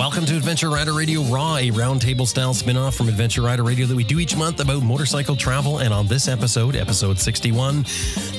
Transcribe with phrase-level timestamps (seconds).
[0.00, 3.84] Welcome to Adventure Rider Radio Raw, a roundtable style spin off from Adventure Rider Radio
[3.84, 5.80] that we do each month about motorcycle travel.
[5.80, 7.84] And on this episode, episode 61,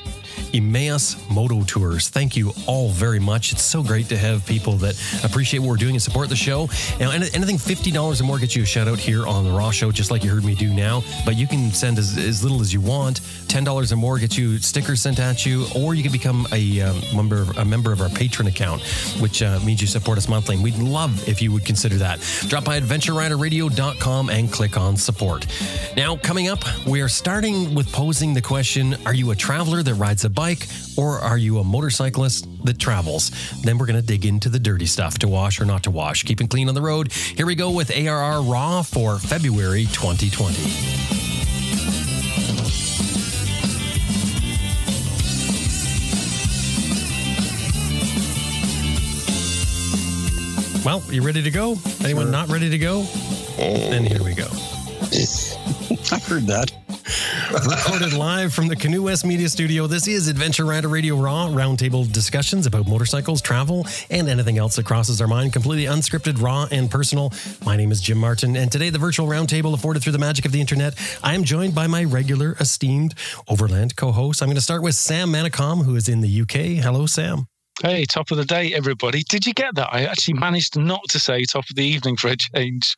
[0.54, 2.10] Emmaus Moto Tours.
[2.10, 3.52] Thank you all very much.
[3.52, 6.70] It's so great to have people that appreciate what we're doing and support the show.
[7.00, 9.92] Now, anything $50 or more gets you a shout out here on the Raw Show,
[9.92, 11.04] just like you heard me do now.
[11.26, 13.22] But you can send as, as little as you want.
[13.48, 17.02] $10 or more gets you stickers sent at you, or you can become a um,
[17.16, 18.82] member, a member of our Patreon account,
[19.20, 20.56] which uh, means you support us monthly.
[20.56, 22.20] And we'd love if you would consider that.
[22.48, 25.46] Drop by adventureriderradio.com and click on support.
[25.96, 29.96] Now, coming up, we are starting with posing the question Are you a traveler that
[29.96, 33.32] rides a bike, or are you a motorcyclist that travels?
[33.64, 36.24] Then we're going to dig into the dirty stuff to wash or not to wash.
[36.24, 37.12] Keeping clean on the road.
[37.12, 41.08] Here we go with ARR Raw for February 2020.
[50.86, 51.78] Well, you ready to go?
[52.02, 52.32] Anyone sure.
[52.32, 53.02] not ready to go?
[53.58, 54.48] Then here we go.
[56.12, 56.70] I heard that.
[57.50, 62.12] Recorded live from the Canoe West Media Studio, this is Adventure Rider Radio Raw, roundtable
[62.12, 65.54] discussions about motorcycles, travel, and anything else that crosses our mind.
[65.54, 67.32] Completely unscripted, raw, and personal.
[67.66, 70.52] My name is Jim Martin, and today, the virtual roundtable afforded through the magic of
[70.52, 70.94] the internet.
[71.24, 73.14] I am joined by my regular, esteemed
[73.48, 74.42] Overland co host.
[74.42, 76.84] I'm going to start with Sam Manicom, who is in the UK.
[76.84, 77.48] Hello, Sam.
[77.82, 79.24] Hey, top of the day, everybody.
[79.24, 79.94] Did you get that?
[79.94, 82.96] I actually managed not to say top of the evening for a change.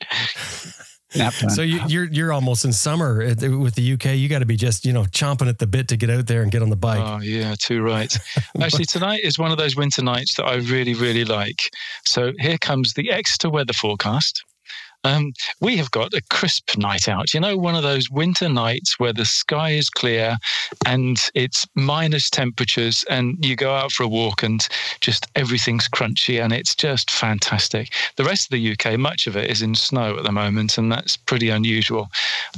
[1.15, 1.49] Nap time.
[1.49, 4.15] So you, are you're, you're almost in summer with the UK.
[4.15, 6.43] You got to be just you know chomping at the bit to get out there
[6.43, 7.01] and get on the bike.
[7.03, 8.15] Oh yeah, too right.
[8.61, 11.71] Actually, tonight is one of those winter nights that I really really like.
[12.05, 14.43] So here comes the Exeter weather forecast.
[15.03, 17.33] Um, we have got a crisp night out.
[17.33, 20.37] You know, one of those winter nights where the sky is clear
[20.85, 24.67] and it's minus temperatures, and you go out for a walk and
[24.99, 27.93] just everything's crunchy and it's just fantastic.
[28.17, 30.91] The rest of the UK, much of it is in snow at the moment, and
[30.91, 32.09] that's pretty unusual.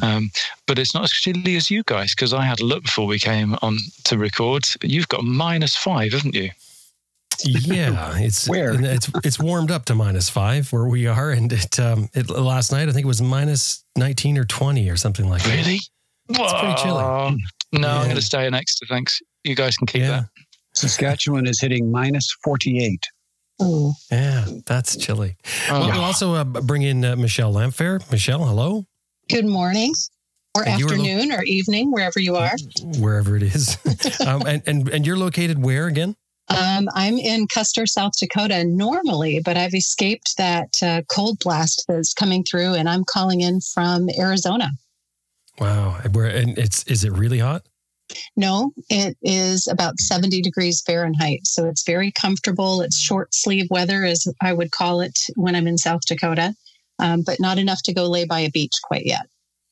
[0.01, 0.31] Um,
[0.65, 3.19] but it's not as chilly as you guys because I had a look before we
[3.19, 4.63] came on to record.
[4.81, 6.51] You've got minus five, haven't you?
[7.45, 11.79] Yeah, it's where it's it's warmed up to minus five where we are, and it
[11.79, 15.43] um it last night I think it was minus nineteen or twenty or something like
[15.43, 15.55] that.
[15.55, 15.79] Really?
[16.29, 17.37] It's pretty chilly.
[17.73, 17.99] No, yeah.
[17.99, 18.85] I'm going to stay in Exeter.
[18.89, 19.21] Thanks.
[19.43, 20.09] You guys can keep yeah.
[20.09, 20.25] that.
[20.73, 23.05] Saskatchewan is hitting minus forty eight.
[23.59, 23.93] Oh.
[24.11, 25.37] Yeah, that's chilly.
[25.69, 25.79] Oh.
[25.79, 28.09] Well, we'll also uh, bring in uh, Michelle Lamphere.
[28.11, 28.85] Michelle, hello.
[29.29, 29.93] Good morning
[30.55, 32.55] or and afternoon lo- or evening, wherever you are.
[32.99, 33.77] Wherever it is.
[34.25, 36.15] um, and, and, and you're located where again?
[36.57, 42.13] Um, I'm in Custer, South Dakota normally, but I've escaped that uh, cold blast that's
[42.13, 44.71] coming through, and I'm calling in from Arizona.
[45.59, 47.63] Wow, where and it's is it really hot?
[48.35, 52.81] No, it is about 70 degrees Fahrenheit, so it's very comfortable.
[52.81, 56.53] It's short sleeve weather, as I would call it when I'm in South Dakota,
[56.99, 59.27] um, but not enough to go lay by a beach quite yet.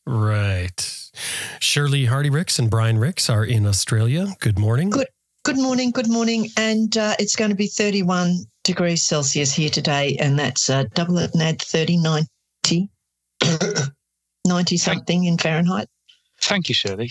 [0.05, 0.95] Right.
[1.59, 4.35] Shirley Hardy Rix and Brian Rix are in Australia.
[4.39, 4.89] Good morning.
[4.89, 5.07] Good
[5.49, 6.47] Good morning, good morning.
[6.57, 11.17] And uh, it's going to be 31 degrees Celsius here today, and that's uh, double
[11.17, 12.87] it and add 30, 90,
[14.45, 15.87] 90 something in Fahrenheit.
[16.39, 17.09] Thank you, Shirley.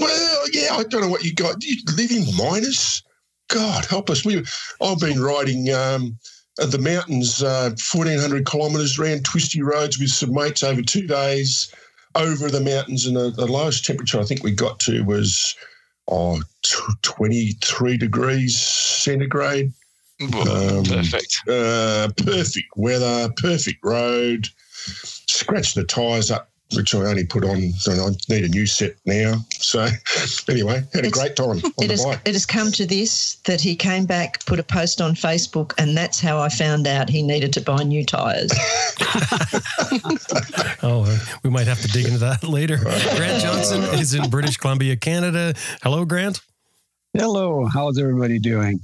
[0.00, 1.62] Well, yeah, I don't know what you got.
[1.62, 3.02] You live in minus?
[3.50, 4.24] God help us.
[4.24, 4.42] We,
[4.80, 6.16] I've been riding um,
[6.56, 11.70] the mountains, uh, 1,400 kilometres around twisty roads with some mates over two days
[12.14, 15.54] over the mountains, and the, the lowest temperature I think we got to was
[16.08, 16.40] oh,
[17.02, 19.72] 23 degrees centigrade.
[20.20, 21.40] um, perfect.
[21.48, 24.48] Uh, perfect weather, perfect road.
[24.68, 27.72] Scratch the tyres up which I only put on.
[27.72, 29.36] So I need a new set now.
[29.50, 29.86] So
[30.48, 31.60] anyway, had a it's, great time.
[31.78, 35.14] it has, it has come to this that he came back, put a post on
[35.14, 38.52] Facebook, and that's how I found out he needed to buy new tyres.
[40.82, 42.78] oh, we might have to dig into that later.
[42.78, 45.54] Grant Johnson is in British Columbia, Canada.
[45.82, 46.40] Hello, Grant.
[47.14, 47.66] Hello.
[47.72, 48.80] How's everybody doing?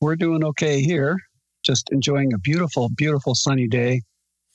[0.00, 1.18] We're doing okay here.
[1.62, 4.00] Just enjoying a beautiful, beautiful sunny day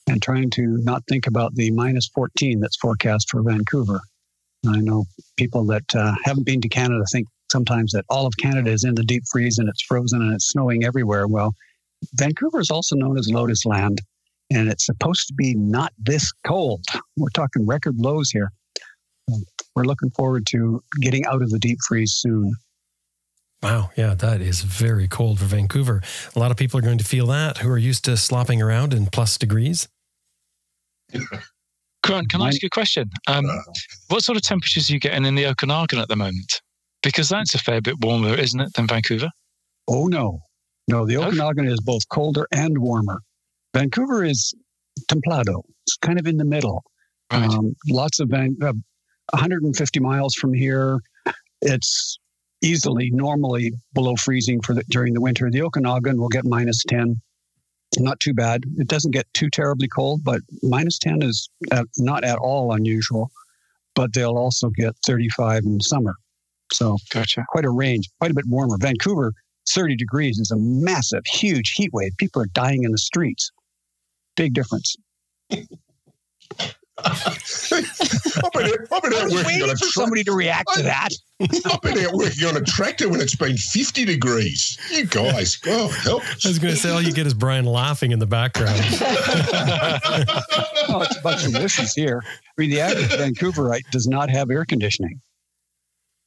[0.08, 4.02] and trying to not think about the minus 14 that's forecast for Vancouver.
[4.68, 5.06] I know
[5.38, 8.96] people that uh, haven't been to Canada think sometimes that all of Canada is in
[8.96, 11.28] the deep freeze and it's frozen and it's snowing everywhere.
[11.28, 11.54] Well,
[12.16, 14.02] Vancouver is also known as Lotus Land,
[14.52, 16.84] and it's supposed to be not this cold.
[17.18, 18.52] We're talking record lows here.
[19.76, 22.54] We're looking forward to getting out of the deep freeze soon.
[23.62, 26.02] Wow, yeah, that is very cold for Vancouver.
[26.36, 28.94] A lot of people are going to feel that who are used to slopping around
[28.94, 29.88] in plus degrees.
[32.04, 33.10] Grant, can I ask you a question?
[33.27, 33.45] Um,
[34.10, 36.62] what sort of temperatures are you getting in the Okanagan at the moment?
[37.01, 39.30] Because that's a fair bit warmer, isn't it, than Vancouver?
[39.88, 40.39] Oh, no.
[40.89, 41.27] No, the Okay.
[41.27, 43.21] Okanagan is both colder and warmer.
[43.74, 44.54] Vancouver is
[45.10, 45.62] templado.
[45.86, 46.83] It's kind of in the middle.
[47.31, 47.50] Right.
[47.50, 48.74] Um, lots of van- uh,
[49.31, 51.00] 150 miles from here.
[51.62, 52.18] It's
[52.62, 55.50] easily normally below freezing for the, during the winter.
[55.50, 57.21] The Okanagan will get minus 10.
[58.00, 58.63] Not too bad.
[58.78, 63.31] It doesn't get too terribly cold, but minus 10 is at, not at all unusual.
[63.95, 66.16] But they'll also get 35 in summer.
[66.72, 67.45] So gotcha.
[67.50, 68.78] quite a range, quite a bit warmer.
[68.80, 69.34] Vancouver,
[69.69, 72.12] 30 degrees is a massive, huge heat wave.
[72.18, 73.51] People are dying in the streets.
[74.36, 74.95] Big difference.
[77.06, 81.10] I've been, out- I've been out working on a tra- to react to that.
[81.66, 84.78] I've been out working on a tractor when it's been 50 degrees.
[84.92, 88.12] You guys, God help I was going to say, all you get is Brian laughing
[88.12, 88.80] in the background.
[90.90, 92.22] Oh, it's a bunch of wishes here.
[92.26, 95.20] I mean, the average Vancouverite does not have air conditioning.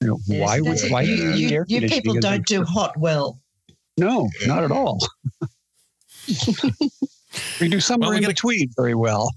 [0.01, 3.39] You know, Yes, why would why you, you you, you people don't do hot well.
[3.99, 4.99] No, not at all.
[7.61, 9.31] we do somewhere Well, we in gotta- between very well.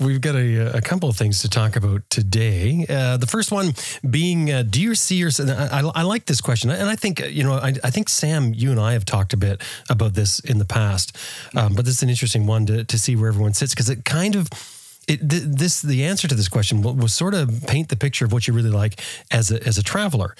[0.00, 2.86] We've got a, a couple of things to talk about today.
[2.88, 3.72] Uh, the first one
[4.08, 5.50] being, uh, do you see yourself?
[5.50, 8.54] I, I, I like this question, and I think you know, I, I think Sam,
[8.54, 9.60] you and I have talked a bit
[9.90, 11.16] about this in the past,
[11.56, 14.04] um, but this is an interesting one to to see where everyone sits because it
[14.04, 14.48] kind of.
[15.08, 18.26] It, th- this the answer to this question will, was sort of paint the picture
[18.26, 19.00] of what you really like
[19.32, 20.36] as a as a traveler.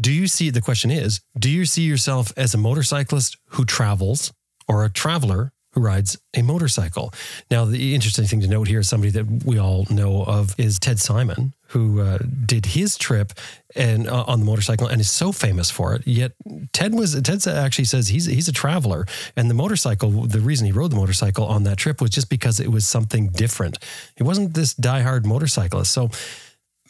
[0.00, 4.32] Do you see the question is do you see yourself as a motorcyclist who travels
[4.66, 7.12] or a traveler who rides a motorcycle?
[7.50, 10.78] Now, the interesting thing to note here is somebody that we all know of is
[10.78, 13.34] Ted Simon, who uh, did his trip
[13.76, 16.06] and uh, on the motorcycle and is so famous for it.
[16.06, 16.32] Yet
[16.72, 19.04] Ted was Ted actually says he's he's a traveler,
[19.36, 20.10] and the motorcycle.
[20.10, 23.28] The reason he rode the motorcycle on that trip was just because it was something
[23.28, 23.78] different.
[24.16, 25.92] He wasn't this diehard motorcyclist.
[25.92, 26.10] So,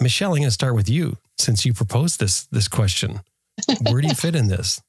[0.01, 3.21] Michelle, I'm going to start with you since you proposed this this question.
[3.91, 4.81] Where do you fit in this?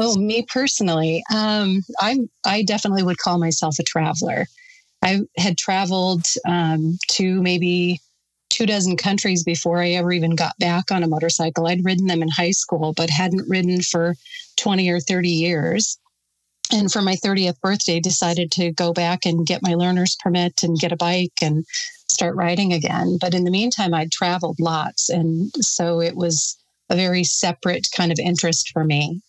[0.00, 4.46] Oh, me personally, um, I'm I definitely would call myself a traveler.
[5.02, 8.00] I had traveled um, to maybe
[8.48, 11.66] two dozen countries before I ever even got back on a motorcycle.
[11.66, 14.14] I'd ridden them in high school, but hadn't ridden for
[14.56, 15.98] 20 or 30 years.
[16.72, 20.78] And for my 30th birthday, decided to go back and get my learner's permit and
[20.78, 21.64] get a bike and
[22.08, 23.18] start riding again.
[23.20, 25.08] But in the meantime, I'd traveled lots.
[25.08, 26.56] And so it was
[26.90, 29.22] a very separate kind of interest for me.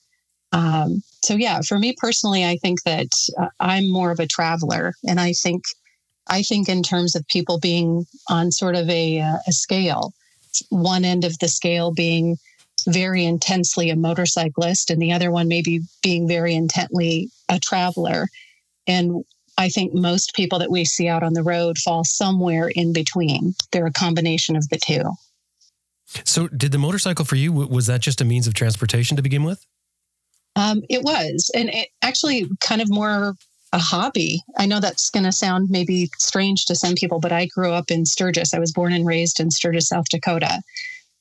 [0.51, 3.07] Um, so yeah, for me personally, I think that
[3.37, 5.63] uh, I'm more of a traveler, and I think
[6.29, 10.13] I think in terms of people being on sort of a, uh, a scale,
[10.69, 12.37] one end of the scale being
[12.87, 18.27] very intensely a motorcyclist, and the other one maybe being very intently a traveler.
[18.87, 19.23] And
[19.57, 23.55] I think most people that we see out on the road fall somewhere in between.
[23.71, 25.03] They're a combination of the two.
[26.23, 29.43] So, did the motorcycle for you was that just a means of transportation to begin
[29.43, 29.65] with?
[30.59, 33.33] Um, it was, and it actually kind of more
[33.71, 34.41] a hobby.
[34.57, 37.89] I know that's going to sound maybe strange to some people, but I grew up
[37.89, 38.53] in Sturgis.
[38.53, 40.61] I was born and raised in Sturgis, South Dakota.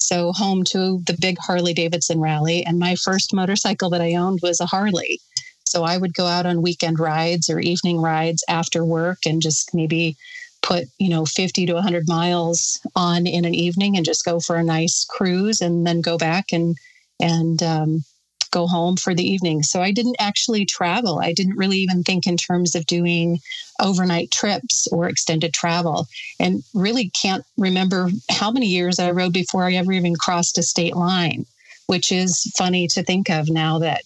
[0.00, 2.64] So, home to the big Harley Davidson rally.
[2.64, 5.20] And my first motorcycle that I owned was a Harley.
[5.64, 9.72] So, I would go out on weekend rides or evening rides after work and just
[9.72, 10.16] maybe
[10.62, 14.56] put, you know, 50 to 100 miles on in an evening and just go for
[14.56, 16.76] a nice cruise and then go back and,
[17.20, 18.04] and, um,
[18.50, 19.62] go home for the evening.
[19.62, 21.20] So I didn't actually travel.
[21.20, 23.38] I didn't really even think in terms of doing
[23.80, 26.06] overnight trips or extended travel.
[26.40, 30.62] And really can't remember how many years I rode before I ever even crossed a
[30.62, 31.44] state line,
[31.86, 34.04] which is funny to think of now that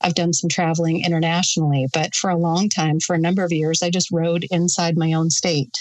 [0.00, 1.86] I've done some traveling internationally.
[1.92, 5.12] But for a long time, for a number of years, I just rode inside my
[5.12, 5.76] own state.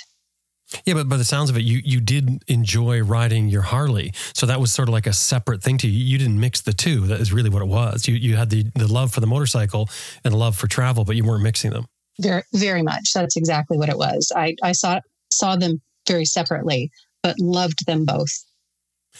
[0.85, 4.45] Yeah, but by the sounds of it, you you did enjoy riding your Harley, so
[4.45, 6.03] that was sort of like a separate thing to you.
[6.03, 7.07] You didn't mix the two.
[7.07, 8.07] That is really what it was.
[8.07, 9.89] You you had the the love for the motorcycle
[10.25, 11.87] and the love for travel, but you weren't mixing them.
[12.19, 13.13] Very, very much.
[13.13, 14.31] That's exactly what it was.
[14.35, 14.99] I, I saw
[15.31, 16.91] saw them very separately,
[17.23, 18.31] but loved them both.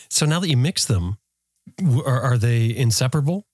[0.10, 1.18] So now that you mix them,
[2.06, 3.46] are, are they inseparable?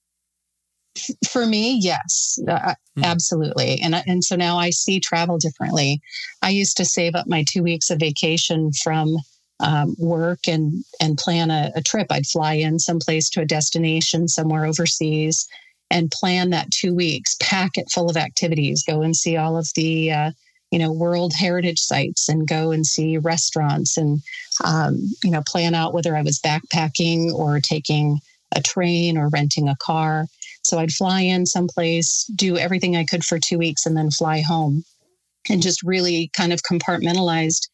[1.28, 3.04] For me, yes, uh, Hmm.
[3.04, 3.80] absolutely.
[3.80, 6.00] And and so now I see travel differently.
[6.42, 9.16] I used to save up my two weeks of vacation from
[9.60, 12.06] um, work and and plan a, a trip.
[12.10, 15.46] I'd fly in someplace to a destination somewhere overseas
[15.90, 19.68] and plan that two weeks, pack it full of activities, go and see all of
[19.74, 20.30] the uh,
[20.70, 24.20] you know World Heritage sites, and go and see restaurants, and
[24.64, 28.20] um, you know plan out whether I was backpacking or taking
[28.54, 30.26] a train or renting a car.
[30.64, 34.40] So I'd fly in someplace, do everything I could for two weeks, and then fly
[34.40, 34.84] home
[35.48, 37.68] and just really kind of compartmentalized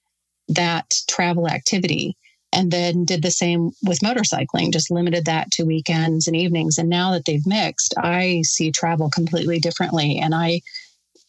[0.49, 2.17] that travel activity.
[2.53, 6.79] And then did the same with motorcycling, just limited that to weekends and evenings.
[6.79, 10.19] And now that they've mixed, I see travel completely differently.
[10.19, 10.63] And I,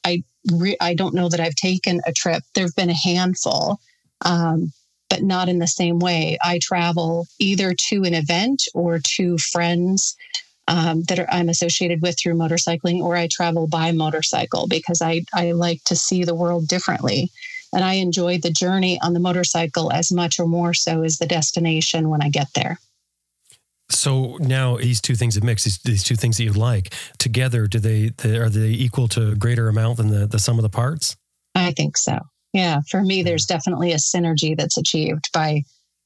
[0.03, 2.41] I, re- I don't know that I've taken a trip.
[2.56, 3.80] There've been a handful,
[4.25, 4.74] um,
[5.12, 6.39] but not in the same way.
[6.44, 10.15] I travel either to an event or to friends
[10.72, 15.25] um, that are, I'm associated with through motorcycling, or I travel by motorcycle because I,
[15.34, 17.30] I like to see the world differently.
[17.74, 21.25] And I enjoy the journey on the motorcycle as much or more so as the
[21.25, 22.80] destination when I get there.
[23.90, 25.66] So now these two things have mixed.
[25.66, 29.32] These, these two things that you like together, do they, they are they equal to
[29.32, 31.18] a greater amount than the, the sum of the parts?
[31.54, 32.18] I think so.
[32.54, 35.63] Yeah, for me, there's definitely a synergy that's achieved by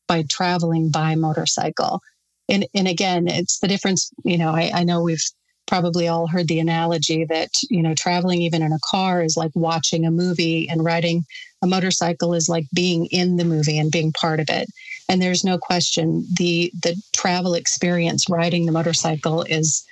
[0.08, 2.02] by traveling by motorcycle.
[2.50, 4.12] And and again, it's the difference.
[4.24, 5.24] You know, I, I know we've
[5.68, 9.52] probably all heard the analogy that you know traveling even in a car is like
[9.56, 11.24] watching a movie, and riding
[11.62, 14.68] a motorcycle is like being in the movie and being part of it.
[15.10, 19.84] And there's no question the the travel experience riding the motorcycle is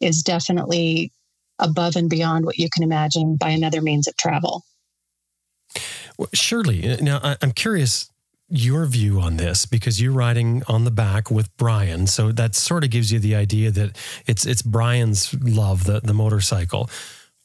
[0.00, 1.12] is definitely
[1.58, 4.64] above and beyond what you can imagine by another means of travel.
[6.18, 6.96] Well, Shirley.
[7.00, 8.10] Now, I'm curious
[8.54, 12.84] your view on this because you're riding on the back with Brian, so that sort
[12.84, 16.90] of gives you the idea that it's it's Brian's love the the motorcycle.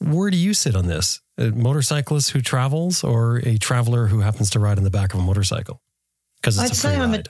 [0.00, 1.20] Where do you sit on this?
[1.38, 5.20] A motorcyclist who travels, or a traveler who happens to ride in the back of
[5.20, 5.80] a motorcycle?
[6.40, 7.22] Because it's I'd say I'm a-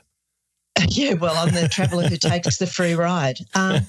[0.89, 3.39] Yeah, well, I'm the traveller who takes the free ride.
[3.55, 3.81] Um,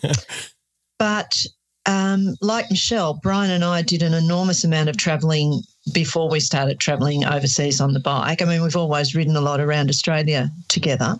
[1.00, 1.46] but
[1.86, 5.62] um, like Michelle, Brian and I did an enormous amount of travelling
[5.94, 8.42] before we started travelling overseas on the bike.
[8.42, 11.18] I mean, we've always ridden a lot around Australia together,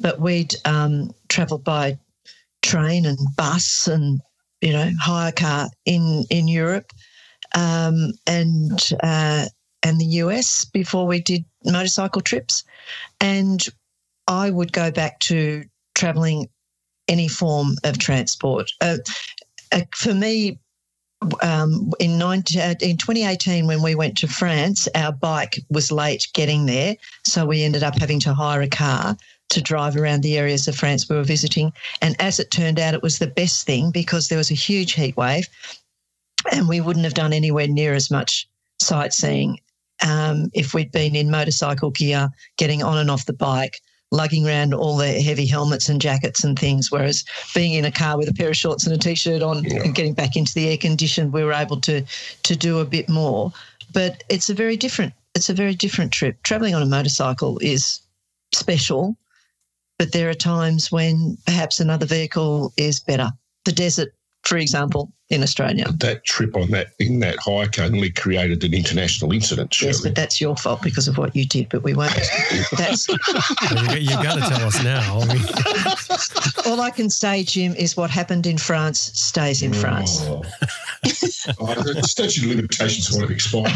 [0.00, 1.98] but we'd um, travelled by
[2.62, 4.20] train and bus and
[4.60, 6.92] you know hire car in in Europe
[7.54, 9.46] um, and uh,
[9.82, 12.64] and the US before we did motorcycle trips,
[13.20, 13.66] and
[14.26, 16.48] I would go back to travelling
[17.08, 18.70] any form of transport.
[18.80, 18.98] Uh,
[19.72, 20.58] uh, for me,
[21.42, 26.26] um, in, 19, uh, in 2018, when we went to France, our bike was late
[26.34, 26.96] getting there.
[27.24, 29.16] So we ended up having to hire a car
[29.48, 31.72] to drive around the areas of France we were visiting.
[32.02, 34.92] And as it turned out, it was the best thing because there was a huge
[34.92, 35.46] heat wave
[36.52, 38.48] and we wouldn't have done anywhere near as much
[38.80, 39.58] sightseeing
[40.06, 43.80] um, if we'd been in motorcycle gear, getting on and off the bike,
[44.12, 46.90] lugging around all the heavy helmets and jackets and things.
[46.90, 49.82] Whereas being in a car with a pair of shorts and a t-shirt on Yeah.
[49.82, 52.02] and getting back into the air conditioned, we were able to
[52.44, 53.52] to do a bit more.
[53.92, 56.42] But it's a very different it's a very different trip.
[56.44, 58.00] Traveling on a motorcycle is
[58.54, 59.16] special,
[59.98, 63.30] but there are times when perhaps another vehicle is better.
[63.64, 65.86] The desert, for example, in Australia.
[65.98, 69.80] That trip on that in that hike only created an international incident.
[69.80, 71.68] Yes, but that's your fault because of what you did.
[71.68, 72.12] But we won't.
[72.76, 75.18] That's Well, you, got to tell us now.
[75.20, 75.44] I mean,
[76.66, 80.20] all I can say, Jim, is what happened in France stays in France.
[80.22, 80.42] Oh.
[81.60, 83.72] oh, the statute of limitations would have expired.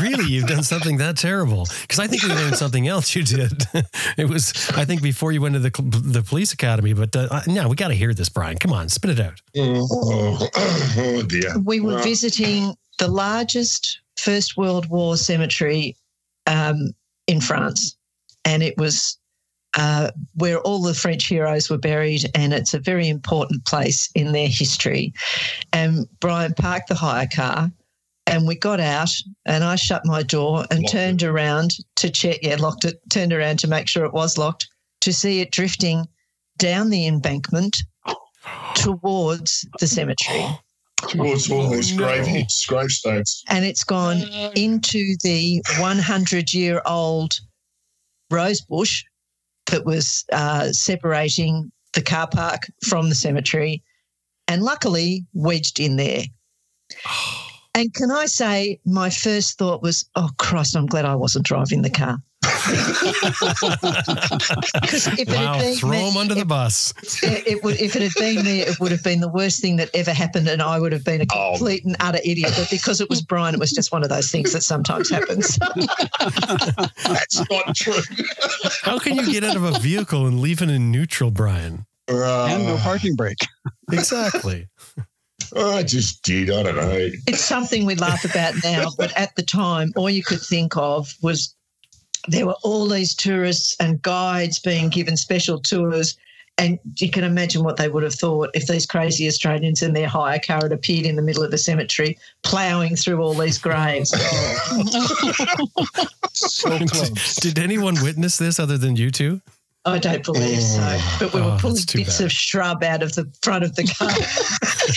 [0.00, 1.66] really, you've done something that terrible?
[1.82, 3.64] Because I think we learned something else you did.
[4.16, 6.92] It was, I think, before you went to the the police academy.
[6.92, 8.56] But uh, no, we got to hear this, Brian.
[8.58, 9.40] Come on, spit it out.
[10.06, 10.48] Oh,
[10.98, 11.58] oh, dear.
[11.58, 15.96] We were Well, visiting the largest First World War cemetery
[16.46, 16.92] um,
[17.26, 17.96] in France,
[18.44, 19.18] and it was
[19.76, 24.32] uh, where all the French heroes were buried, and it's a very important place in
[24.32, 25.12] their history.
[25.72, 27.70] And Brian parked the hire car.
[28.28, 29.10] And we got out,
[29.44, 32.40] and I shut my door and Locked turned around to check.
[32.42, 33.00] Yeah, locked it.
[33.08, 34.66] Turned around to make sure it was locked.
[35.02, 36.08] To see it drifting
[36.58, 37.76] down the embankment
[38.74, 40.46] towards the cemetery.
[41.08, 42.04] towards all these no.
[42.04, 43.44] grave gravestones.
[43.48, 44.22] and it's gone
[44.54, 47.38] into the 100 year old
[48.30, 49.04] rose bush
[49.66, 53.82] that was uh, separating the car park from the cemetery
[54.48, 56.22] and luckily wedged in there.
[57.74, 61.82] And can I say, my first thought was, oh, Christ, I'm glad I wasn't driving
[61.82, 62.16] the car.
[63.86, 66.92] Because if it Wow, had been throw me, him under the bus.
[67.22, 69.76] it, it would, if it had been me, it would have been the worst thing
[69.76, 71.50] that ever happened, and I would have been a Oh.
[71.56, 72.52] complete and utter idiot.
[72.56, 75.58] But because it was Brian, it was just one of those things that sometimes happens.
[77.04, 78.00] That's not true.
[78.82, 81.86] How can you get out of a vehicle and leave it in neutral, Brian?
[82.08, 83.38] and no Uh, parking brake.
[83.92, 84.68] Exactly.
[85.56, 86.50] I just did.
[86.50, 87.08] I don't know.
[87.26, 91.12] it's something we laugh about now, but at the time, all you could think of
[91.22, 91.54] was
[92.28, 96.16] there were all these tourists and guides being given special tours.
[96.58, 100.08] and you can imagine what they would have thought if these crazy Australians in their
[100.08, 104.14] hire car had appeared in the middle of the cemetery, ploughing through all these graves.
[106.32, 107.36] So close.
[107.36, 109.40] Did anyone witness this other than you two?
[109.86, 110.98] I don't believe so.
[111.18, 112.26] But we Oh, were pulling that's bits bad.
[112.26, 114.10] of shrub out of the front of the car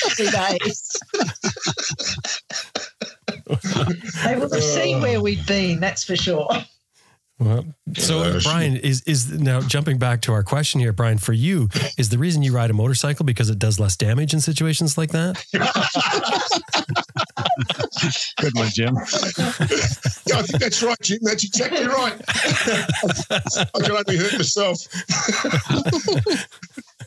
[0.10, 0.58] every day.
[4.26, 6.50] they would have seen where we'd been, that's for sure.
[7.40, 7.64] Well,
[7.96, 11.18] so Yeah, Brian is is now jumping back to our question here, Brian.
[11.18, 14.42] For you, is the reason you ride a motorcycle because it does less damage in
[14.42, 15.42] situations like that?
[18.42, 18.96] Good one, Jim.
[18.96, 21.20] Yeah, I think that's right, Jim.
[21.22, 22.20] That's exactly right.
[22.30, 24.86] I can only hurt myself.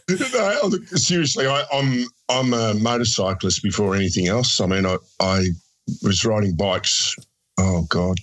[0.33, 4.61] no, look, seriously, I, I'm I'm a motorcyclist before anything else.
[4.61, 5.47] I mean, I, I
[6.03, 7.15] was riding bikes.
[7.59, 8.19] Oh God,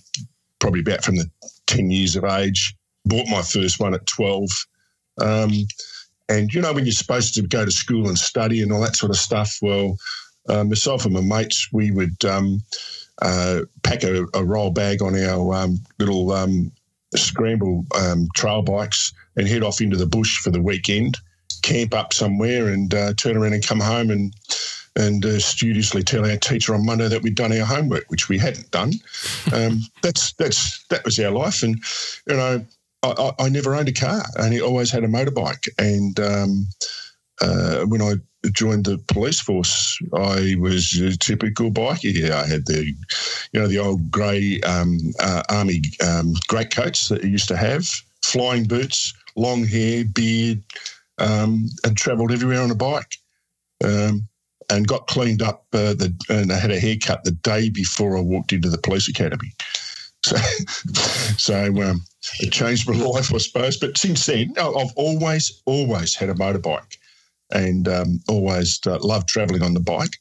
[0.60, 1.30] probably about from the
[1.70, 2.76] ten years of age.
[3.06, 4.50] Bought my first one at twelve.
[5.22, 5.52] Um,
[6.28, 8.96] and you know when you're supposed to go to school and study and all that
[8.96, 9.58] sort of stuff.
[9.62, 9.98] Well,
[10.48, 12.62] uh, myself and my mates, we would um,
[13.22, 16.72] uh, pack a, a roll bag on our um, little um,
[17.16, 21.18] scramble um, trail bikes and head off into the bush for the weekend,
[21.62, 24.34] camp up somewhere, and uh, turn around and come home and
[25.00, 28.38] and uh, studiously tell our teacher on Monday that we'd done our homework, which we
[28.38, 28.94] hadn't done.
[29.54, 31.82] Um, that's that's that was our life, and
[32.28, 32.66] you know.
[33.02, 34.22] I, I, I never owned a car.
[34.38, 35.70] I only always had a motorbike.
[35.78, 36.68] And um,
[37.42, 38.16] uh, when I
[38.52, 42.30] joined the police force, I was a typical bikie.
[42.30, 42.88] I had the,
[43.54, 47.88] you know, the old grey um, uh, army um, greatcoats that you used to have,
[48.22, 50.62] flying boots, long hair, beard,
[51.18, 53.16] um, and travelled everywhere on a bike.
[53.84, 54.29] Um,
[54.70, 58.22] and got cleaned up uh, the, and I had a haircut the day before I
[58.22, 59.52] walked into the police academy.
[60.22, 60.36] So,
[61.38, 62.02] so um,
[62.42, 63.78] it changed my life, I suppose.
[63.78, 66.98] But since then, I've always, always had a motorbike
[67.52, 70.18] and um, always uh, loved travelling on the bike.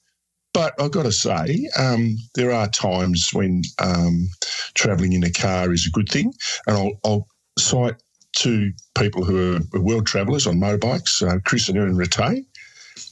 [0.54, 4.28] But I've got to say, um, there are times when um,
[4.74, 6.32] travelling in a car is a good thing.
[6.68, 7.96] And I'll, I'll cite
[8.36, 12.44] two people who are world travellers on motorbikes, uh, Chris and Erin Ratay.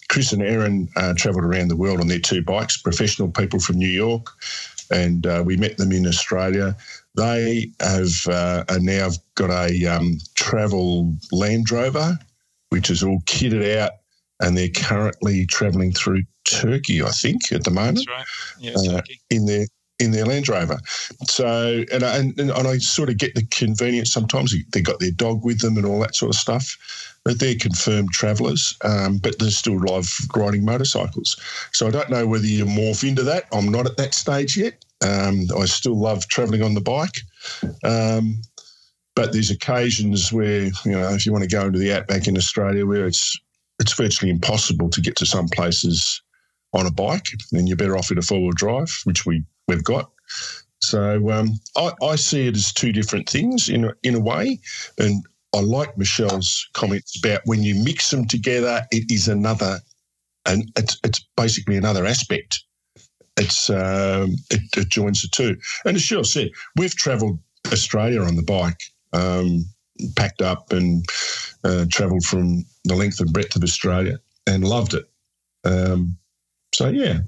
[0.08, 3.76] Chris and Erin uh, travelled around the world on their two bikes, professional people from
[3.76, 4.28] New York,
[4.90, 6.76] and uh, we met them in Australia.
[7.16, 12.18] They have uh, are now got a um, travel Land Rover,
[12.70, 13.92] which is all kitted out,
[14.40, 18.26] and they're currently travelling through Turkey, I think, at the moment That's right.
[18.60, 19.66] Yeah, Uh, in their
[19.98, 20.78] in their Land Rover.
[21.24, 24.54] So, and I, and, and I sort of get the convenience sometimes.
[24.72, 27.15] They got their dog with them and all that sort of stuff.
[27.26, 31.36] But they're confirmed travellers, um, but they're still love riding motorcycles.
[31.72, 33.46] So I don't know whether you morph into that.
[33.52, 34.84] I'm not at that stage yet.
[35.04, 37.18] Um, I still love travelling on the bike.
[37.82, 38.42] Um,
[39.16, 42.36] but there's occasions where, you know, if you want to go into the outback in
[42.36, 43.36] Australia where it's
[43.80, 46.22] it's virtually impossible to get to some places
[46.74, 49.82] on a bike, then you're better off in a four wheel drive, which we we've
[49.82, 50.12] got.
[50.80, 54.60] So um, I, I see it as two different things in a, in a way,
[54.98, 59.80] and I like Michelle's comments about when you mix them together, it is another,
[60.44, 62.62] and it's it's basically another aspect.
[63.38, 67.38] It's um, it, it joins the two, and as Michelle said, we've travelled
[67.72, 68.80] Australia on the bike,
[69.12, 69.64] um,
[70.14, 71.04] packed up and
[71.64, 75.04] uh, travelled from the length and breadth of Australia, and loved it.
[75.64, 76.18] Um,
[76.74, 77.20] so yeah,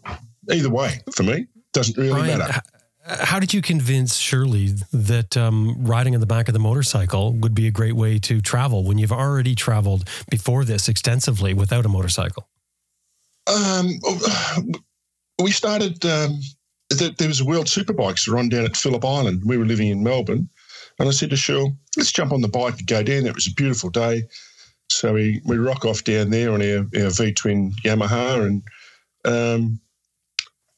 [0.50, 2.60] either way for me doesn't really Brian, matter.
[3.08, 7.54] How did you convince Shirley that um, riding on the back of the motorcycle would
[7.54, 11.88] be a great way to travel when you've already traveled before this extensively without a
[11.88, 12.48] motorcycle?
[13.46, 13.98] Um,
[15.42, 16.04] we started.
[16.04, 16.40] Um,
[16.90, 19.42] th- there was a World Superbikes run down at Phillip Island.
[19.44, 20.48] We were living in Melbourne,
[20.98, 23.34] and I said to Shirley, "Let's jump on the bike and go down." there." It
[23.34, 24.24] was a beautiful day,
[24.90, 28.62] so we we rock off down there on our, our V twin Yamaha, and
[29.24, 29.80] um,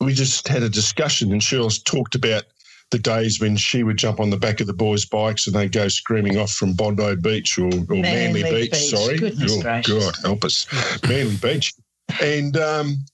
[0.00, 1.32] we just had a discussion.
[1.32, 2.44] And Shirl's talked about
[2.90, 5.72] the days when she would jump on the back of the boys' bikes and they'd
[5.72, 8.90] go screaming off from Bondi Beach or, or Manly, Manly Beach, Beach.
[8.90, 10.04] Sorry, Goodness oh gracious.
[10.04, 10.66] God, help us,
[11.08, 11.72] Manly Beach.
[12.20, 13.04] And um,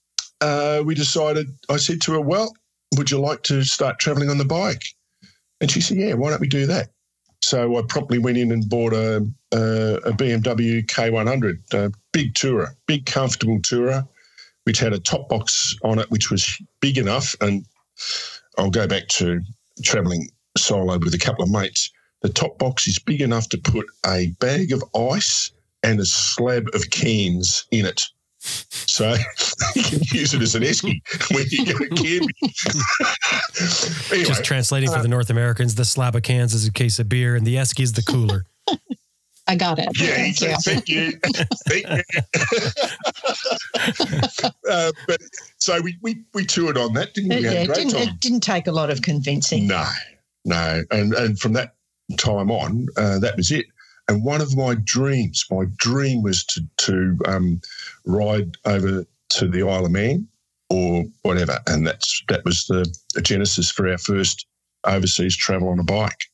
[0.40, 1.48] uh, we decided.
[1.68, 2.54] I said to her, "Well,
[2.96, 4.82] would you like to start travelling on the bike?"
[5.60, 6.88] And she said, "Yeah, why don't we do that?"
[7.42, 9.16] So I promptly went in and bought a,
[9.52, 14.08] a, a BMW K100, a big tourer, big comfortable tourer,
[14.66, 17.36] which had a top box on it, which was big enough.
[17.40, 17.64] And
[18.58, 19.40] I'll go back to
[19.82, 21.90] travelling solo with a couple of mates.
[22.22, 25.52] The top box is big enough to put a bag of ice
[25.84, 28.02] and a slab of cans in it.
[28.40, 29.14] So
[29.76, 31.00] you can use it as an esky
[31.32, 32.28] when you go camping.
[34.10, 37.08] anyway, Just translating for the North Americans, the slab of cans is a case of
[37.08, 38.44] beer and the esky is the cooler.
[39.48, 39.88] I got it.
[39.98, 40.56] Yeah, Thank you.
[40.62, 41.12] thank you.
[41.68, 42.02] Thank you.
[44.70, 45.20] uh, but
[45.58, 47.36] so we, we we toured on that, didn't we?
[47.36, 49.68] It, We had yeah, it didn't, it didn't take a lot of convincing.
[49.68, 49.86] No,
[50.44, 51.74] no, and and from that
[52.18, 53.66] time on, uh, that was it.
[54.08, 57.60] And one of my dreams, my dream was to to um,
[58.04, 60.26] ride over to the Isle of Man
[60.70, 62.84] or whatever, and that's that was the
[63.22, 64.46] genesis for our first
[64.84, 66.24] overseas travel on a bike.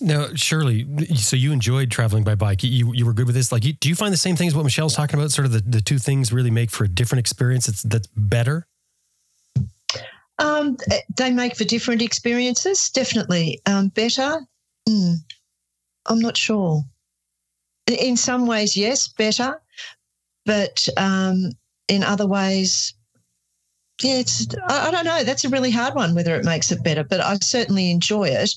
[0.00, 2.62] Now, Shirley, so you enjoyed traveling by bike.
[2.62, 3.50] You you were good with this.
[3.50, 5.30] Like, you, do you find the same things what Michelle's talking about?
[5.30, 7.66] Sort of the, the two things really make for a different experience.
[7.66, 8.66] That's that's better.
[10.38, 10.76] Um,
[11.16, 13.60] they make for different experiences, definitely.
[13.64, 14.40] Um, better?
[14.86, 15.14] Mm,
[16.06, 16.82] I'm not sure.
[17.86, 19.60] In some ways, yes, better.
[20.44, 21.52] But um,
[21.88, 22.92] in other ways,
[24.02, 25.24] yeah, it's, I, I don't know.
[25.24, 27.02] That's a really hard one, whether it makes it better.
[27.02, 28.50] But I certainly enjoy it.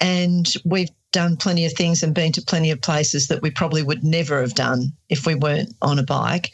[0.00, 3.82] And we've done plenty of things and been to plenty of places that we probably
[3.82, 6.52] would never have done if we weren't on a bike.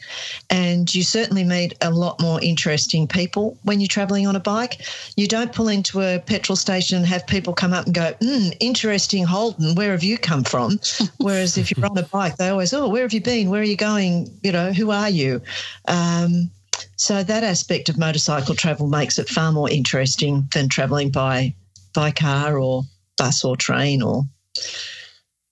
[0.49, 4.81] And you certainly meet a lot more interesting people when you're traveling on a bike.
[5.17, 8.55] You don't pull into a petrol station and have people come up and go, mm,
[8.59, 10.79] interesting, Holden, where have you come from?
[11.17, 13.49] Whereas if you're on a bike, they always, oh, where have you been?
[13.49, 14.29] Where are you going?
[14.41, 15.41] You know, who are you?
[15.87, 16.49] Um,
[16.95, 21.53] so that aspect of motorcycle travel makes it far more interesting than traveling by
[21.93, 22.83] by car or
[23.17, 24.23] bus or train or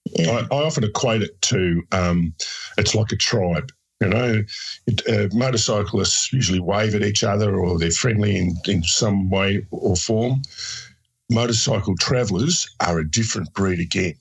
[0.06, 0.46] yeah.
[0.52, 2.34] I, I often equate it to um,
[2.78, 3.72] it's like a tribe.
[4.02, 4.44] You know,
[5.08, 9.96] uh, motorcyclists usually wave at each other or they're friendly in, in some way or
[9.96, 10.42] form.
[11.32, 14.16] Motorcycle travellers are a different breed again.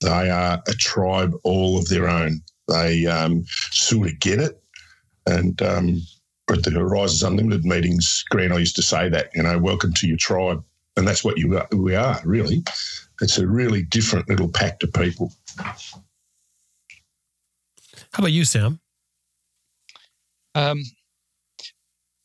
[0.00, 2.42] They are a tribe all of their own.
[2.68, 4.62] They um, sort of get it.
[5.26, 6.00] And um,
[6.50, 10.06] at the Horizons Unlimited meetings, Grant, I used to say that, you know, welcome to
[10.06, 10.62] your tribe.
[10.96, 12.62] And that's what you are, we are, really.
[13.20, 15.32] It's a really different little pack of people.
[18.12, 18.80] How about you, Sam?
[20.54, 20.82] Um,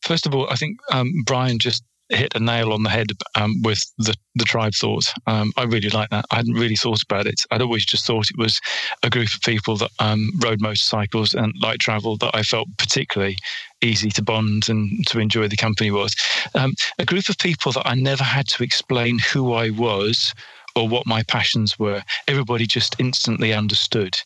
[0.02, 3.54] first of all, I think um, Brian just hit a nail on the head um,
[3.62, 5.04] with the, the tribe thought.
[5.26, 6.24] Um, I really like that.
[6.30, 7.42] I hadn't really thought about it.
[7.50, 8.60] I'd always just thought it was
[9.02, 13.36] a group of people that um, rode motorcycles and light travel that I felt particularly
[13.82, 16.14] easy to bond and to enjoy the company was.
[16.54, 20.34] Um, a group of people that I never had to explain who I was
[20.76, 22.02] or what my passions were.
[22.28, 24.16] Everybody just instantly understood.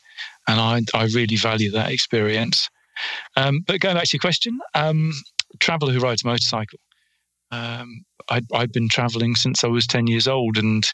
[0.48, 2.68] And I, I really value that experience.
[3.36, 5.12] Um, but going back to your question, um,
[5.58, 6.78] traveller who rides a motorcycle.
[7.50, 10.90] Um, I, I'd been travelling since I was 10 years old and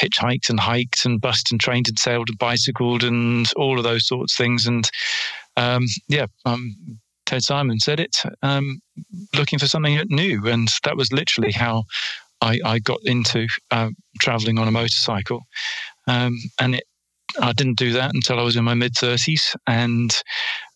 [0.00, 4.06] hitchhiked and hiked and bussed and trained and sailed and bicycled and all of those
[4.06, 4.66] sorts of things.
[4.66, 4.88] And
[5.56, 6.76] um, yeah, um,
[7.26, 8.80] Ted Simon said it, um,
[9.34, 10.46] looking for something new.
[10.46, 11.84] And that was literally how
[12.40, 15.42] I, I got into uh, traveling on a motorcycle.
[16.06, 16.84] Um, and it,
[17.40, 19.54] I didn't do that until I was in my mid 30s.
[19.66, 20.10] And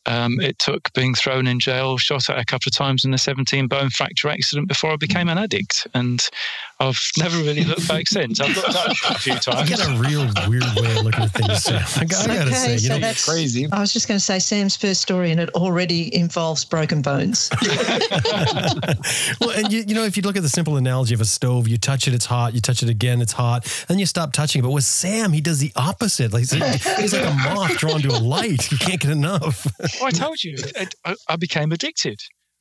[0.07, 3.19] um, it took being thrown in jail, shot at a couple of times in a
[3.19, 5.87] 17 bone fracture accident before I became an addict.
[5.95, 6.27] And
[6.81, 8.41] I've never really looked back since.
[8.41, 9.71] I've looked up a few You times.
[9.71, 11.83] got a real weird way of looking at things, Sam.
[11.97, 13.69] I, got, I gotta Okay, say, you so know, that's Crazy.
[13.71, 17.51] I was just going to say Sam's first story, and it already involves broken bones.
[19.41, 21.69] well, and you, you know, if you look at the simple analogy of a stove,
[21.69, 22.55] you touch it, it's hot.
[22.55, 23.65] You touch it again, it's hot.
[23.89, 24.63] Then you stop touching it.
[24.63, 26.33] But with Sam, he does the opposite.
[26.33, 28.71] Like he's like a moth drawn to a light.
[28.73, 29.67] You can't get enough.
[29.99, 30.57] Well, I told you,
[31.05, 32.21] I, I- became addicted.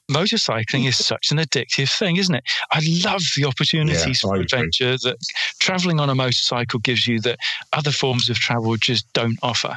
[0.09, 2.43] Motorcycling is such an addictive thing, isn't it?
[2.71, 5.17] I love the opportunities Yeah, for adventure that
[5.59, 7.37] traveling on a motorcycle gives you that
[7.73, 9.75] other forms of travel just don't offer.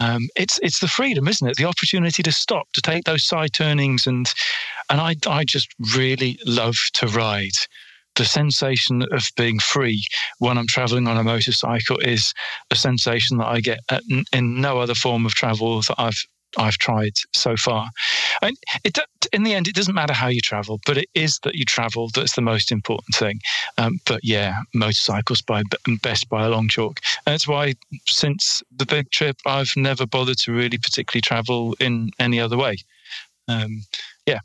[0.00, 1.56] Um, it's it's the freedom, isn't it?
[1.56, 4.26] The opportunity to stop, to take those side turnings, and
[4.90, 7.56] and I I just really love to ride.
[8.16, 10.04] The sensation of being free
[10.38, 12.34] when I'm traveling on a motorcycle is
[12.70, 13.80] a sensation that I get
[14.34, 16.22] in no other form of travel that I've
[16.58, 17.88] I've tried so far.
[18.40, 18.98] And it,
[19.32, 22.10] in the end, it doesn't matter how you travel, but it is that you travel
[22.14, 23.40] that's the most important thing.
[23.78, 25.62] Um, but yeah, motorcycles by
[26.02, 27.00] best by a long chalk.
[27.26, 27.74] And that's why
[28.06, 32.76] since the big trip, I've never bothered to really particularly travel in any other way.
[33.48, 33.82] Um,
[34.26, 34.40] yeah,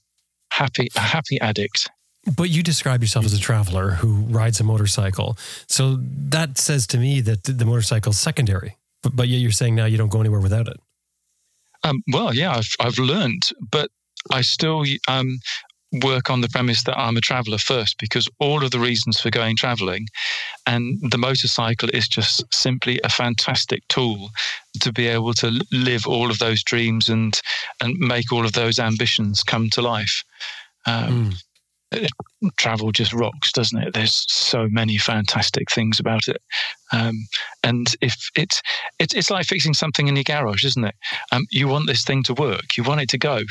[0.52, 1.90] happy, a happy addict.
[2.36, 5.38] But you describe yourself as a traveler who rides a motorcycle.
[5.68, 8.76] So that says to me that the motorcycle's secondary.
[9.02, 10.78] But, but yet you're saying now you don't go anywhere without it.
[11.88, 13.90] Um, well, yeah, I've I've learned, but
[14.32, 15.40] I still um,
[16.04, 19.30] work on the premise that I'm a traveller first because all of the reasons for
[19.30, 20.08] going travelling,
[20.66, 24.30] and the motorcycle is just simply a fantastic tool
[24.82, 27.40] to be able to live all of those dreams and
[27.82, 30.24] and make all of those ambitions come to life.
[30.86, 31.44] Um, Mm.
[32.58, 33.94] Travel just rocks, doesn't it?
[33.94, 36.42] There's so many fantastic things about it,
[36.92, 37.28] um,
[37.64, 38.62] and if it's
[39.00, 40.96] it's it's like fixing something in your garage, isn't it?
[41.32, 43.42] Um, you want this thing to work, you want it to go.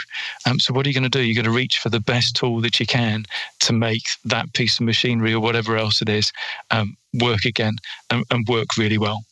[0.46, 1.22] Um, so what are you going to do?
[1.22, 3.25] You're going to reach for the best tool that you can
[3.61, 6.33] to make that piece of machinery or whatever else it is
[6.70, 7.77] um, work again
[8.11, 9.25] and, and, work really well.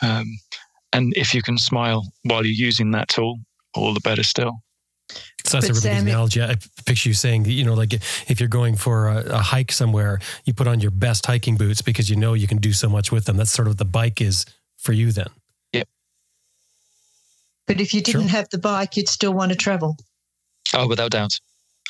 [0.00, 0.38] Um,
[0.92, 3.38] and if you can smile while you're using that tool,
[3.74, 4.62] all the better still.
[5.44, 6.42] So that's but everybody's Sam, analogy.
[6.42, 10.20] I picture you saying, you know, like if you're going for a, a, hike somewhere,
[10.44, 13.12] you put on your best hiking boots because you know you can do so much
[13.12, 13.36] with them.
[13.36, 14.46] That's sort of what the bike is
[14.78, 15.26] for you then.
[15.72, 15.88] Yep.
[17.66, 18.30] But if you didn't sure.
[18.30, 19.96] have the bike, you'd still want to travel.
[20.74, 21.38] Oh, without doubt.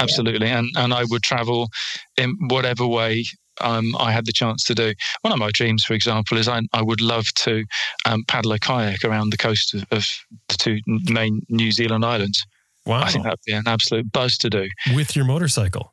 [0.00, 0.46] Absolutely.
[0.46, 0.58] Yeah.
[0.58, 1.68] And and I would travel
[2.16, 3.24] in whatever way
[3.60, 4.94] um, I had the chance to do.
[5.20, 7.64] One of my dreams, for example, is I, I would love to
[8.06, 10.04] um, paddle a kayak around the coast of, of
[10.48, 12.44] the two main New Zealand islands.
[12.86, 13.02] Wow.
[13.02, 14.68] I think that'd be an absolute buzz to do.
[14.94, 15.92] With your motorcycle.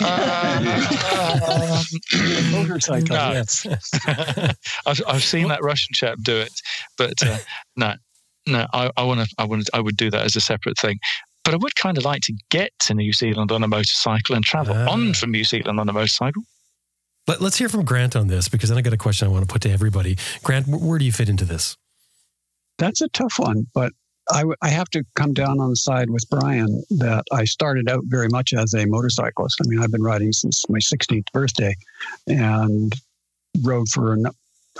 [0.00, 1.84] Uh,
[2.50, 3.66] motorcycle, yes.
[4.86, 6.52] I've, I've seen that Russian chap do it,
[6.98, 7.38] but uh,
[7.76, 7.94] no,
[8.46, 10.98] no, I, I want to, I want, I would do that as a separate thing.
[11.44, 14.44] But I would kind of like to get to New Zealand on a motorcycle and
[14.44, 16.42] travel uh, on from New Zealand on a motorcycle.
[17.26, 19.46] Let, us hear from Grant on this because then I got a question I want
[19.46, 20.16] to put to everybody.
[20.42, 21.76] Grant, where do you fit into this?
[22.78, 23.92] That's a tough one, but
[24.30, 28.04] I, I have to come down on the side with Brian that I started out
[28.06, 29.60] very much as a motorcyclist.
[29.62, 31.74] I mean, I've been riding since my 16th birthday
[32.26, 32.92] and
[33.62, 34.16] rode for,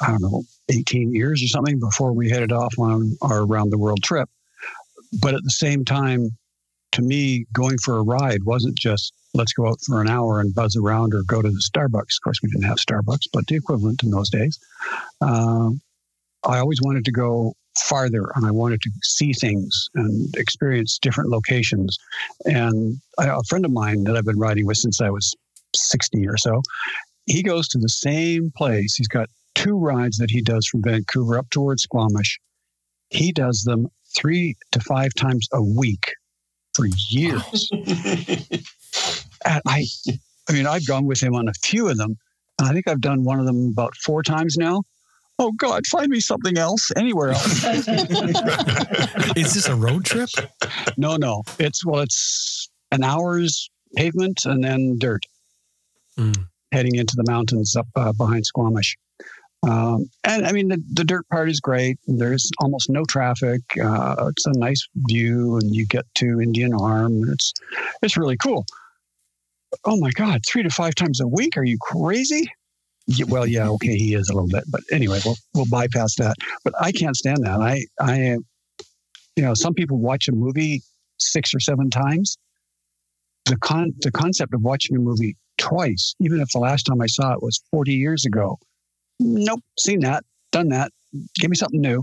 [0.01, 3.79] I don't know, 18 years or something before we headed off on our round the
[3.79, 4.29] world trip.
[5.21, 6.31] But at the same time,
[6.93, 10.55] to me, going for a ride wasn't just let's go out for an hour and
[10.55, 12.17] buzz around or go to the Starbucks.
[12.17, 14.59] Of course, we didn't have Starbucks, but the equivalent in those days.
[15.21, 15.71] Uh,
[16.45, 21.31] I always wanted to go farther and I wanted to see things and experience different
[21.31, 21.97] locations.
[22.45, 25.35] And a friend of mine that I've been riding with since I was
[25.75, 26.63] 16 or so,
[27.27, 28.95] he goes to the same place.
[28.95, 32.39] He's got two rides that he does from Vancouver up towards Squamish.
[33.11, 36.13] He does them three to five times a week
[36.75, 37.69] for years.
[37.73, 39.85] and I,
[40.49, 42.17] I mean, I've gone with him on a few of them.
[42.59, 44.83] And I think I've done one of them about four times now
[45.38, 47.64] oh God, find me something else anywhere else.
[49.37, 50.31] Is this a road trip?
[50.97, 51.42] No, no.
[51.59, 55.25] It's well, it's an hour's pavement and then dirt,
[56.18, 56.37] mm.
[56.73, 58.97] heading into the mountains up uh, behind Squamish.
[59.62, 61.99] Um, and I mean, the, the, dirt part is great.
[62.07, 63.62] There's almost no traffic.
[63.83, 67.23] Uh, it's a nice view, and you get to Indian Arm.
[67.31, 67.55] It's
[68.03, 68.66] it's really cool.
[69.87, 71.57] Oh my God, three to five times a week?
[71.57, 72.47] Are you crazy?
[73.07, 76.37] Yeah, well, yeah, okay, he is a little bit, but anyway, we'll we'll bypass that.
[76.64, 77.61] But I can't stand that.
[77.61, 78.38] I I,
[79.37, 80.83] you know, some people watch a movie
[81.19, 82.38] six or seven times.
[83.45, 87.07] The con the concept of watching a movie twice, even if the last time I
[87.07, 88.59] saw it was forty years ago.
[89.21, 90.90] Nope, seen that, done that.
[91.38, 92.03] Give me something new.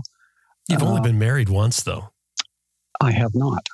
[0.68, 2.10] You've uh, only been married once, though.
[3.00, 3.66] I have not.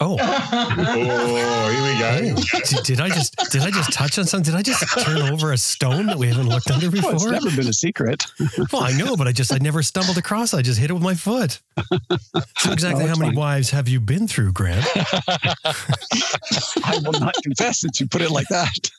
[0.00, 0.16] Oh.
[0.20, 2.40] oh, here we go.
[2.64, 4.52] Did, did, I just did I just touch on something?
[4.52, 7.14] Did I just turn over a stone that we haven't looked under before?
[7.14, 8.24] Well, it's never been a secret.
[8.72, 10.54] well, I know, but I just I never stumbled across.
[10.54, 10.58] It.
[10.58, 11.60] I just hit it with my foot.
[12.58, 13.36] So exactly no, how many fine.
[13.36, 14.86] wives have you been through, Grant?
[16.84, 18.90] I will not confess that you put it like that.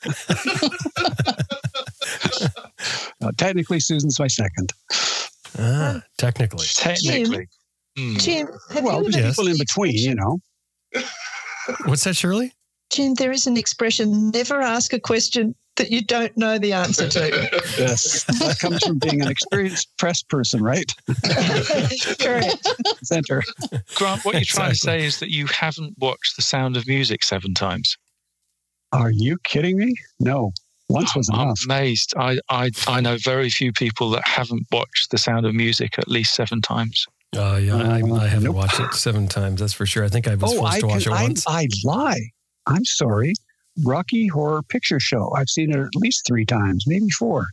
[3.22, 4.74] uh, technically, Susan's my second.
[5.58, 6.68] Ah, technically.
[6.74, 7.48] Technically.
[7.96, 10.42] Jim, Jim have well, you people in between, you know.
[11.86, 12.54] What's that, Shirley?
[12.90, 17.08] Jim, there is an expression never ask a question that you don't know the answer
[17.08, 17.20] to.
[17.78, 20.92] yes, that comes from being an experienced press person, right?
[22.20, 22.68] Correct.
[23.04, 23.44] Center.
[23.96, 24.74] Grant, what you're trying exactly.
[24.74, 27.96] to say is that you haven't watched The Sound of Music seven times.
[28.92, 29.94] Are you kidding me?
[30.20, 30.52] No.
[30.90, 31.60] Once was I'm enough.
[31.66, 32.14] amazed.
[32.18, 36.08] I, I, I know very few people that haven't watched The Sound of Music at
[36.08, 37.06] least seven times.
[37.36, 37.76] Oh, uh, yeah.
[37.76, 38.56] I, I haven't nope.
[38.56, 39.60] watched it seven times.
[39.60, 40.04] That's for sure.
[40.04, 41.48] I think I was oh, forced I to watch it once.
[41.48, 42.30] I, I'd lie.
[42.66, 43.34] I'm sorry.
[43.84, 45.32] Rocky Horror Picture Show.
[45.36, 47.48] I've seen it at least three times, maybe four.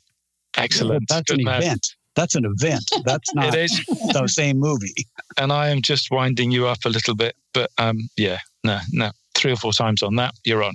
[0.56, 1.04] Excellent.
[1.08, 1.62] That's Good an man.
[1.62, 1.86] event.
[2.14, 2.90] That's an event.
[3.04, 3.84] That's not it is.
[4.12, 4.94] the same movie.
[5.36, 9.10] And I am just winding you up a little bit, but um, yeah, no, no,
[9.34, 10.74] three or four times on that, you're on.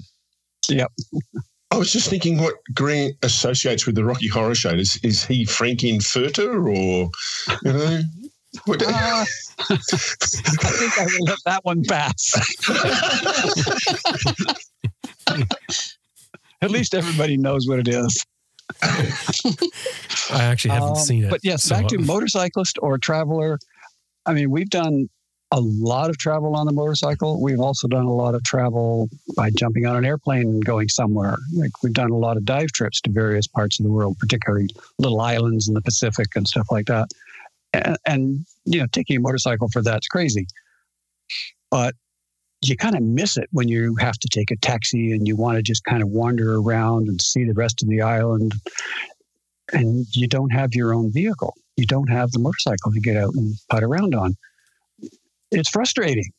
[0.70, 0.92] Yep.
[1.72, 4.72] I was just thinking what Grant associates with the Rocky Horror Show.
[4.72, 7.10] Is is he Frank-N-Furter or
[7.64, 8.02] you know
[8.68, 9.26] uh,
[9.70, 12.34] I think I will let that one pass.
[16.62, 18.26] At least everybody knows what it is.
[18.84, 21.30] I actually haven't um, seen it.
[21.30, 21.76] But yes, so.
[21.76, 23.58] back to motorcyclist or traveler.
[24.26, 25.10] I mean, we've done
[25.52, 27.42] a lot of travel on the motorcycle.
[27.42, 31.38] We've also done a lot of travel by jumping on an airplane and going somewhere.
[31.54, 34.70] Like we've done a lot of dive trips to various parts of the world, particularly
[34.98, 37.10] little islands in the Pacific and stuff like that.
[37.74, 40.46] And, and you know, taking a motorcycle for that's crazy.
[41.70, 41.96] But
[42.62, 45.58] you kind of miss it when you have to take a taxi and you want
[45.58, 48.54] to just kind of wander around and see the rest of the island
[49.74, 51.56] and you don't have your own vehicle.
[51.78, 54.36] You don't have the motorcycle to get out and putt around on.
[55.52, 56.30] It's frustrating.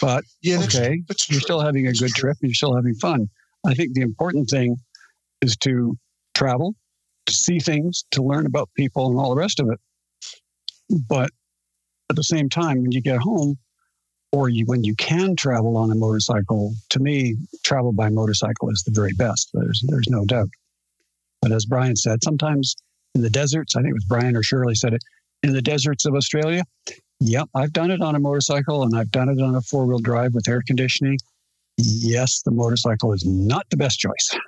[0.00, 2.94] But Yeah, that's, okay, that's you're still having a good trip and you're still having
[2.94, 3.28] fun.
[3.66, 4.76] I think the important thing
[5.40, 5.96] is to
[6.34, 6.74] travel,
[7.26, 9.80] to see things, to learn about people and all the rest of it.
[10.88, 11.30] But
[12.10, 13.58] at the same time, when you get home,
[14.32, 18.82] or you, when you can travel on a motorcycle, to me, travel by motorcycle is
[18.82, 19.50] the very best.
[19.54, 20.48] There's there's no doubt.
[21.40, 22.74] But as Brian said, sometimes
[23.14, 25.02] in the deserts, I think it was Brian or Shirley said it,
[25.42, 26.64] in the deserts of Australia,
[27.20, 29.98] Yep, I've done it on a motorcycle and I've done it on a four wheel
[29.98, 31.18] drive with air conditioning.
[31.76, 34.38] Yes, the motorcycle is not the best choice.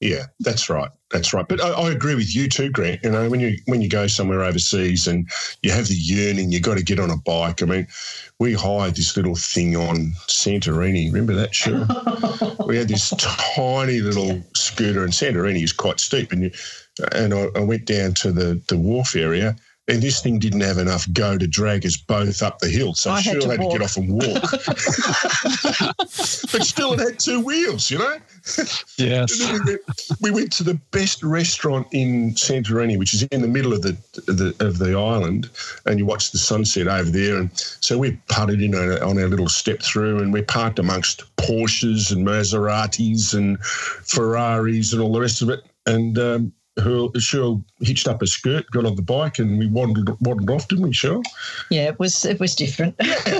[0.00, 0.90] Yeah, that's right.
[1.10, 1.46] That's right.
[1.48, 3.02] But I, I agree with you too, Grant.
[3.02, 5.28] You know, when you when you go somewhere overseas and
[5.62, 7.62] you have the yearning, you got to get on a bike.
[7.62, 7.86] I mean,
[8.38, 11.06] we hired this little thing on Santorini.
[11.06, 11.86] Remember that, sure?
[12.66, 16.30] we had this tiny little scooter, and Santorini is quite steep.
[16.30, 16.50] And you,
[17.12, 19.56] and I, I went down to the the wharf area.
[19.88, 22.92] And this thing didn't have enough go to drag us both up the hill.
[22.92, 24.42] So I had Shirley to had to get off and walk.
[26.52, 28.18] but still, it had two wheels, you know?
[28.96, 29.38] Yes.
[29.38, 29.80] We, went,
[30.20, 33.96] we went to the best restaurant in Santorini, which is in the middle of the,
[34.26, 35.48] the of the island,
[35.86, 37.38] and you watch the sunset over there.
[37.38, 41.24] And so we putted in on, on our little step through, and we parked amongst
[41.36, 45.64] Porsches and Maseratis and Ferraris and all the rest of it.
[45.86, 50.10] And um, her, Shirley hitched up her skirt, got on the bike, and we wandered
[50.20, 51.22] wandered off, didn't we, Shirley?
[51.70, 52.94] Yeah, it was it was different.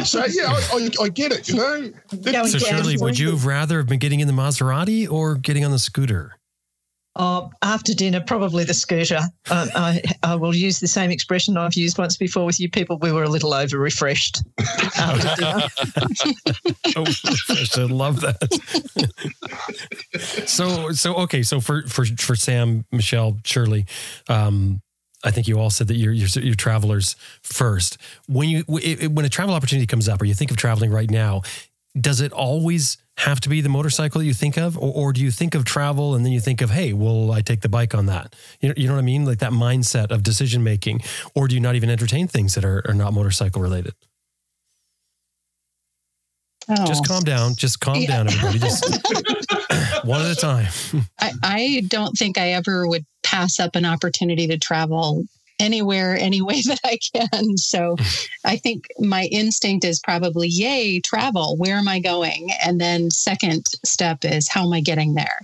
[0.05, 1.49] So yeah, I, I, I get it.
[1.49, 5.11] You know, So, down Shirley, would you have rather have been getting in the Maserati
[5.11, 6.38] or getting on the scooter?
[7.17, 9.19] Oh, after dinner, probably the scooter.
[9.51, 12.97] Um, I, I will use the same expression I've used once before with you people.
[12.99, 14.43] We were a little over refreshed.
[14.61, 15.67] Oh,
[16.97, 18.39] I love that.
[20.47, 21.43] so, so okay.
[21.43, 23.87] So for for for Sam, Michelle, Shirley,
[24.29, 24.81] um,
[25.25, 27.99] I think you all said that you're you're, you're travelers first.
[28.29, 31.43] When you when a travel opportunity comes up, or you think of traveling right now,
[32.01, 35.31] does it always have to be the motorcycle you think of, or, or do you
[35.31, 38.07] think of travel and then you think of, hey, will I take the bike on
[38.07, 38.37] that?
[38.61, 41.01] You know, you know what I mean, like that mindset of decision making,
[41.35, 43.95] or do you not even entertain things that are, are not motorcycle related?
[46.69, 46.87] Oh.
[46.87, 47.27] Just calm oh.
[47.27, 47.55] down.
[47.57, 48.09] Just calm Yeah.
[48.09, 48.59] down, everybody.
[48.59, 48.85] Just
[50.05, 50.69] one at a time.
[51.21, 55.25] I, I don't think I ever would pass up an opportunity to travel
[55.59, 57.57] anywhere, any way that I can.
[57.57, 57.97] So
[58.45, 61.57] I think my instinct is probably, yay, travel.
[61.57, 62.49] Where am I going?
[62.65, 65.41] And then second step is, how am I getting there?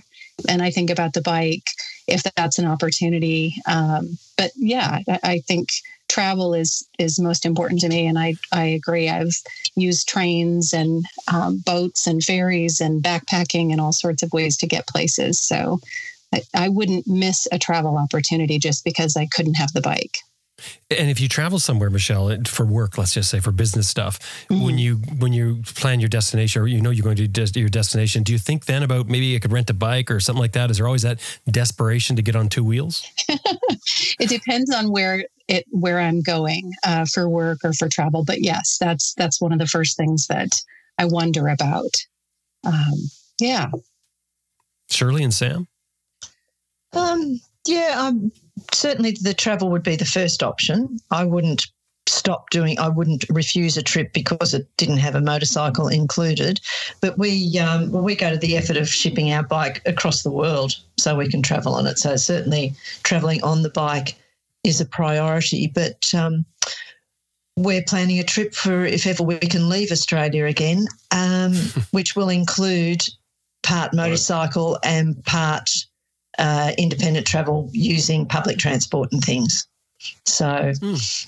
[0.49, 1.69] And I think about the bike
[2.07, 3.55] if that's an opportunity.
[3.67, 5.69] Um, but yeah, I, think
[6.07, 9.09] travel is is most important to me, and I I agree.
[9.09, 9.35] I've
[9.75, 14.67] used trains and um, boats and ferries and backpacking and all sorts of ways to
[14.67, 15.39] get places.
[15.39, 15.79] So
[16.33, 20.17] I, I wouldn't miss a travel opportunity just because I couldn't have the bike.
[20.89, 24.77] And if you travel somewhere, Michelle, for work, let's just say for business stuff, when
[24.77, 28.23] you when you plan your destination or you know you're going to des- your destination,
[28.23, 30.71] do you think then about maybe I could rent a bike or something like that?
[30.71, 31.19] Is there always that
[31.51, 33.05] desperation to get on two wheels?
[34.19, 38.23] It depends on where it where I'm going uh, for work or for travel.
[38.23, 40.49] But yes, that's that's one of the first things that
[40.97, 41.95] I wonder about.
[42.63, 42.93] Um,
[43.39, 43.69] yeah.
[44.89, 45.67] Shirley and Sam?
[46.95, 48.31] Um, yeah, um,
[48.73, 50.99] certainly the travel would be the first option.
[51.11, 51.67] I wouldn't
[52.07, 52.77] stop doing.
[52.79, 56.59] I wouldn't refuse a trip because it didn't have a motorcycle included.
[57.01, 60.31] But we, um, well, we go to the effort of shipping our bike across the
[60.31, 61.97] world so we can travel on it.
[61.97, 64.15] So certainly traveling on the bike
[64.63, 65.67] is a priority.
[65.67, 66.45] But um,
[67.57, 71.53] we're planning a trip for if ever we can leave Australia again, um,
[71.91, 73.03] which will include
[73.63, 75.71] part motorcycle and part
[76.39, 79.67] uh, independent travel using public transport and things.
[80.25, 80.73] So,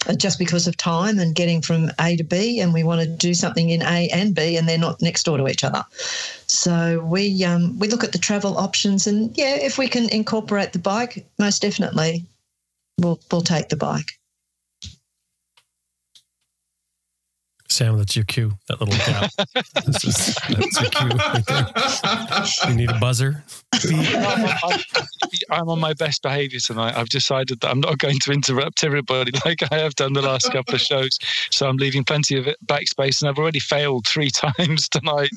[0.07, 3.07] uh, just because of time and getting from A to B, and we want to
[3.07, 5.83] do something in A and B, and they're not next door to each other.
[6.47, 10.73] So we um, we look at the travel options, and yeah, if we can incorporate
[10.73, 12.25] the bike, most definitely,
[12.99, 14.16] we'll we'll take the bike.
[17.69, 18.53] Sam, that's your cue.
[18.67, 19.31] That little gap.
[19.85, 22.69] This is- that's your cue right there.
[22.69, 23.43] You need a buzzer.
[23.85, 23.95] I'm,
[24.63, 24.79] I'm-
[25.49, 26.95] I'm on my best behaviour tonight.
[26.97, 30.51] I've decided that I'm not going to interrupt everybody like I have done the last
[30.51, 31.17] couple of shows.
[31.51, 35.29] So I'm leaving plenty of backspace, and I've already failed three times tonight.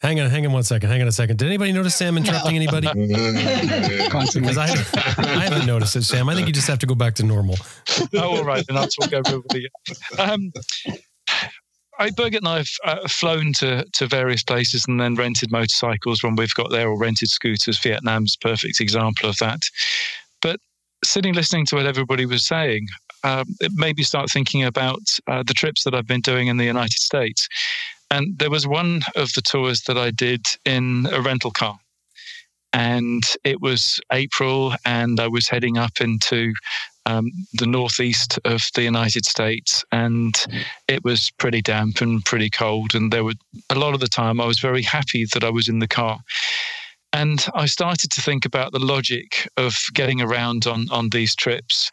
[0.00, 0.90] Hang on, hang on one second.
[0.90, 1.38] Hang on a second.
[1.38, 2.86] Did anybody notice Sam interrupting anybody?
[2.86, 4.66] Because I,
[5.18, 6.28] I haven't noticed it, Sam.
[6.28, 7.56] I think you just have to go back to normal.
[8.14, 9.68] oh, all right, then I'll talk over everybody.
[10.18, 10.52] Um,
[11.98, 16.22] I, Birgit and I have uh, flown to, to various places and then rented motorcycles
[16.22, 17.78] when we've got there or rented scooters.
[17.78, 19.62] Vietnam's a perfect example of that.
[20.40, 20.60] But
[21.04, 22.86] sitting listening to what everybody was saying,
[23.24, 26.56] um, it made me start thinking about uh, the trips that I've been doing in
[26.56, 27.48] the United States.
[28.10, 31.78] And there was one of the tours that I did in a rental car.
[32.72, 36.52] And it was April, and I was heading up into
[37.08, 40.34] um, the northeast of the United States, and
[40.88, 42.94] it was pretty damp and pretty cold.
[42.94, 43.32] And there were
[43.70, 46.20] a lot of the time I was very happy that I was in the car.
[47.14, 51.90] And I started to think about the logic of getting around on, on these trips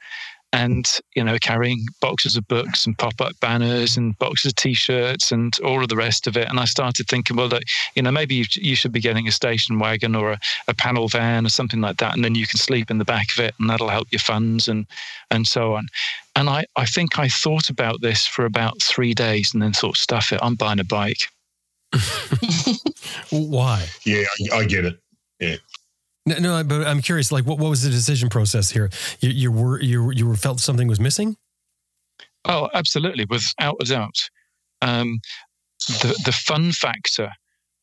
[0.53, 5.59] and you know carrying boxes of books and pop-up banners and boxes of t-shirts and
[5.59, 6.47] all of the rest of it.
[6.49, 7.63] And i started thinking well that
[7.95, 11.07] you know maybe you, you should be getting a station wagon or a, a, panel
[11.07, 13.53] van or something like that and then you can sleep in the back of it
[13.59, 14.85] and that'll help your funds and
[15.31, 15.87] and so on.
[16.35, 19.97] And i i think i thought about this for about three days and then thought
[19.97, 21.29] stuff it i'm buying a bike.
[23.29, 23.85] Why?
[24.05, 24.99] Yeah I, I get it.
[25.39, 25.57] Yeah
[26.25, 27.31] no, no, but I'm curious.
[27.31, 28.89] Like, what, what was the decision process here?
[29.19, 31.37] You, you were you you were felt something was missing.
[32.45, 34.17] Oh, absolutely, without a doubt.
[34.81, 35.19] Um,
[35.87, 37.31] the the fun factor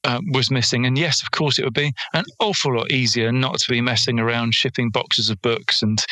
[0.02, 3.60] uh, was missing, and yes, of course, it would be an awful lot easier not
[3.60, 6.04] to be messing around shipping boxes of books and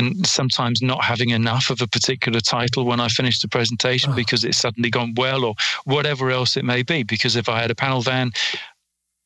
[0.00, 4.16] and sometimes not having enough of a particular title when I finished the presentation oh.
[4.16, 7.04] because it's suddenly gone well or whatever else it may be.
[7.04, 8.32] Because if I had a panel van,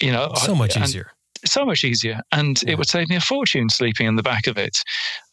[0.02, 1.10] you know, so much easier
[1.44, 2.72] so much easier, and yeah.
[2.72, 4.78] it would save me a fortune sleeping in the back of it.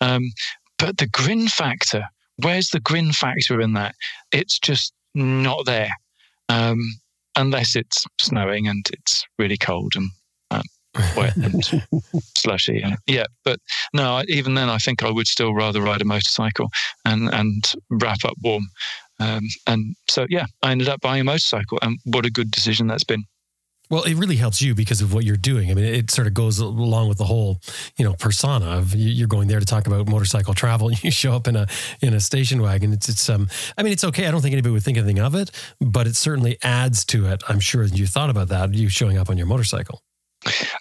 [0.02, 0.32] Um,
[0.78, 2.06] but the grin factor,
[2.38, 3.96] where's the grin factor in that?
[4.32, 5.90] It's just not there,
[6.50, 6.80] um,
[7.36, 10.10] unless it's snowing and it's really cold and
[10.52, 10.64] um,
[11.16, 11.64] wet and
[12.38, 12.82] slushy.
[12.82, 13.60] And, yeah, but
[13.94, 16.70] no, even then, I think I would still rather ride a motorcycle
[17.06, 18.68] and and wrap up warm.
[19.20, 22.88] Um, and so, yeah, I ended up buying a motorcycle, and what a good decision
[22.88, 23.24] that's been.
[23.90, 25.72] Well, it really helps you because of what you're doing.
[25.72, 27.62] I mean, it sort of goes along with the whole,
[27.98, 30.90] you know, persona of you're going there to talk about motorcycle travel.
[30.90, 31.68] And you show up in a
[32.02, 32.94] in a station wagon.
[32.94, 33.50] It's it's um.
[33.78, 34.28] I mean, it's okay.
[34.28, 37.44] I don't think anybody would think anything of it, but it certainly adds to it.
[37.48, 38.74] I'm sure you thought about that.
[38.74, 40.02] You showing up on your motorcycle.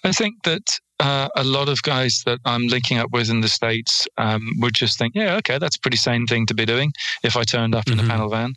[0.03, 3.47] I think that uh, a lot of guys that I'm linking up with in the
[3.47, 6.91] states um, would just think, yeah, okay, that's a pretty sane thing to be doing.
[7.23, 8.05] If I turned up in mm-hmm.
[8.05, 8.53] a panel van,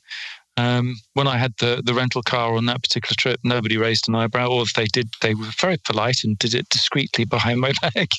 [0.61, 4.15] um, when I had the, the rental car on that particular trip, nobody raised an
[4.15, 7.73] eyebrow, or if they did, they were very polite and did it discreetly behind my
[7.81, 8.11] back.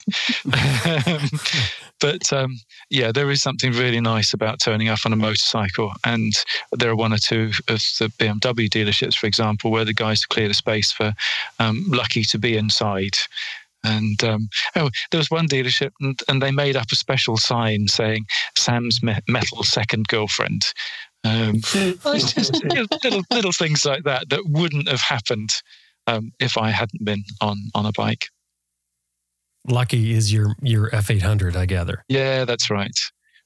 [1.08, 1.30] um,
[2.00, 5.94] but um, yeah, there is something really nice about turning up on a motorcycle.
[6.04, 6.34] And
[6.72, 10.52] there are one or two of the BMW dealerships, for example, where the guys cleared
[10.52, 11.14] a space for
[11.60, 13.18] um, lucky to be inside.
[13.84, 17.88] And um, oh, there was one dealership, and, and, they made up a special sign
[17.88, 20.72] saying "Sam's metal second girlfriend,"
[21.24, 25.50] Um, just little little things like that that wouldn't have happened
[26.08, 28.28] um, if I hadn't been on on a bike.
[29.68, 32.04] Lucky is your your F eight hundred, I gather.
[32.08, 32.98] Yeah, that's right.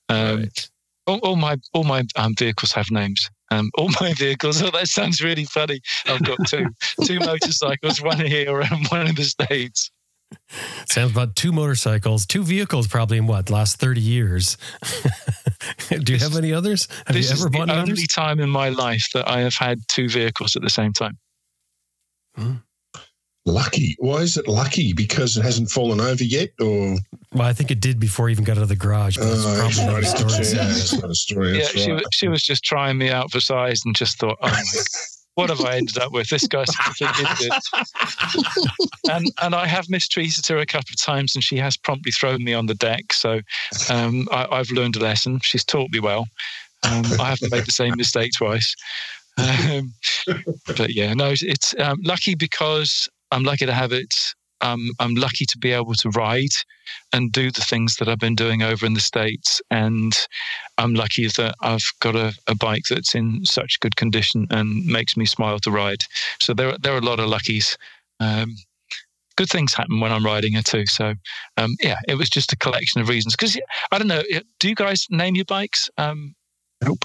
[0.09, 0.69] Um, right.
[1.07, 3.30] All, all, my all my um, vehicles have names.
[3.51, 4.61] Um, all my vehicles.
[4.61, 5.82] Oh, that sounds really funny.
[6.05, 6.67] I've got two
[7.03, 9.91] two motorcycles, one here and one in the states.
[10.88, 14.57] Sounds about two motorcycles, two vehicles, probably in what last thirty years.
[15.89, 16.88] Do you have any others?
[17.07, 17.89] Have this you ever bought the others?
[17.89, 21.17] only time in my life that I have had two vehicles at the same time.
[22.36, 22.53] Hmm.
[23.47, 23.95] Lucky.
[23.99, 24.93] Why is it lucky?
[24.93, 26.97] Because it hasn't fallen over yet, or?
[27.31, 29.17] Well, I think it did before I even got out of the garage.
[29.17, 30.45] But oh, probably not a story.
[30.55, 31.59] Yeah, that's not a story.
[31.59, 34.49] yeah, she, was, she was just trying me out for size and just thought, oh
[34.49, 34.63] my
[35.36, 36.29] what have I ended up with?
[36.29, 37.53] This guy's a complete idiot.
[39.11, 42.43] and and I have mistreated her a couple of times, and she has promptly thrown
[42.43, 43.13] me on the deck.
[43.13, 43.41] So
[43.89, 45.39] um, I, have learned a lesson.
[45.43, 46.27] She's taught me well.
[46.83, 48.75] Um, I haven't made the same mistake twice.
[49.38, 49.93] Um,
[50.65, 54.13] but yeah, no, it's um, lucky because I'm lucky to have it
[54.62, 56.53] um, I'm lucky to be able to ride
[57.14, 59.62] and do the things that I've been doing over in the States.
[59.72, 60.14] And
[60.78, 65.18] I'm lucky that I've got a, a bike that's in such good condition and makes
[65.18, 66.03] me smile to ride.
[66.39, 67.78] So there, there are a lot of luckies.
[68.20, 68.56] Um,
[69.36, 70.86] good things happen when I'm riding it too.
[70.86, 71.14] So,
[71.58, 73.36] um, yeah, it was just a collection of reasons.
[73.36, 73.60] Because
[73.91, 74.24] I don't know,
[74.60, 75.89] do you guys name your bikes?
[75.97, 76.36] Um,
[76.84, 77.03] nope.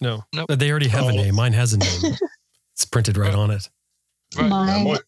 [0.00, 0.48] No, nope.
[0.50, 1.08] They already have oh.
[1.08, 1.34] a name.
[1.34, 2.16] Mine has a name.
[2.74, 3.68] it's printed right on it.
[4.36, 4.48] Right.
[4.48, 4.98] Mine,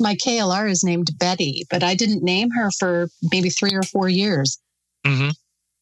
[0.00, 4.08] my KLR is named Betty, but I didn't name her for maybe three or four
[4.08, 4.58] years.
[5.06, 5.30] hmm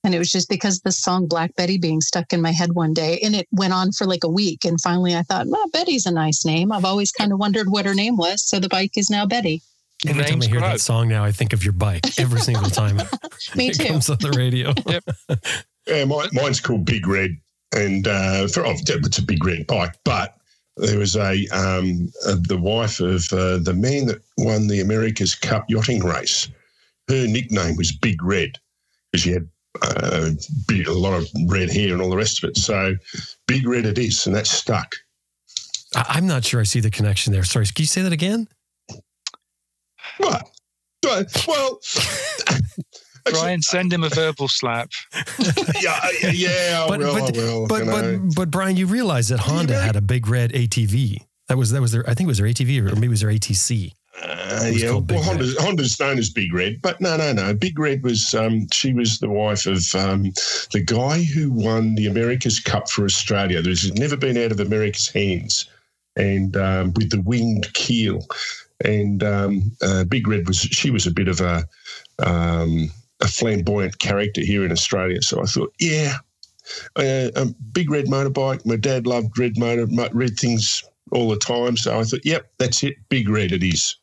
[0.04, 2.92] And it was just because the song Black Betty being stuck in my head one
[2.94, 3.18] day.
[3.22, 4.64] And it went on for like a week.
[4.64, 6.72] And finally I thought, well, Betty's a nice name.
[6.72, 8.46] I've always kind of wondered what her name was.
[8.46, 9.62] So the bike is now Betty.
[10.06, 10.68] Every time I hear grow.
[10.68, 12.96] that song now, I think of your bike every single time
[13.56, 13.84] Me it too.
[13.84, 14.72] comes on the radio.
[15.86, 17.32] Yeah, mine, mine's called Big Red,
[17.74, 19.94] and uh, for, oh, it's a big red bike.
[20.02, 20.34] But
[20.76, 25.34] there was a um, uh, the wife of uh, the man that won the America's
[25.34, 26.48] Cup yachting race.
[27.08, 28.52] Her nickname was Big Red
[29.12, 29.48] because she had
[29.82, 30.30] uh,
[30.66, 32.56] big, a lot of red hair and all the rest of it.
[32.56, 32.94] So
[33.46, 34.94] Big Red it is, and that's stuck.
[35.94, 37.44] I'm not sure I see the connection there.
[37.44, 38.48] Sorry, can you say that again?
[40.18, 40.50] What?
[41.46, 41.78] Well,
[43.30, 44.90] Brian, send him a verbal slap.
[45.80, 46.86] yeah, yeah, yeah.
[46.88, 48.18] But well, but, well, but, you know.
[48.26, 51.18] but but Brian, you realize that Honda had a big red ATV.
[51.48, 53.20] That was that was their I think it was their ATV or maybe it was
[53.20, 53.92] their ATC.
[54.22, 57.52] Uh, yeah, well, Honda's, Honda's known as Big Red, but no, no, no.
[57.52, 60.32] Big Red was um, she was the wife of um,
[60.72, 63.60] the guy who won the America's Cup for Australia.
[63.60, 65.68] There's never been out of America's hands,
[66.16, 68.24] and um, with the winged keel.
[68.84, 71.66] And um, uh, Big Red was she was a bit of a
[72.20, 72.90] um,
[73.24, 75.22] a flamboyant character here in Australia.
[75.22, 76.14] So I thought, yeah,
[76.96, 78.64] uh, a big red motorbike.
[78.64, 81.76] My dad loved red motor red things all the time.
[81.76, 82.94] So I thought, yep, that's it.
[83.08, 83.96] Big red it is.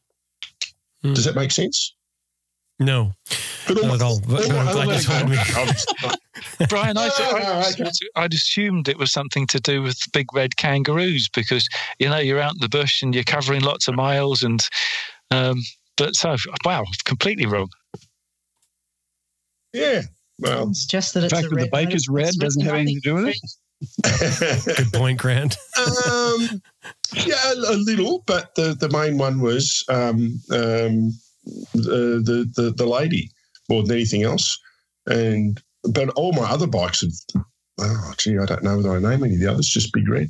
[1.01, 1.13] Hmm.
[1.13, 1.93] Does that make sense?
[2.80, 3.13] No,
[3.67, 4.19] But not at all.
[4.28, 5.28] But, all my but I just other-
[6.09, 6.15] me-
[6.69, 7.91] Brian, I, I, okay.
[8.15, 11.67] I'd assumed it was something to do with big red kangaroos because
[11.99, 14.61] you know you're out in the bush and you're covering lots of miles and
[15.30, 15.61] um,
[15.97, 17.69] but so wow, completely wrong.
[19.74, 20.01] Yeah.
[20.39, 22.76] Well, It's just that The it's fact a that the bike is red doesn't have
[22.76, 24.76] anything to do with it.
[24.78, 25.55] Good point, Grant.
[25.78, 26.61] um,
[27.13, 31.11] yeah, a, a little, but the, the main one was um, um,
[31.74, 33.32] the, the the the lady
[33.69, 34.59] more than anything else,
[35.07, 37.11] and but all my other bikes have.
[37.80, 39.67] Oh, gee, I don't know whether I name any of the others.
[39.67, 40.30] Just big red.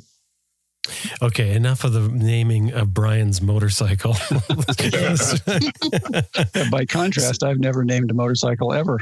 [1.20, 4.12] Okay, enough of the naming of Brian's motorcycle.
[6.70, 8.98] By contrast, I've never named a motorcycle ever.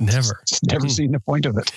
[0.00, 0.42] Never.
[0.70, 1.70] Never seen the point of it.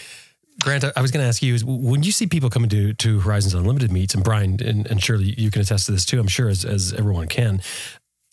[0.61, 2.93] Grant, I- I was going to ask you is when you see people coming to,
[2.93, 6.19] to Horizons Unlimited meets, and Brian, and, and Shirley you can attest to this too,
[6.19, 7.61] I'm sure as, as everyone can,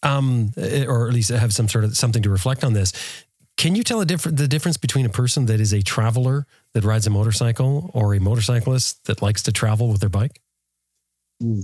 [0.03, 2.93] um, eh, or at least have some sort of something to reflect on this.
[3.57, 6.85] Can you tell a different the difference between a person that is a traveler that
[6.85, 10.41] rides a motorcycle or a motorcyclist that likes to travel with their bike?
[11.43, 11.63] Ooh,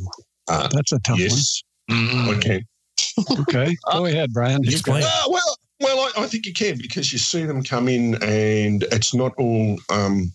[0.48, 2.08] Uh, that's a tough yes, Mm.
[2.24, 2.36] I one.
[2.36, 2.64] Okay,
[3.40, 3.76] Okay.
[3.92, 4.62] go ahead, Brian.
[4.64, 5.02] Explain.
[5.04, 8.84] Uh, well, well, I, I think you can because you see them come in, and
[8.84, 9.78] it's not all.
[9.90, 10.32] Um,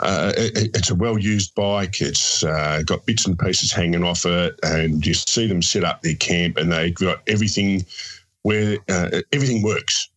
[0.00, 2.00] uh, it, it's a well-used bike.
[2.00, 6.02] It's uh, got bits and pieces hanging off it, and you see them set up
[6.02, 7.84] their camp, and they've got everything
[8.42, 10.08] where uh, everything works.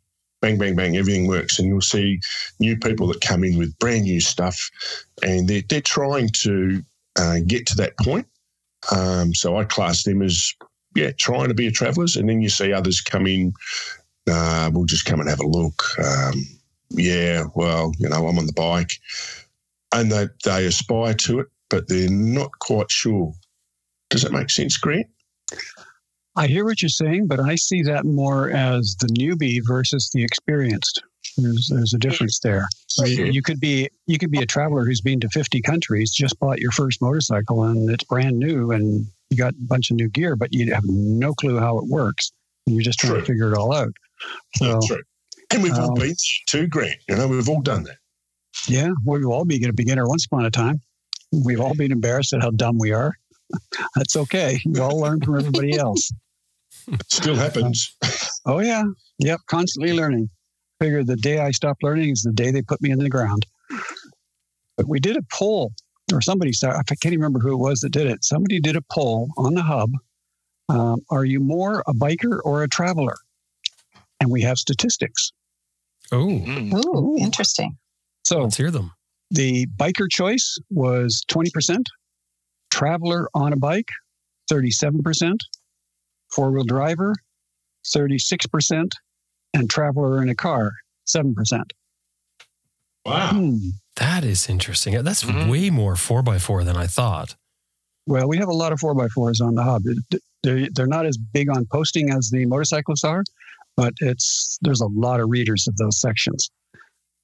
[0.42, 2.20] Bang, bang, bang, everything works, and you'll see
[2.60, 4.70] new people that come in with brand new stuff,
[5.24, 6.82] and they're they're trying to
[7.16, 8.28] uh, get to that point.
[8.92, 10.54] Um, so I class them as
[10.96, 13.54] yeah, trying to be a travellers, and then you see others come in.
[14.30, 15.84] Uh, we'll just come and have a look.
[16.00, 16.42] Um,
[16.90, 18.92] yeah, well, you know, I'm on the bike,
[19.94, 23.34] and they they aspire to it, but they're not quite sure.
[24.10, 25.08] Does that make sense, Grant?
[26.36, 30.24] I hear what you're saying, but I see that more as the newbie versus the
[30.24, 31.02] experienced.
[31.38, 32.68] There's there's a difference there.
[32.88, 36.12] So you, you could be you could be a traveler who's been to 50 countries,
[36.12, 39.98] just bought your first motorcycle, and it's brand new, and you got a bunch of
[39.98, 42.32] new gear, but you have no clue how it works.
[42.66, 43.22] And you're just trying True.
[43.22, 43.94] to figure it all out.
[44.56, 45.02] So True.
[45.54, 46.16] And we've all um, been there
[46.48, 46.96] too, Grant.
[47.10, 47.98] You know, we've all done that.
[48.68, 50.80] yeah, we've all been a beginner once upon a time.
[51.32, 53.14] We've all been embarrassed at how dumb we are.
[53.96, 54.60] That's okay.
[54.66, 56.12] We all learn from everybody else.
[57.10, 57.96] Still happens.
[58.44, 58.82] Oh yeah,
[59.20, 59.40] yep.
[59.46, 60.28] Constantly learning.
[60.80, 63.46] Figure the day I stop learning is the day they put me in the ground.
[64.78, 65.74] But we did a poll,
[66.12, 66.80] or somebody started.
[66.80, 68.24] I can't even remember who it was that did it.
[68.24, 69.92] Somebody did a poll on the hub.
[70.70, 73.18] Um, are you more a biker or a traveler?
[74.22, 75.32] And we have statistics.
[76.12, 76.30] Oh.
[76.30, 77.76] Ooh, interesting.
[78.24, 78.92] So let's hear them.
[79.32, 81.84] the biker choice was 20%,
[82.70, 83.88] traveler on a bike,
[84.52, 85.38] 37%,
[86.34, 87.14] four wheel driver,
[87.96, 88.92] 36%,
[89.54, 90.72] and traveler in a car,
[91.08, 91.34] 7%.
[93.06, 93.30] Wow.
[93.32, 93.58] Hmm.
[93.96, 95.02] That is interesting.
[95.04, 95.50] That's Mhm.
[95.50, 97.36] way more four by four than I thought.
[98.08, 99.84] Well, we have a lot of 4x4s on the hub.
[100.44, 103.24] They're, they're not as big on posting as the motorcyclists are,
[103.78, 106.50] but it's there's a lot of readers of those sections.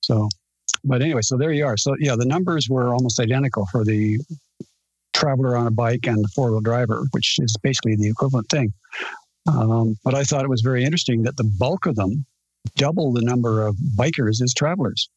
[0.02, 0.30] So,
[0.84, 1.78] but anyway, so there you are.
[1.78, 4.20] So, yeah, the numbers were almost identical for the
[5.14, 8.72] traveler on a bike and the four wheel driver, which is basically the equivalent thing.
[9.48, 12.26] Um, but I thought it was very interesting that the bulk of them,
[12.76, 15.10] double the number of bikers, is travelers.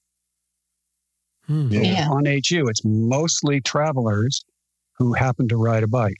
[1.46, 1.68] Hmm.
[1.70, 1.80] Yeah.
[1.80, 2.08] Yeah.
[2.10, 4.44] On HU, it's mostly travelers
[4.98, 6.18] who happen to ride a bike.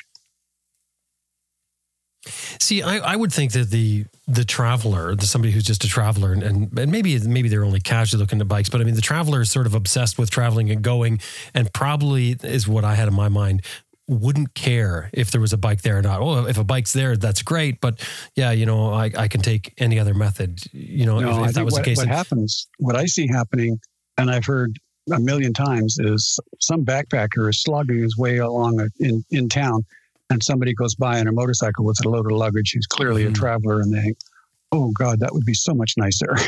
[2.27, 6.33] See, I, I would think that the the traveler, the somebody who's just a traveler,
[6.33, 9.01] and, and and maybe maybe they're only casually looking at bikes, but I mean the
[9.01, 11.21] traveler is sort of obsessed with traveling and going,
[11.55, 13.62] and probably is what I had in my mind.
[14.07, 16.21] Wouldn't care if there was a bike there or not.
[16.21, 17.81] Oh, if a bike's there, that's great.
[17.81, 20.59] But yeah, you know, I, I can take any other method.
[20.73, 21.99] You know, No, if, if that was what, the case.
[21.99, 23.79] what happens, what I see happening,
[24.18, 24.77] and I've heard
[25.12, 29.85] a million times, is some backpacker is slogging his way along in, in town,
[30.31, 33.31] and somebody goes by on a motorcycle with a load of luggage who's clearly Mhm.
[33.31, 34.18] a traveler, and they think,
[34.72, 36.35] oh, God, that would be so much nicer.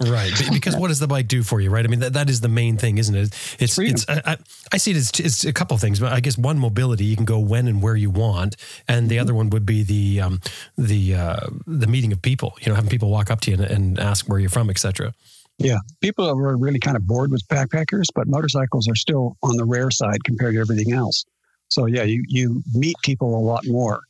[0.00, 1.84] Right, because what does the bike do for you, right?
[1.84, 3.56] I mean, that, that is the main thing, isn't it?
[3.58, 3.94] It's freedom.
[3.96, 4.36] it's I, I,
[4.74, 7.16] I see it as it's a couple of things, but I guess one mobility you
[7.16, 8.54] can go when and where you want,
[8.86, 9.08] and Mm-hmm.
[9.08, 10.40] the other one would be the um,
[10.76, 12.54] the uh, the meeting of people.
[12.60, 15.12] You know, having people walk up to you and, and ask where you're from, etc.
[15.58, 19.64] Yeah, people are really kind of bored with backpackers, but motorcycles are still on the
[19.64, 21.24] rare side compared to everything else.
[21.68, 24.00] So yeah, you you meet people a lot more.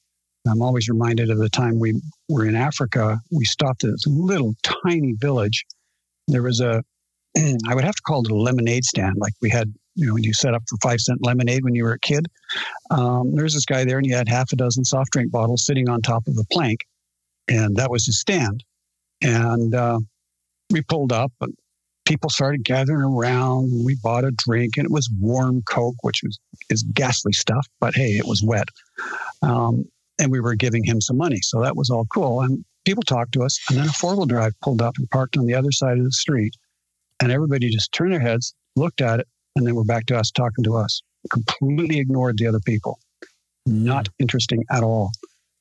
[0.47, 3.21] I'm always reminded of the time we were in Africa.
[3.31, 5.65] We stopped at this little tiny village.
[6.27, 6.83] There was a,
[7.37, 9.17] I would have to call it a lemonade stand.
[9.19, 11.85] Like we had, you know, when you set up for five cent lemonade when you
[11.85, 12.27] were a kid.
[12.91, 15.67] Um, there was this guy there, and he had half a dozen soft drink bottles
[15.67, 16.81] sitting on top of a plank,
[17.49, 18.65] and that was his stand.
[19.23, 19.99] And uh,
[20.71, 21.55] we pulled up, and
[22.09, 23.71] people started gathering around.
[23.71, 26.39] And we bought a drink, and it was warm Coke, which was
[26.71, 27.67] is ghastly stuff.
[27.79, 28.69] But hey, it was wet,
[29.43, 29.85] um,
[30.19, 32.41] and we were giving him some money, so that was all cool.
[32.41, 35.37] And people talked to us, and then a four wheel drive pulled up and parked
[35.37, 36.57] on the other side of the street,
[37.21, 40.31] and everybody just turned their heads, looked at it, and then we're back to us
[40.31, 41.03] talking to us.
[41.31, 42.99] Completely ignored the other people.
[43.67, 45.11] Not interesting at all.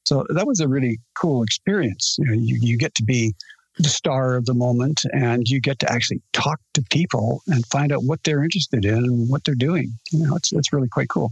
[0.06, 2.16] So that was a really cool experience.
[2.20, 3.34] You, know, you, you get to be
[3.80, 7.92] the star of the moment and you get to actually talk to people and find
[7.92, 9.98] out what they're interested in and what they're doing.
[10.12, 11.32] You know, it's, it's really quite cool.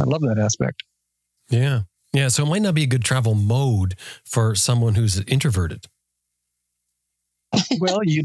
[0.00, 0.82] I love that aspect.
[1.50, 2.28] Yeah, yeah.
[2.28, 3.94] So it might not be a good travel mode
[4.24, 5.86] for someone who's introverted.
[7.80, 8.24] Well, you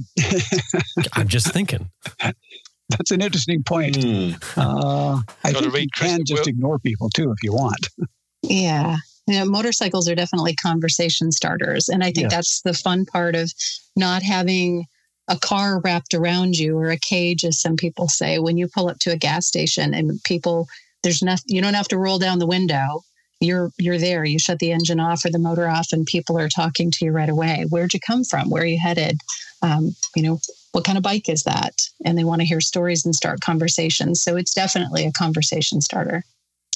[1.13, 1.89] I'm just thinking.
[2.89, 4.01] that's an interesting point.
[4.01, 4.31] Hmm.
[4.55, 7.89] Uh, I Gotta think read you can just well- ignore people too if you want.
[8.43, 8.97] Yeah.
[9.27, 11.89] You know, motorcycles are definitely conversation starters.
[11.89, 12.31] And I think Yes.
[12.31, 13.53] that's the fun part of
[13.95, 14.85] not having
[15.27, 18.87] a car wrapped around you or a cage, as some people say, when you pull
[18.87, 20.67] up to a gas station and people,
[21.03, 23.03] there's nothing, you don't have to roll down the window.
[23.39, 24.25] You're you're there.
[24.25, 27.11] You shut the engine off or the motor off, and people are talking to you
[27.11, 27.65] right away.
[27.69, 28.49] Where'd you come from?
[28.49, 29.19] Where are you headed?
[29.61, 30.39] Um, you know,
[30.71, 31.81] what kind of bike is that?
[32.03, 34.23] And they want to hear stories and start conversations.
[34.23, 36.23] So it's definitely a conversation starter.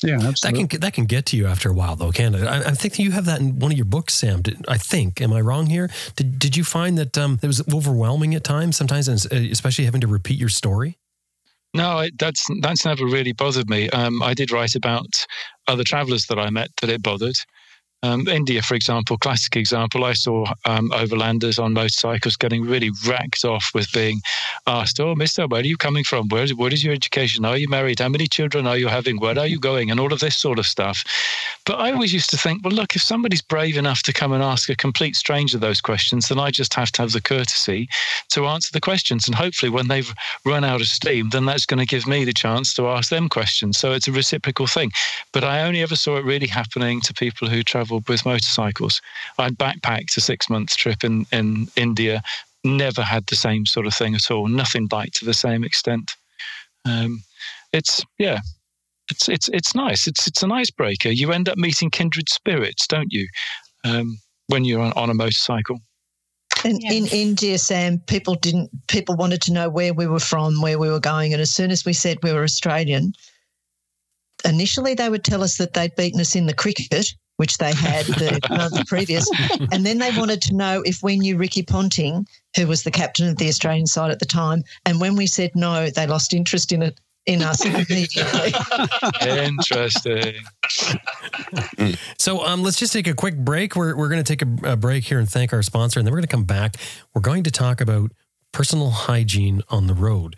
[0.04, 2.48] Yeah, That can that can get to you after a while, though, can it?
[2.48, 4.42] I, I think you have that in one of your books, Sam.
[4.42, 5.22] Did, I think.
[5.22, 5.92] Am I wrong here?
[6.16, 10.02] Did Did you find that um, it was overwhelming at times, sometimes, uh, especially having
[10.02, 10.98] to repeat your story?
[11.74, 13.90] No, it, that's that's never really bothered me.
[13.92, 15.08] Um, I did write about
[15.68, 17.38] other travellers that I met that it bothered.
[18.04, 20.04] Um, India, for example, classic example.
[20.04, 24.22] I saw um, overlanders on motorcycles getting really racked off with being
[24.66, 26.28] asked, "Oh, Mister, where are you coming from?
[26.30, 27.46] Where is what is your education?
[27.46, 28.00] Are you married?
[28.00, 29.20] How many children are you having?
[29.20, 31.04] Where are you going?" And all of this sort of stuff.
[31.66, 34.44] But I always used to think, well, look, if somebody's brave enough to come and
[34.44, 37.88] ask a complete stranger those questions, then I just have to have the courtesy
[38.30, 39.28] to answer the questions.
[39.28, 40.12] And hopefully, when they've
[40.44, 43.30] run out of steam, then that's going to give me the chance to ask them
[43.30, 43.78] questions.
[43.78, 44.92] So it's a reciprocal thing.
[45.34, 47.62] But I only ever saw it really happening to people who
[47.92, 49.02] traveled with motorcycles.
[49.38, 52.22] I'd backpacked a six month trip in, in India,
[52.64, 56.16] never had the same sort of thing at all, nothing like to the same extent.
[56.86, 57.24] Um,
[57.74, 58.40] it's, yeah.
[59.10, 60.08] It's, it's it's nice.
[60.08, 61.10] It's it's an icebreaker.
[61.10, 63.28] You end up meeting kindred spirits, don't you?
[63.84, 65.80] Um, when you're on, on a motorcycle.
[66.64, 66.94] And Yeah.
[66.94, 68.70] in India, Sam, people didn't.
[68.88, 71.72] People wanted to know where we were from, where we were going, and as soon
[71.72, 73.12] as we said we were Australian,
[74.46, 78.06] initially they would tell us that they'd beaten us in the cricket, which they had
[78.06, 79.28] the month previous,
[79.72, 83.28] and then they wanted to know if we knew Ricky Ponting, who was the captain
[83.28, 84.64] of the Australian side at the time.
[84.86, 88.54] And when we said no, they lost interest in it in us immediately.
[89.28, 90.36] Interesting.
[92.20, 93.76] So um, let's just take a quick break.
[93.76, 96.12] We're, we're going to take a, a break here and thank our sponsor, and then
[96.12, 96.76] we're going to come back.
[97.16, 98.12] We're going to talk about
[98.52, 100.36] personal hygiene on the road.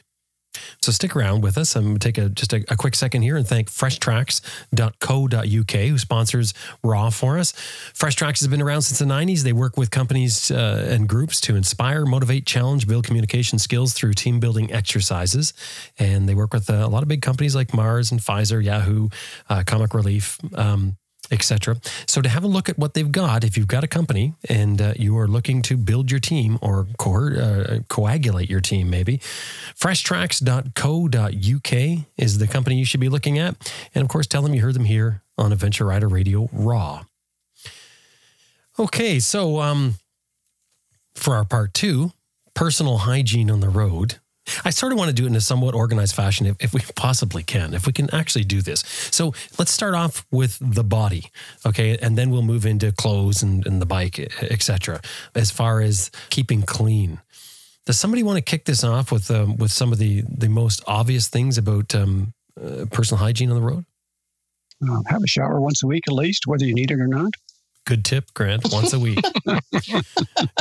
[0.81, 1.75] So stick around with us.
[1.75, 5.97] I'm going to take a, just a, a quick second here and thank freshtracks.co.uk who
[5.97, 7.51] sponsors Raw for us.
[7.93, 9.41] Fresh Tracks has been around since the 90s.
[9.41, 14.13] They work with companies uh, and groups to inspire, motivate, challenge, build communication skills through
[14.13, 15.53] team building exercises.
[15.97, 19.09] And they work with uh, a lot of big companies like Mars and Pfizer, Yahoo,
[19.49, 20.39] uh, Comic Relief.
[20.53, 20.97] Um,
[21.31, 21.77] etc.
[22.07, 24.81] So to have a look at what they've got, if you've got a company and
[24.81, 29.17] uh, you are looking to build your team or co- uh, coagulate your team, maybe
[29.17, 33.55] freshtracks.co.uk is the company you should be looking at,
[33.95, 37.03] and of course, tell them you heard them here on Adventure Rider Radio Raw.
[38.79, 39.95] Okay, so um,
[41.15, 42.11] for our part two,
[42.53, 44.15] personal hygiene on the road.
[44.65, 46.81] I sort of want to do it in a somewhat organized fashion if, if we
[46.95, 48.83] possibly can, if we can actually do this.
[49.11, 51.31] So let's start off with the body,
[51.65, 51.97] okay?
[51.97, 55.01] And then we'll move into clothes and, and the bike, etc.
[55.35, 57.21] As far as keeping clean.
[57.85, 60.81] Does somebody want to kick this off with um, with some of the, the most
[60.87, 63.85] obvious things about um, uh, personal hygiene on the road?
[64.89, 67.33] Um, have a shower once a week at least, whether you need it or not.
[67.85, 68.63] Good tip, Grant.
[68.71, 69.19] Once a week.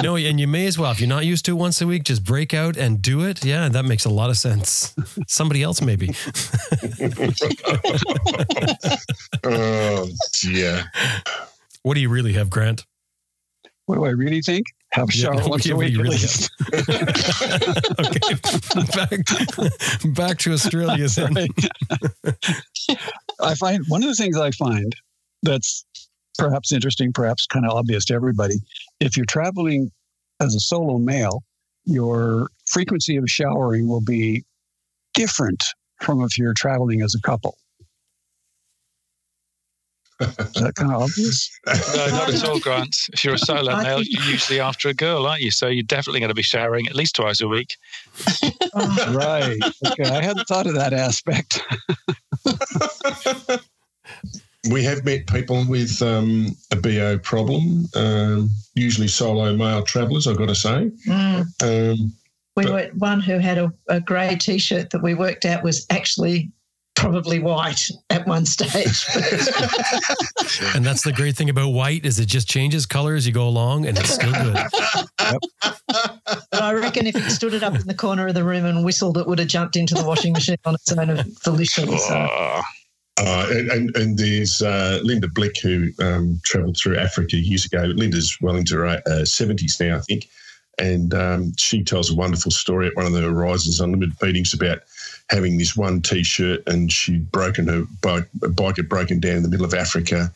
[0.02, 0.90] no, and you may as well.
[0.90, 3.44] If you're not used to it once a week, just break out and do it.
[3.44, 4.94] Yeah, that makes a lot of sense.
[5.28, 6.08] Somebody else, maybe.
[9.44, 10.08] oh,
[10.44, 10.82] yeah.
[11.82, 12.84] What do you really have, Grant?
[13.86, 14.66] What do I really think?
[14.92, 16.50] Have a Yeah, shower what once do a you week really least.
[16.74, 18.34] okay,
[18.94, 21.34] back back to Australia then.
[23.40, 24.94] I find one of the things I find
[25.42, 25.84] that's
[26.38, 28.56] perhaps interesting, perhaps kind of obvious to everybody.
[29.00, 29.90] If you're traveling
[30.40, 31.42] as a solo male,
[31.84, 34.44] your frequency of showering will be
[35.14, 35.62] different
[36.00, 37.56] from if you're traveling as a couple.
[40.20, 41.50] Is that kind of obvious?
[41.66, 41.72] No,
[42.04, 42.94] uh, not at all, Grant.
[43.12, 45.50] If you're a solo male, you're usually after a girl, aren't you?
[45.50, 47.76] So you're definitely going to be showering at least twice a week.
[48.74, 49.58] Oh, right.
[49.86, 50.08] Okay.
[50.10, 51.60] I hadn't thought of that aspect.
[54.70, 60.38] we have met people with um, a BO problem, um, usually solo male travellers, I've
[60.38, 60.90] got to say.
[61.08, 61.44] mm.
[61.62, 62.12] Um,
[62.56, 65.86] We But- were one who had a, a grey t-shirt that we worked out was
[65.90, 66.50] actually
[66.94, 69.04] probably white at one stage.
[70.74, 73.48] And that's the great thing about white is it just changes color as you go
[73.48, 74.56] along, and it's still good.
[75.18, 78.84] But I reckon if it stood it up in the corner of the room and
[78.84, 81.96] whistled, it would have jumped into the washing machine on its own volition.
[81.98, 82.60] So.
[83.18, 87.82] Uh, and, and, there's uh, Linda Bick, who um, travelled through Africa years ago.
[87.82, 90.28] Linda's well into her uh, 70s now, I think.
[90.78, 94.80] And um, she tells a wonderful story at one of the Horizons Unlimited meetings about
[95.28, 99.42] having this one t shirt and she'd broken her bike, bike had broken down in
[99.42, 100.32] the middle of Africa.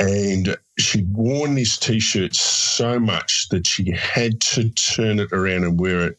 [0.00, 5.62] And she'd worn this t shirt so much that she had to turn it around
[5.62, 6.18] and wear it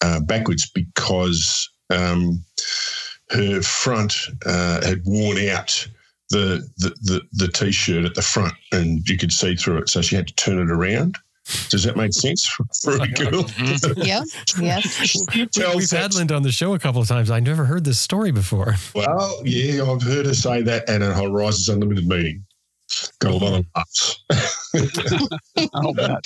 [0.00, 1.70] uh, backwards because.
[1.90, 2.44] Um,
[3.30, 4.14] her front
[4.46, 5.86] uh, had worn out
[6.30, 9.88] the, the the the t-shirt at the front, and you could see through it.
[9.88, 11.16] So she had to turn it around.
[11.70, 13.44] Does that make sense for, for a girl?
[13.44, 14.04] mhm.
[14.06, 14.24] Yep.
[14.60, 15.16] Yes.
[15.34, 17.30] We've had that- Linda on the show a couple of times.
[17.30, 18.74] I never heard this story before.
[18.94, 22.44] Well, yeah, I've heard her say that at a Horizons Unlimited meeting.
[23.20, 24.24] Got a lot of laughs.
[25.74, 26.24] I'll bet.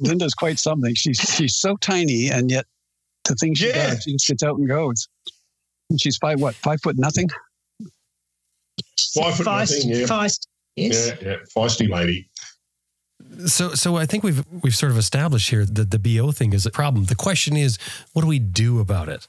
[0.00, 0.94] Linda's quite something.
[0.94, 2.66] She's she's so tiny, and yet
[3.24, 3.90] the things she Yeah.
[3.90, 5.08] does, she just gets out and goes.
[5.90, 6.54] And she's five what?
[6.56, 7.28] Five foot nothing.
[9.14, 10.06] Five foot nothing, yeah.
[10.06, 10.46] feist,
[10.76, 11.08] yes.
[11.22, 12.28] Yeah, yeah, feisty lady.
[13.46, 16.66] So, so I think we've we've sort of established here that the bo thing is
[16.66, 17.04] a problem.
[17.06, 17.78] The question is,
[18.12, 19.26] what do we do about it,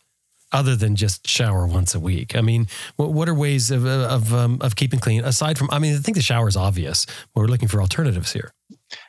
[0.52, 2.36] other than just shower once a week?
[2.36, 5.70] I mean, what, what are ways of of um, of keeping clean aside from?
[5.72, 7.06] I mean, I think the shower is obvious.
[7.34, 8.52] but We're looking for alternatives here.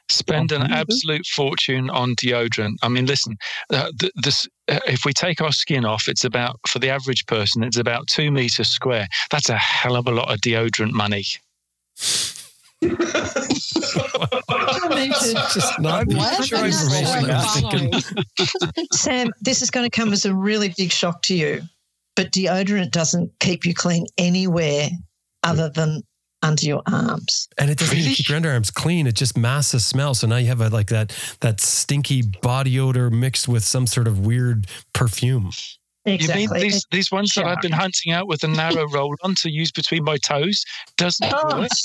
[0.09, 2.77] Spend an absolute fortune on deodorant.
[2.83, 3.37] I mean, listen,
[3.73, 7.27] uh, th- this uh, if we take our skin off, it's about for the average
[7.27, 9.09] person, it's about two meters square.
[9.31, 11.25] That's a hell of a lot of deodorant money.
[12.83, 12.89] I
[14.95, 16.45] mean, to- Just not What?
[16.45, 16.91] sure I'm not information.
[16.91, 17.93] sure I I'm was thinking.
[18.93, 21.63] Sam, this is going to come as a really big shock to you,
[22.15, 24.91] but deodorant doesn't keep you clean anywhere
[25.43, 26.03] other than
[26.47, 27.49] under your arms.
[27.59, 28.17] And it doesn't even Really?
[28.17, 29.07] keep your underarms clean.
[29.07, 30.15] It just masks the smell.
[30.15, 34.09] So now you have a, like that that stinky body odor mixed with some sort
[34.09, 35.51] of weird perfume.
[36.09, 36.43] Exactly.
[36.45, 39.35] You mean these these ones that I've been hunting out with a narrow roll on
[39.37, 40.65] to use between my toes
[40.97, 41.59] doesn't Oh.
[41.61, 41.69] work?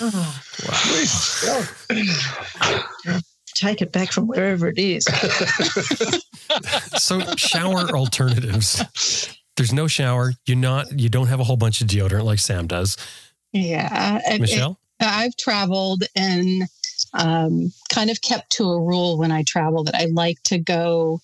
[3.06, 3.20] oh.
[3.54, 5.06] Take it back from wherever it is.
[6.98, 9.36] So shower alternatives.
[9.56, 10.32] There's no shower.
[10.46, 10.98] You're not.
[10.98, 12.96] You don't have a whole bunch of deodorant like Sam does.
[13.52, 14.20] Yeah.
[14.38, 14.78] Michelle.
[15.00, 16.62] I've traveled and
[17.12, 21.20] um, kind of kept to a rule when I travel that I like to go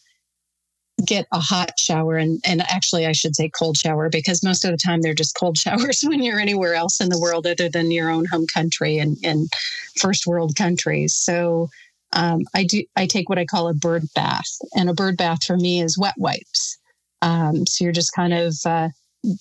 [1.05, 4.71] get a hot shower and, and actually I should say cold shower because most of
[4.71, 7.91] the time they're just cold showers when you're anywhere else in the world other than
[7.91, 9.49] your own home country and, and
[9.97, 11.15] first world countries.
[11.15, 11.69] So
[12.13, 15.45] um, I do I take what I call a bird bath and a bird bath
[15.45, 16.79] for me is wet wipes.
[17.23, 18.89] Um, so you're just kind of uh,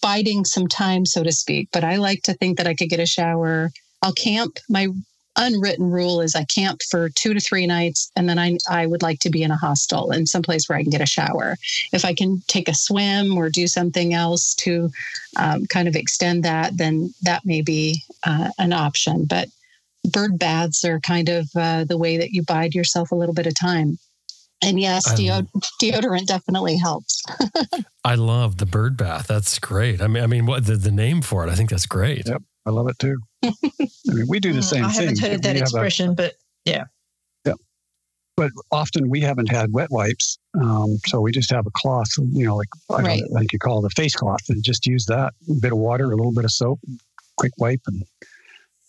[0.02, 1.70] biding some time, so to speak.
[1.72, 3.72] But I like to think that I could get a shower.
[4.02, 4.60] I'll camp.
[4.70, 4.88] My
[5.36, 9.02] unwritten rule is I camp for two to three nights, and then I I would
[9.02, 11.58] like to be in a hostel in some place where I can get a shower.
[11.94, 14.90] If I can take a swim or do something else to
[15.38, 19.26] um, kind of extend that, then that may be uh, an option.
[19.26, 19.50] But
[20.12, 23.47] bird baths are kind of uh, the way that you bide yourself a little bit
[23.47, 23.97] of time.
[24.62, 25.47] And yes, deod-
[25.82, 27.24] deodorant definitely helps.
[28.04, 29.28] I love the bird bath.
[29.28, 30.02] That's great.
[30.02, 31.50] I mean, I mean, what the, the name for it?
[31.50, 32.28] I think that's great.
[32.28, 33.18] Yep, I love it too.
[33.43, 33.52] I
[34.08, 35.02] mean, we do the same Mm, I thing.
[35.02, 36.34] haven't heard We that have a- expression, but
[36.66, 36.84] yeah.
[37.45, 37.54] yeah.
[38.36, 42.10] but often we haven't had wet wipes, um, so we just have a cloth.
[42.18, 43.20] You know, like I Right.
[43.22, 45.34] don't like you call it a face cloth, and just use that.
[45.50, 46.82] A bit of water, a little bit of soap,
[47.38, 48.04] quick wipe, and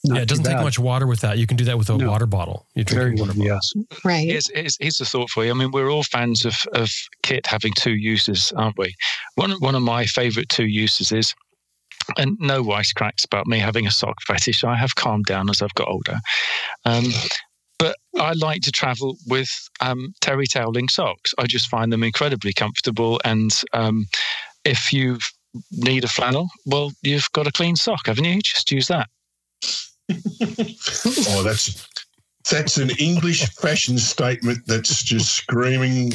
[0.04, 1.36] not yeah, it doesn't take much water with that.
[1.38, 2.08] You can do that with a No.
[2.10, 2.66] water bottle.
[2.74, 3.44] You drink Very water bottle.
[3.44, 3.72] yes.
[4.04, 4.26] right.
[4.26, 5.50] Here's, here's, here's a thought for you.
[5.50, 6.90] I mean, we're all fans of, of
[7.22, 8.94] kit having two uses, aren't we?
[9.34, 11.34] One, one of my favorite two uses is,
[12.16, 14.64] and no wisecracks about me having a sock fetish.
[14.64, 16.16] I have calmed down as I've got older.
[16.86, 17.04] Um,
[17.78, 21.34] but I like to travel with um, terry toweling socks.
[21.38, 23.20] I just find them incredibly comfortable.
[23.24, 24.06] And um,
[24.64, 25.18] if you
[25.72, 28.40] need a flannel, well, you've got a clean sock, haven't you?
[28.40, 29.08] Just use that.
[31.28, 31.86] Oh, that's
[32.50, 36.12] that's an English fashion statement that's just screaming.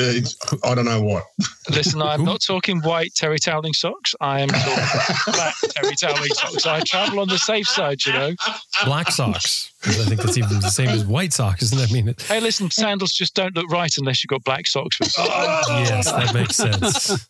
[0.00, 1.24] Uh, it's, I don't know what.
[1.70, 4.14] Listen, I'm not talking white terry toweling socks.
[4.20, 6.66] I am talking black terry toweling socks.
[6.66, 8.32] I travel on the safe side, you know.
[8.84, 9.72] Black socks.
[9.84, 11.90] I think that's even the same as white socks, isn't it?
[11.90, 14.98] I mean, it, Hey, listen, sandals just don't look right unless you've got black socks.
[15.00, 17.28] With yes, that makes sense.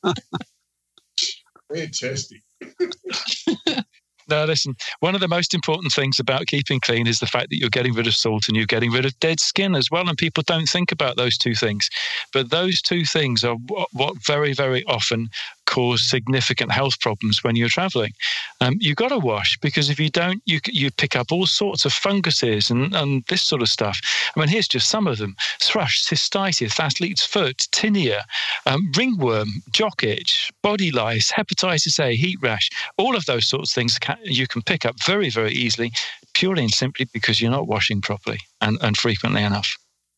[1.75, 2.43] Fantastic.
[4.29, 7.59] No, listen, one of the most important things about keeping clean is the fact that
[7.59, 10.09] you're getting rid of salt and you're getting rid of dead skin as well.
[10.09, 11.89] And people don't think about those two things.
[12.33, 15.31] But those two things are what, what very, very often
[15.69, 18.13] cause significant health problems when you're traveling.
[18.61, 21.85] Um, you've got to wash because if you don't, you, you pick up all sorts
[21.85, 24.01] of funguses and, and this sort of stuff.
[24.35, 28.23] I mean, here's just some of them thrush, cystitis, athlete's foot, tinea,
[28.67, 33.75] um, ringworm, jock itch, body lice, hepatitis A, heat rash, all of those sorts of
[33.75, 35.93] things can, you can pick up very, very easily,
[36.35, 39.77] purely and simply because you're not washing properly and, and frequently enough.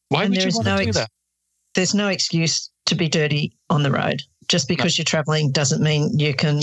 [0.09, 1.11] Why And would you is want no to do ex- that?
[1.74, 4.22] There's no excuse to be dirty on the road.
[4.48, 6.61] Just because you're traveling doesn't mean you can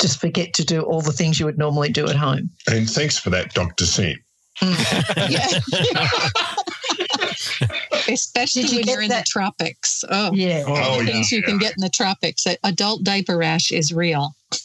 [0.00, 2.48] just forget to do all the things you would normally do at home.
[2.66, 3.84] And thanks for that, Dr.
[3.84, 4.16] Sam.
[4.62, 5.30] Mm.
[5.30, 5.60] Yeah.
[8.08, 10.04] Especially you when you're in that- the tropics.
[10.10, 10.64] Oh, Yeah.
[10.66, 11.12] Oh, all the yeah.
[11.12, 12.46] things you can get in the tropics.
[12.64, 14.34] Adult diaper rash is real.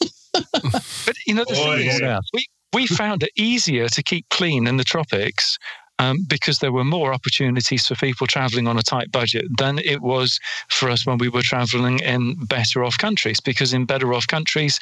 [0.62, 4.66] But you know, the Oh, thing is, we, we found it easier to keep clean
[4.66, 5.58] in the tropics
[6.00, 10.02] um, because there were more opportunities for people traveling on a tight budget than it
[10.02, 13.40] was for us when we were traveling in better off countries.
[13.40, 14.80] Because in better off countries,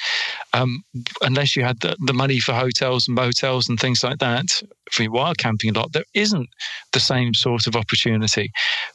[0.55, 0.82] um,
[1.20, 4.46] unless you had the, the money for hotels and motels and things like that,
[4.90, 6.48] for your wild camping a lot, there isn't
[6.92, 8.50] the same sort of opportunity.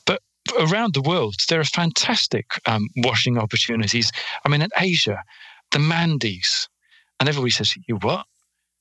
[0.06, 0.22] But
[0.60, 4.12] around the world, there are fantastic um, washing opportunities.
[4.44, 5.22] I mean, in Asia,
[5.72, 6.68] the mandis.
[7.20, 8.26] And everybody says, You what?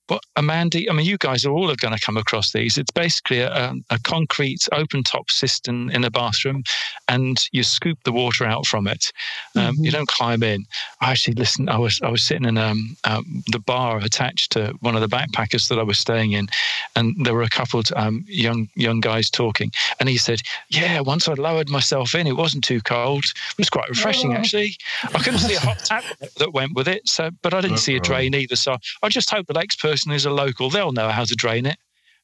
[0.09, 0.89] What a mandi?
[0.89, 2.79] I mean, you guys are all going to come across these.
[2.79, 6.63] It's basically a, a concrete open top cistern in a bathroom,
[7.09, 9.13] and you scoop the water out from it.
[9.57, 10.65] Um, You don't climb in.
[11.01, 11.71] I actually listened.
[11.71, 15.09] I was I was sitting in um, um, the bar attached to one of the
[15.09, 16.47] backpackers that I was staying in,
[16.95, 21.01] and there were a couple of um, young young guys talking, and he said, "Yeah,
[21.01, 23.25] once I lowered myself in, it wasn't too cold.
[23.25, 24.77] It was quite refreshing actually.
[25.03, 26.05] I couldn't see a hot tap
[26.37, 28.57] that went with it, so but I didn't see a drain either.
[28.57, 30.71] So I just hope the next person is a local.
[30.71, 31.77] They'll know how to drain it.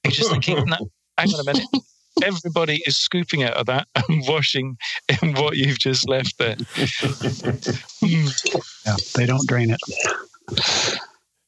[0.05, 1.69] And just thinking, no, hang on a minute.
[2.23, 4.77] Everybody is scooping out of that and washing
[5.23, 6.57] in what you've just left there.
[8.85, 9.81] Yeah, they don't drain it.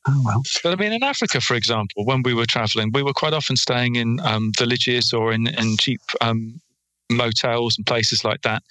[0.06, 0.42] Oh well.
[0.62, 3.56] But I mean, in Africa, for example, when we were traveling, we were quite often
[3.56, 6.60] staying in um, villages or in, in cheap um,
[7.10, 8.62] motels and places like that.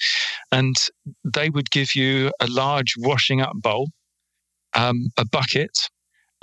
[0.51, 0.76] And
[1.24, 3.89] they would give you a large washing up bowl,
[4.76, 5.89] um, a bucket,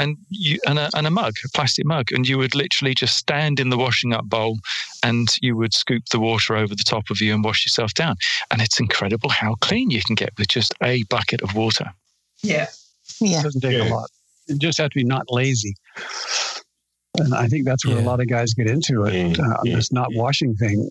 [0.01, 3.17] and you and a, and a mug, a plastic mug, and you would literally just
[3.17, 4.59] stand in the washing up bowl,
[5.03, 8.17] and you would scoop the water over the top of you and wash yourself down.
[8.51, 11.93] And it's incredible how clean you can get with just a bucket of water.
[12.43, 12.67] Yeah.
[13.21, 13.41] Yeah.
[13.41, 14.11] It doesn't take a lot.
[14.49, 15.75] You just have to be not lazy.
[17.19, 18.03] And I think that's where Yeah.
[18.03, 19.15] a lot of guys get into it.
[19.15, 20.21] Yeah, uh, yeah, this not yeah.
[20.23, 20.89] washing thing.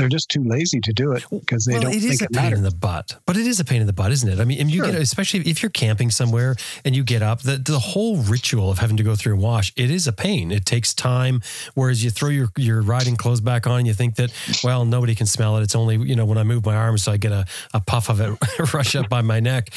[0.00, 2.24] They're just too lazy to do it because they well, don't it think is a
[2.24, 2.58] it pain matters.
[2.58, 4.40] in the butt, but it is a pain in the butt, isn't it?
[4.40, 4.92] I mean, and you Sure.
[4.92, 8.78] get, especially if you're camping somewhere and you get up, the, the whole ritual of
[8.78, 10.50] having to go through and wash, it is a pain.
[10.50, 11.42] It takes time.
[11.74, 14.32] Whereas you throw your, your riding clothes back on and you think that,
[14.64, 15.62] well, nobody can smell it.
[15.62, 17.44] It's only, you know, when I move my arms, so I get a,
[17.74, 18.38] a puff of it
[18.72, 19.70] rush up by my neck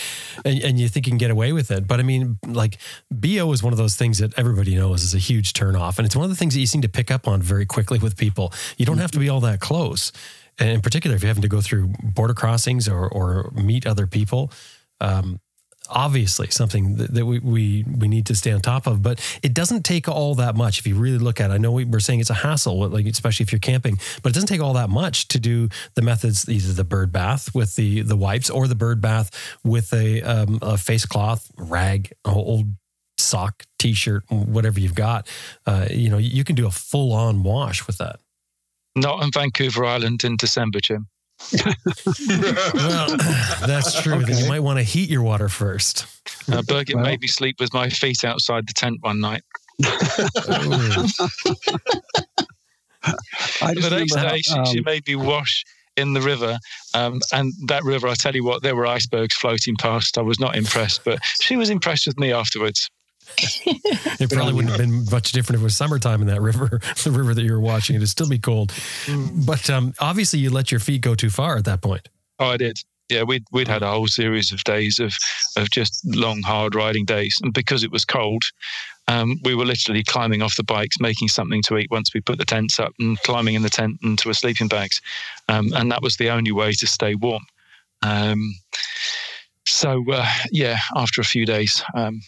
[0.46, 1.86] and, and you think you can get away with it.
[1.86, 2.78] But I mean, like
[3.12, 5.98] BO is one of those things that everybody knows is a huge turn off.
[6.00, 8.00] And it's one of the things that you seem to pick up on very quickly
[8.00, 8.54] with people.
[8.78, 10.13] You don't have to be all that close.
[10.60, 14.52] In particular, if you're having to go through border crossings or, or meet other people,
[15.02, 15.40] um,
[15.90, 19.02] obviously something that, that we, we we need to stay on top of.
[19.02, 21.54] But it doesn't take all that much if you really look at it.
[21.54, 24.34] I know we, we're saying it's a hassle, like especially if you're camping, but it
[24.34, 28.02] doesn't take all that much to do the methods, either the bird bath with the
[28.02, 29.32] the wipes or the bird bath
[29.64, 32.68] with a, um, a face cloth, rag, old
[33.18, 35.28] sock, t-shirt, whatever you've got.
[35.66, 38.20] Uh, you know, you can do a full on wash with that.
[38.96, 41.08] Not on Vancouver Island in December, Jim.
[42.74, 43.18] Well,
[43.66, 44.24] that's true.
[44.24, 46.06] Then you might want to heat your water first.
[46.52, 49.44] Uh, Birgit Well- made me sleep with my feet outside the tent one night.
[49.84, 49.88] Ooh.
[53.62, 55.66] I just the next day, she, how, she um, made me wash
[55.98, 56.58] in the river.
[56.94, 60.18] Um, and that river, I tell you what, there were icebergs floating past.
[60.18, 62.90] I was not impressed, but she was impressed with me afterwards.
[64.20, 67.12] It probably wouldn't have been much different if it was summertime in that river, the
[67.12, 67.96] river that you were watching.
[67.96, 68.72] It'd still be cold.
[69.46, 72.08] But um, obviously, you let your feet go too far at that point.
[72.40, 72.80] Oh, I did.
[73.10, 75.14] Yeah, we'd we'd had a whole series of days of
[75.58, 78.44] of just long, hard riding days, and because it was cold,
[79.08, 82.38] um, we were literally climbing off the bikes, making something to eat once we put
[82.38, 85.02] the tents up, and climbing in the tent into our sleeping bags,
[85.50, 87.44] um, and that was the only way to stay warm.
[88.02, 88.56] Um,
[89.66, 91.84] so uh, yeah, after a few days.
[91.94, 92.22] Um,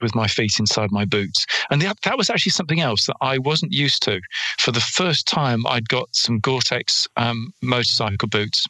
[0.00, 1.46] with my feet inside my boots.
[1.70, 4.20] And that, that was actually something else that I wasn't used to.
[4.58, 8.66] For the first time, I'd got some Gore Tex um, motorcycle boots.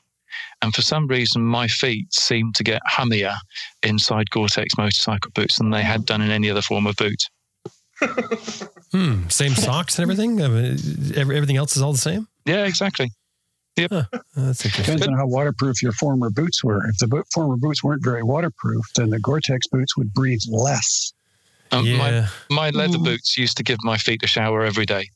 [0.63, 3.35] And for some reason, my feet seemed to get hummier
[3.83, 7.23] inside Gore Tex motorcycle boots than they had done in any other form of boot.
[8.93, 9.29] Hmm.
[9.29, 10.43] Same socks and everything.
[10.43, 10.73] I mean,
[11.15, 12.27] every- everything else is all the same.
[12.45, 13.11] Yeah, exactly.
[13.77, 14.83] That's interesting.
[14.97, 16.85] Depends on how waterproof your former boots were.
[16.89, 21.13] If the boot, former boots weren't very waterproof, then the Gore-Tex boots would breathe less.
[21.73, 22.29] Um, my, Yeah.
[22.51, 23.05] my leather Mm.
[23.05, 25.09] boots used to give my feet a shower every day.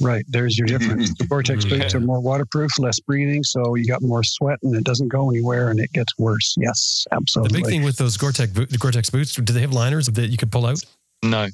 [0.00, 1.12] Right, there's your difference.
[1.18, 4.84] The Gore-Tex boots are more waterproof, less breathing, so you got more sweat, and it
[4.84, 6.54] doesn't go anywhere, and it gets worse.
[6.56, 7.56] Yes, absolutely.
[7.58, 10.36] The big thing with those Gore-Tex, bo- Gore-Tex boots, do they have liners that you
[10.36, 10.80] could pull out?
[11.24, 11.48] No,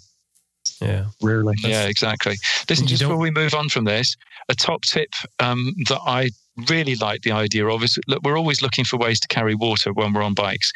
[0.82, 1.07] Yeah.
[1.22, 1.54] Rarely.
[1.61, 2.36] yeah, exactly.
[2.68, 4.14] Listen, You just before we move on from this,
[4.50, 5.09] a top tip
[5.40, 6.28] um, that I
[6.68, 9.92] really like the idea of is look, we're always looking for ways to carry water
[9.92, 10.72] when we're on bikes.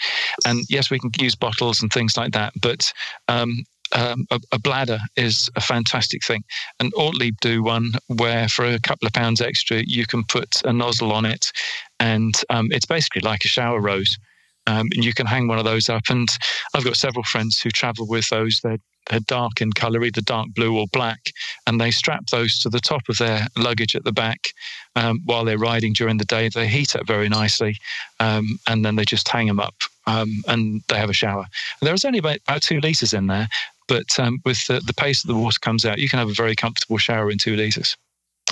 [0.46, 2.92] And yes, we can use bottles and things like that, but
[3.28, 6.44] um, um, a, a bladder is a fantastic thing.
[6.78, 10.72] And Ortlieb do one where for a couple of pounds extra, you can put a
[10.72, 11.52] nozzle on it,
[11.98, 14.18] and um, it's basically like a shower rose.
[14.66, 16.02] Um, and you can hang one of those up.
[16.10, 16.28] And
[16.74, 18.60] I've got several friends who travel with those.
[18.62, 18.78] They're,
[19.18, 21.32] dark in colour, either dark blue or black,
[21.66, 24.50] and they strap those to the top of their luggage at the back
[24.94, 26.48] um, while they're riding during the day.
[26.48, 27.76] They heat up very nicely,
[28.20, 29.74] um, and then they just hang them up,
[30.06, 31.46] um, and they have a shower.
[31.80, 33.48] And there's only about, about two litres in there,
[33.88, 36.34] but um, with the, the pace that the water comes out, you can have a
[36.34, 37.96] very comfortable shower in two litres.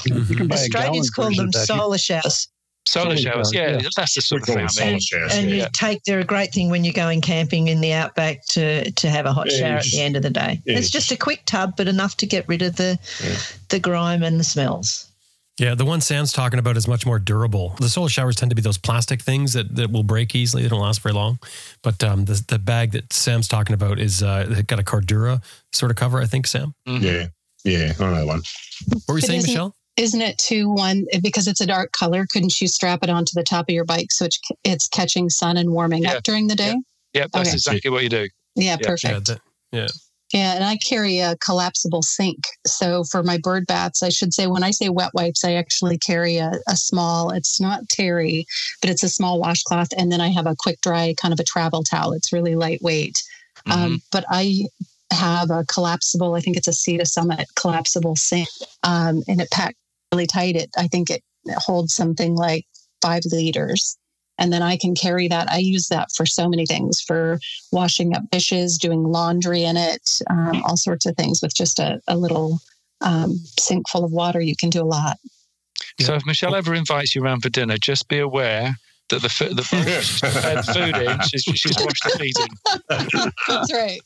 [0.05, 2.49] You can buy a Australians call them solar showers.
[2.89, 3.89] Solar Solar showers, showers, yeah, yeah.
[3.97, 4.61] that's the sort We of thing I
[4.91, 5.01] mean.
[5.01, 5.35] solar showers.
[5.37, 5.57] And yeah.
[5.65, 9.11] you take, they're a great thing when you're going camping in the outback to, to
[9.11, 10.61] have a hot Yeah, shower you at the end of the day.
[10.65, 13.37] yeah, it's just a quick tub, but enough to get rid of the, Yeah.
[13.69, 15.05] the grime and the smells.
[15.59, 17.75] Yeah, the one Sam's talking about is much more durable.
[17.81, 20.63] The solar showers tend to be those plastic things that, that will break easily.
[20.63, 21.41] They don't last very long.
[21.83, 25.91] But um, the, the bag that Sam's talking about is uh, got a Cordura sort
[25.91, 26.75] of cover, I think, Sam.
[26.87, 27.03] Mhm.
[27.03, 27.27] Yeah,
[27.65, 28.43] yeah, I know one.
[28.87, 29.75] What were you But saying, Michelle?
[29.99, 32.25] Isn't it too one because it's a dark color?
[32.33, 35.57] Couldn't you strap it onto the top of your bike so it's, it's catching sun
[35.57, 36.15] and warming Yeah.
[36.15, 36.77] up during the day?
[37.15, 37.55] Yep, that's Okay.
[37.55, 38.29] exactly what you do.
[38.55, 39.31] Yeah, Yeah, perfect.
[39.31, 39.37] Yeah,
[39.73, 39.93] that,
[40.33, 42.39] Yeah, and I carry a collapsible sink.
[42.67, 45.99] So for my bird baths, I should say when I say wet wipes, I actually
[45.99, 48.47] carry a, a small, it's not terry,
[48.81, 49.89] but it's a small washcloth.
[49.97, 52.13] And then I have a quick dry kind of a travel towel.
[52.13, 53.21] It's really lightweight.
[53.67, 53.73] Mhm.
[53.73, 54.67] Um, but I
[55.11, 58.49] have a collapsible, I think it's a Sea to Summit collapsible sink.
[58.85, 59.75] Um, and it packs
[60.13, 60.57] really tight.
[60.57, 61.23] It I think it
[61.57, 62.67] holds something like
[63.03, 63.97] five liters.
[64.41, 65.51] And then I can carry that.
[65.51, 67.41] I use that for so many things for
[67.73, 72.01] washing up dishes, doing laundry in it, um, all sorts of things with just a,
[72.07, 72.61] a little
[73.01, 74.41] um, sink full of water.
[74.41, 75.17] You can do a lot.
[75.99, 78.77] So if Michelle ever invites you around for dinner, just be aware
[79.09, 81.21] the the, the, the she's prepared food in.
[81.23, 83.33] She's, she's washed the feet in.
[83.49, 84.01] That's right.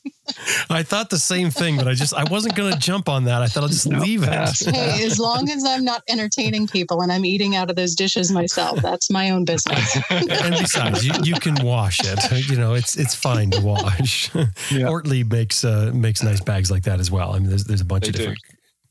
[0.69, 3.41] I thought the same thing, but I just I wasn't going to jump on that.
[3.41, 4.29] I thought I'll just No, leave it.
[4.29, 8.31] Hey, as long as I'm not entertaining people and I'm eating out of those dishes
[8.31, 9.97] myself, that's my own business.
[10.09, 12.49] and besides, you, you can wash it.
[12.49, 14.31] You know, it's it's fine to wash.
[14.71, 14.87] Yeah.
[14.87, 17.33] Ortlieb makes uh, makes nice bags like that as well.
[17.35, 18.19] I mean, there's there's a bunch They of do.
[18.19, 18.39] different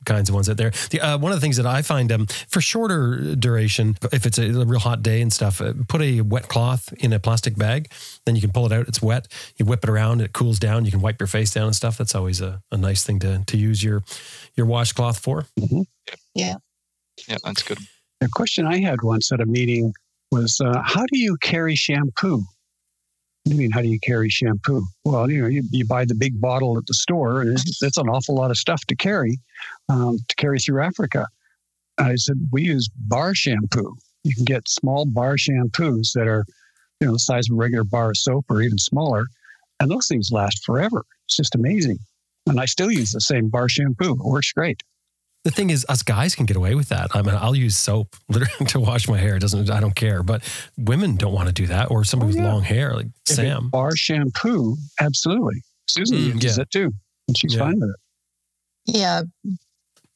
[0.05, 0.73] kinds of ones out there.
[0.91, 4.39] The, uh, one of the things that I find um, for shorter duration, if it's
[4.39, 7.57] a, a real hot day and stuff, uh, put a wet cloth in a plastic
[7.57, 7.91] bag.
[8.25, 8.89] Then you can pull it out.
[8.89, 9.29] It's wet.
[9.57, 10.21] You whip it around.
[10.21, 10.85] It cools down.
[10.85, 11.99] You can wipe your face down and stuff.
[11.99, 14.03] That's always a, a nice thing to to use your
[14.57, 15.47] your washcloth for.
[16.35, 16.57] Yeah,
[17.29, 17.79] Yeah, that's good.
[18.21, 19.93] The question I had once at a meeting
[20.31, 22.45] was, uh, "How do you carry shampoo?"
[23.45, 24.85] You mean, how do you carry shampoo?
[25.05, 27.97] Well, you know, you, you buy the big bottle at the store, and it's, it's
[27.97, 29.39] an awful lot of stuff to carry
[29.89, 31.27] um, to carry through Africa.
[31.99, 33.95] I said, we use bar shampoo.
[34.25, 36.45] You can get small bar shampoos that are,
[37.01, 39.27] you know, the size of a regular bar of soap or even smaller,
[39.81, 41.05] and those things last forever.
[41.27, 41.99] It's just amazing.
[42.47, 44.13] And I still use the same bar shampoo.
[44.13, 44.83] It works great.
[45.45, 47.11] The thing is, us guys can get away with that.
[47.17, 49.37] I mean, I'll use soap literally to wash my hair.
[49.37, 49.71] It doesn't.
[49.71, 50.23] I don't care.
[50.23, 50.43] But
[50.79, 53.69] women don't want to do that, or somebody Oh, with long hair, like If Sam.
[53.71, 55.63] bar shampoo, absolutely.
[55.89, 56.63] Susan Mm, uses yeah.
[56.63, 56.93] it too,
[57.29, 57.61] and she's Yeah.
[57.61, 57.97] fine with it.
[58.95, 59.23] Yeah,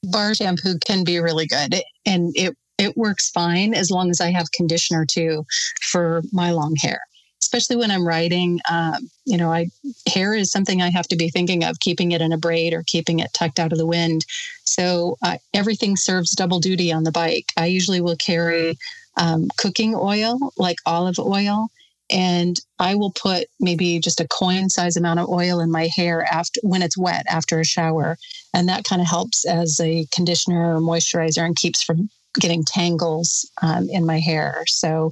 [0.04, 4.30] bar shampoo can be really good, and it it works fine as long as I
[4.30, 5.44] have conditioner too
[5.82, 7.00] for my long hair.
[7.42, 9.68] Especially when I'm riding, um, you know, I
[10.08, 12.82] hair is something I have to be thinking of keeping it in a braid or
[12.86, 14.24] keeping it tucked out of the wind.
[14.64, 17.46] So uh, everything serves double duty on the bike.
[17.56, 18.78] I usually will carry
[19.16, 21.70] um, cooking oil, like olive oil,
[22.10, 26.24] and I will put maybe just a coin size amount of oil in my hair
[26.30, 28.16] after when it's wet after a shower
[28.54, 32.08] and that kind of helps as a conditioner or moisturizer and keeps from
[32.38, 35.10] getting tangles um, in my hair so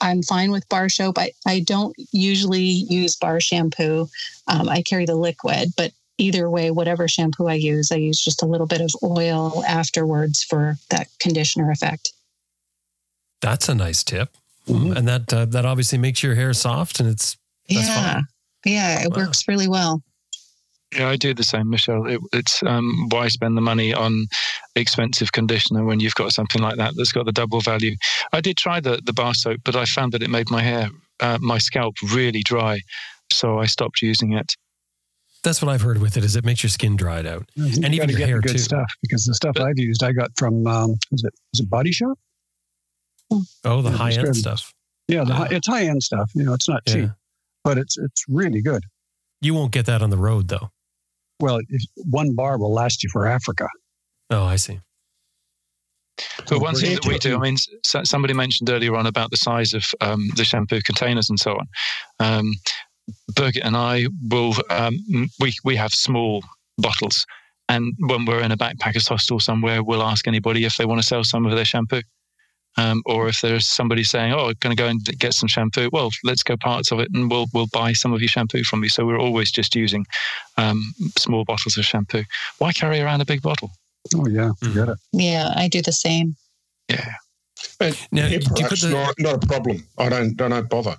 [0.00, 4.08] i'm fine with bar soap i, I don't usually use bar shampoo
[4.48, 8.42] um, i carry the liquid but either way whatever shampoo i use i use just
[8.42, 12.12] a little bit of oil afterwards for that conditioner effect
[13.42, 14.30] That's a nice tip,
[14.66, 14.96] Mhm.
[14.96, 17.36] and that uh, that obviously makes your hair soft, and it's
[17.68, 18.26] That's yeah fine.
[18.64, 19.18] yeah it Wow.
[19.18, 20.02] works really well
[20.94, 22.06] Yeah, I do the same, Michelle.
[22.06, 24.26] It, it's um, why spend the money on
[24.76, 27.96] expensive conditioner when you've got something like that that's got the double value.
[28.32, 30.88] I did try the the bar soap, but I found that it made my hair,
[31.20, 32.78] uh, my scalp really dry,
[33.32, 34.54] so I stopped using it.
[35.42, 36.24] that's what I've heard with it.
[36.24, 38.52] Is it makes your skin dried out, You And even your get the hair, good
[38.52, 38.58] too.
[38.58, 41.68] stuff because the stuff But- I've used I got from um, is it is it
[41.70, 42.16] Body Shop?
[43.64, 44.72] Oh, the Yeah, high end stuff.
[45.08, 45.36] Yeah, the Yeah.
[45.36, 46.30] high, it's high end stuff.
[46.34, 47.10] You know, it's not cheap, Yeah.
[47.64, 48.84] but it's it's really good.
[49.40, 50.70] You won't get that on the road though.
[51.40, 51.60] Well,
[51.96, 53.68] one bar will last you for Africa.
[54.30, 54.80] Oh, I see.
[56.48, 59.74] But one thing that we do, I mean, somebody mentioned earlier on about the size
[59.74, 61.66] of um, the shampoo containers and so on.
[62.20, 62.52] Um,
[63.32, 64.96] Birgit and I will, um,
[65.38, 66.42] we, we have small
[66.78, 67.26] bottles.
[67.68, 71.06] And when we're in a backpackers hostel somewhere, we'll ask anybody if they want to
[71.06, 72.02] sell some of their shampoo.
[72.78, 75.88] Um, or if there's somebody saying, "Oh, I'm going to go and get some shampoo,"
[75.92, 78.82] well, let's go parts of it, and we'll we'll buy some of your shampoo from
[78.82, 78.90] you.
[78.90, 80.04] So we're always just using
[80.58, 82.24] um, small bottles of shampoo.
[82.58, 83.70] Why carry around a big bottle?
[84.14, 84.68] Oh yeah, Mhm.
[84.68, 84.98] forget it.
[85.12, 86.36] yeah i do the same
[86.88, 87.14] Yeah,
[87.80, 89.84] And Now, hair do you put the- not, not a problem.
[89.98, 90.96] I don't I don't bother.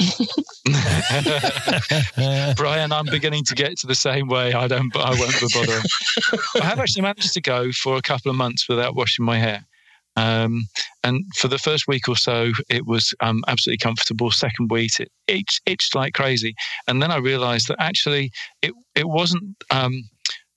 [2.56, 4.52] Brian, I'm beginning to get to the same way.
[4.52, 4.94] I don't.
[4.96, 5.82] I won't be bothering.
[6.60, 9.64] I have actually managed to go for a couple of months without washing my hair.
[10.16, 10.66] Um,
[11.04, 14.30] and for the first week or so, it was um, absolutely comfortable.
[14.30, 16.54] Second week, it itched, itched like crazy.
[16.86, 18.30] And then I realized that actually
[18.62, 20.02] it, it wasn't um,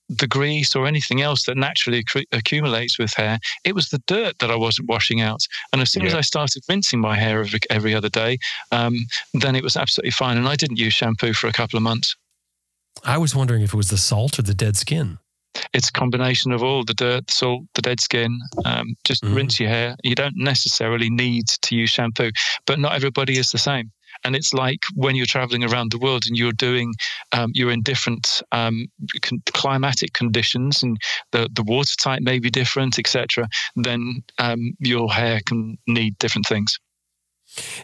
[0.10, 3.40] the grease or anything else that naturally accu- accumulates with hair.
[3.64, 5.42] It was the dirt that I wasn't washing out.
[5.72, 8.38] And as soon as I started rinsing my hair every, every other day,
[8.72, 8.96] um,
[9.34, 10.38] then it was absolutely fine.
[10.38, 12.16] And I didn't use shampoo for a couple of months.
[13.04, 15.20] I was wondering if it was the salt or the dead skin.
[15.74, 18.40] It's a combination of all the dirt, the salt, the dead skin.
[18.66, 19.36] Um, just Mhm.
[19.36, 19.96] rinse your hair.
[20.04, 22.32] You don't necessarily need to use shampoo,
[22.66, 23.92] but not everybody is the same.
[24.24, 26.94] And it's like when you're traveling around the world and you're doing,
[27.32, 28.86] um, you're in different um,
[29.22, 30.98] con- climatic conditions, and
[31.32, 33.48] the the water type may be different, etc.
[33.76, 36.80] Then um, your hair can need different things.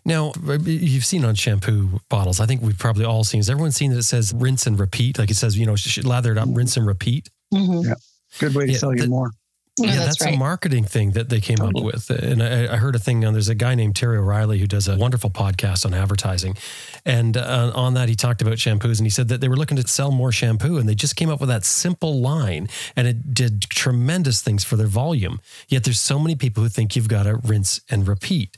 [0.06, 0.32] Now,
[0.66, 2.40] you've seen on shampoo bottles.
[2.40, 3.40] I think we've probably all seen.
[3.40, 5.20] Has everyone seen that it says rinse and repeat?
[5.20, 7.30] Like it says, you know, lather it up, rinse and repeat.
[7.54, 7.94] Mhm.
[8.40, 9.32] Good way to Yeah, sell you that- more.
[9.78, 10.36] Yeah, yeah, that's that's, right.
[10.36, 12.10] a marketing thing that they came up with.
[12.10, 14.90] And I, I heard a thing on there's a guy named Terry O'Reilly who does
[14.90, 16.58] a wonderful podcast on advertising.
[17.06, 19.78] And uh, on that, he talked about shampoos and he said that they were looking
[19.78, 22.68] to sell more shampoo and they just came up with that simple line
[22.98, 25.40] and it did tremendous things for their volume.
[25.70, 28.58] Yet there's so many people who think you've got to rinse and repeat.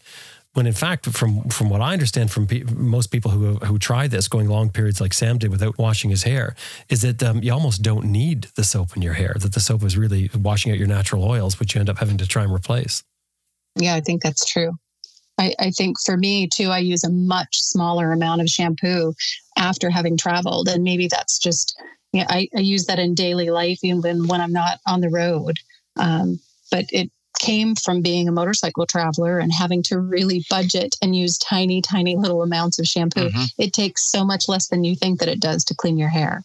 [0.54, 4.08] When in fact, from from what I understand from pe- most people who who try
[4.08, 6.56] this, going long periods like Sam did without washing his hair,
[6.90, 9.34] is that um, you almost don't need the soap in your hair.
[9.40, 12.18] That the soap is really washing out your natural oils, which you end up having
[12.18, 13.04] to try and replace.
[13.78, 14.74] Yeah, I think that's true.
[15.38, 19.14] I, I think for me too, I use a much smaller amount of shampoo
[19.58, 22.26] after having traveled, and maybe that's just yeah.
[22.28, 25.56] I, I use that in daily life even when I'm not on the road.
[25.98, 27.10] Um, but it
[27.42, 32.16] came from being a motorcycle traveler and having to really budget and use tiny, tiny
[32.16, 33.30] little amounts of shampoo.
[33.30, 33.44] Mm-hmm.
[33.58, 36.44] It takes so much less than you think that it does to clean your hair.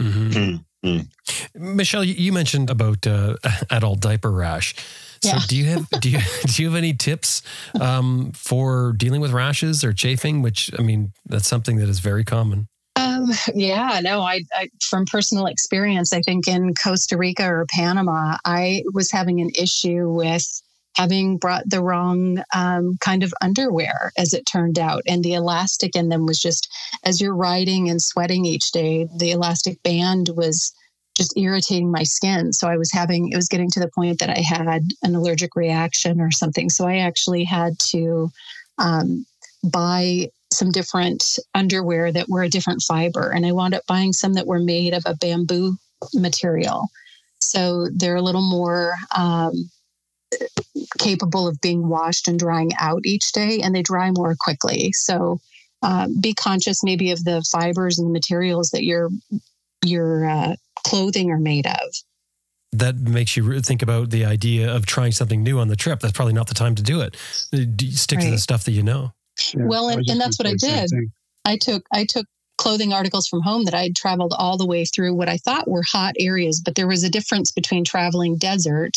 [0.00, 0.56] Mm-hmm.
[0.86, 1.76] Mm-hmm.
[1.76, 3.36] Michelle, you mentioned about uh,
[3.70, 4.74] adult diaper rash.
[5.22, 5.40] So yeah.
[5.48, 7.42] do you have do you do you have any tips
[7.80, 10.42] um, for dealing with rashes or chafing?
[10.42, 12.68] Which I mean, that's something that is very common.
[13.16, 18.36] Um, yeah, no, I, I, from personal experience, I think in Costa Rica or Panama,
[18.44, 20.44] I was having an issue with
[20.94, 25.02] having brought the wrong um, kind of underwear, as it turned out.
[25.06, 26.72] And the elastic in them was just,
[27.04, 30.72] as you're riding and sweating each day, the elastic band was
[31.14, 32.52] just irritating my skin.
[32.52, 35.54] So I was having, it was getting to the point that I had an allergic
[35.54, 36.70] reaction or something.
[36.70, 38.30] So I actually had to
[38.78, 39.26] um,
[39.62, 43.30] buy some different underwear that were a different fiber.
[43.30, 45.76] And I wound up buying some that were made of a bamboo
[46.14, 46.88] material.
[47.40, 49.52] So they're a little more um,
[50.98, 54.92] capable of being washed and drying out each day, and they dry more quickly.
[54.92, 55.40] So
[55.82, 59.10] um, be conscious maybe of the fibers and the materials that your
[59.84, 61.94] your uh, clothing are made of.
[62.72, 66.00] That makes you think about the idea of trying something new on the trip.
[66.00, 67.16] That's probably not the time to do it.
[67.16, 68.24] Stick right.
[68.24, 69.12] to the stuff that you know.
[69.54, 70.90] Yeah, well, and, and that's what I did.
[71.44, 72.26] I took I took
[72.58, 75.82] clothing articles from home that I'd traveled all the way through what I thought were
[75.90, 78.96] hot areas, but there was a difference between traveling desert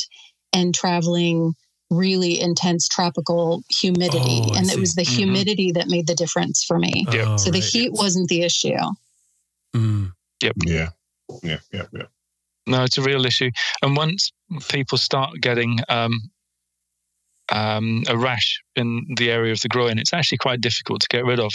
[0.53, 1.53] and traveling
[1.89, 4.41] really intense tropical humidity.
[4.43, 5.15] Oh, and it was the mm-hmm.
[5.15, 7.05] humidity that made the difference for me.
[7.09, 7.63] Oh, so the right.
[7.63, 8.77] heat wasn't the issue.
[9.75, 10.11] Mm.
[10.41, 10.55] Yep.
[10.65, 10.89] Yeah.
[11.43, 11.59] Yeah.
[11.73, 11.85] Yeah.
[11.91, 12.03] Yeah.
[12.67, 13.49] No, it's a real issue.
[13.81, 14.31] And once
[14.69, 16.29] people start getting um,
[17.51, 21.25] um, a rash in the area of the groin, it's actually quite difficult to get
[21.25, 21.53] rid of.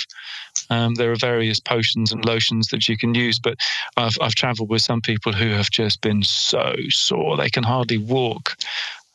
[0.71, 3.57] Um, there are various potions and lotions that you can use, but
[3.97, 7.99] I've, I've traveled with some people who have just been so sore they can hardly
[7.99, 8.57] walk.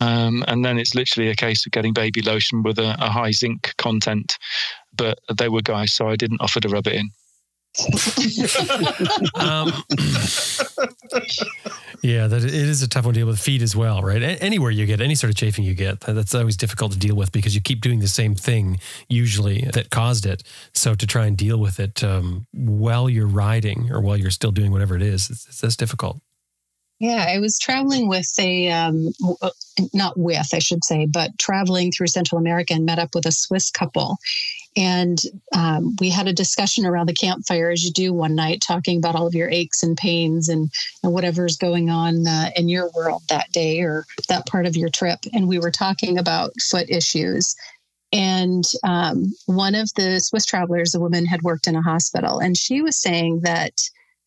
[0.02, 3.32] Um, and then it's literally a case of getting baby lotion with a, a high
[3.32, 4.38] zinc content.
[4.96, 7.12] But they were guys, so I didn't offer to rub it in
[9.36, 9.72] um,
[12.02, 14.22] yeah, that it is a tough one to deal with feet as well, right?
[14.42, 17.32] Anywhere you get any sort of chafing you get, that's always difficult to deal with
[17.32, 20.44] because you keep doing the same thing usually that caused it.
[20.74, 24.52] So to try and deal with it um, while you're riding or while you're still
[24.52, 26.20] doing whatever it is, it's, it's that's difficult.
[27.00, 29.52] Yeah, I was traveling with a, um, uh,
[29.94, 33.32] not with, I should say, but traveling through Central America and met up with a
[33.32, 34.18] Swiss couple.
[34.78, 35.20] And
[35.56, 39.16] um, we had a discussion around the campfire, as you do one night, talking about
[39.16, 40.70] all of your aches and pains and,
[41.04, 44.90] and whatever's going on uh, in your world that day or that part of your
[44.90, 45.20] trip.
[45.34, 47.56] And we were talking about foot issues.
[48.12, 52.58] And um, one of the Swiss travelers, a woman, had worked in a hospital, and
[52.58, 53.74] she was saying that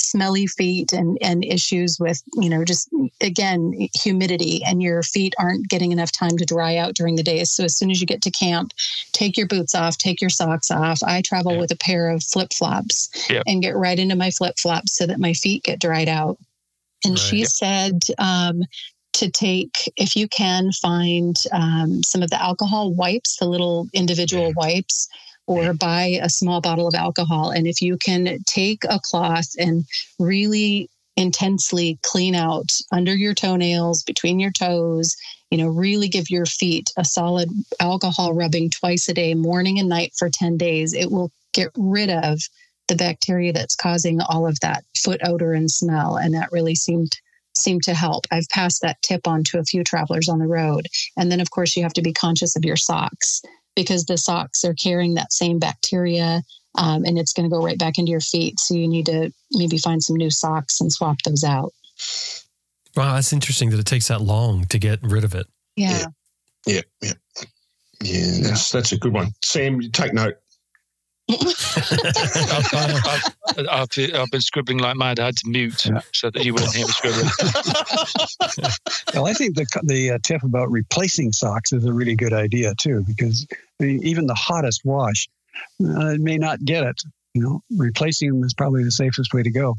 [0.02, 2.88] smelly feet and, and issues with, you know, just
[3.20, 7.44] again, humidity and your feet aren't getting enough time to dry out during the day.
[7.44, 8.72] So as soon as you get to camp,
[9.12, 11.02] take your boots off, take your socks off.
[11.02, 11.60] I travel yeah.
[11.60, 13.08] with a pair of flip flops
[13.46, 16.38] and get right into my flip flops so that my feet get dried out.
[17.04, 17.18] And right.
[17.18, 18.62] she said, um,
[19.14, 24.48] to take, if you can, find um, some of the alcohol wipes, the little individual
[24.48, 24.54] yeah.
[24.56, 25.08] wipes,
[25.46, 25.76] or mm-hmm.
[25.76, 27.50] buy a small bottle of alcohol.
[27.50, 29.84] And if you can take a cloth and
[30.18, 35.16] really intensely clean out under your toenails, between your toes,
[35.50, 37.50] you know, really give your feet a solid
[37.80, 42.08] alcohol rubbing twice a day, morning and night for 10 days, it will get rid
[42.08, 42.40] of
[42.88, 46.16] the bacteria that's causing all of that foot odor and smell.
[46.16, 47.12] And that really seemed
[47.54, 48.24] seemed to help.
[48.30, 50.86] I've passed that tip on to a few travelers on the road.
[51.18, 53.42] And then of course you have to be conscious of your socks
[53.74, 56.42] because the socks are carrying that same bacteria
[56.76, 58.58] um, and it's going to go right back into your feet.
[58.58, 61.72] So you need to maybe find some new socks and swap those out.
[62.96, 65.46] Wow, that's interesting that it takes that long to get rid of it.
[65.76, 66.06] Yeah.
[66.66, 66.80] Yeah.
[67.00, 67.12] Yeah.
[68.02, 68.36] Yeah.
[68.42, 69.32] that's, that's a good one.
[69.42, 70.34] Sam, take note.
[71.30, 71.44] I've,
[72.74, 75.20] I've, I've, I've, been scribbling like mad.
[75.20, 76.00] I had to mute yeah.
[76.12, 77.30] so that you wouldn't hear me scribbling.
[79.14, 82.74] well, I think the the uh, tip about replacing socks is a really good idea
[82.74, 83.46] too, because
[83.80, 85.28] even the hottest wash
[85.84, 87.00] uh, may not get it.
[87.34, 89.76] You know, replacing them is probably the safest way to go.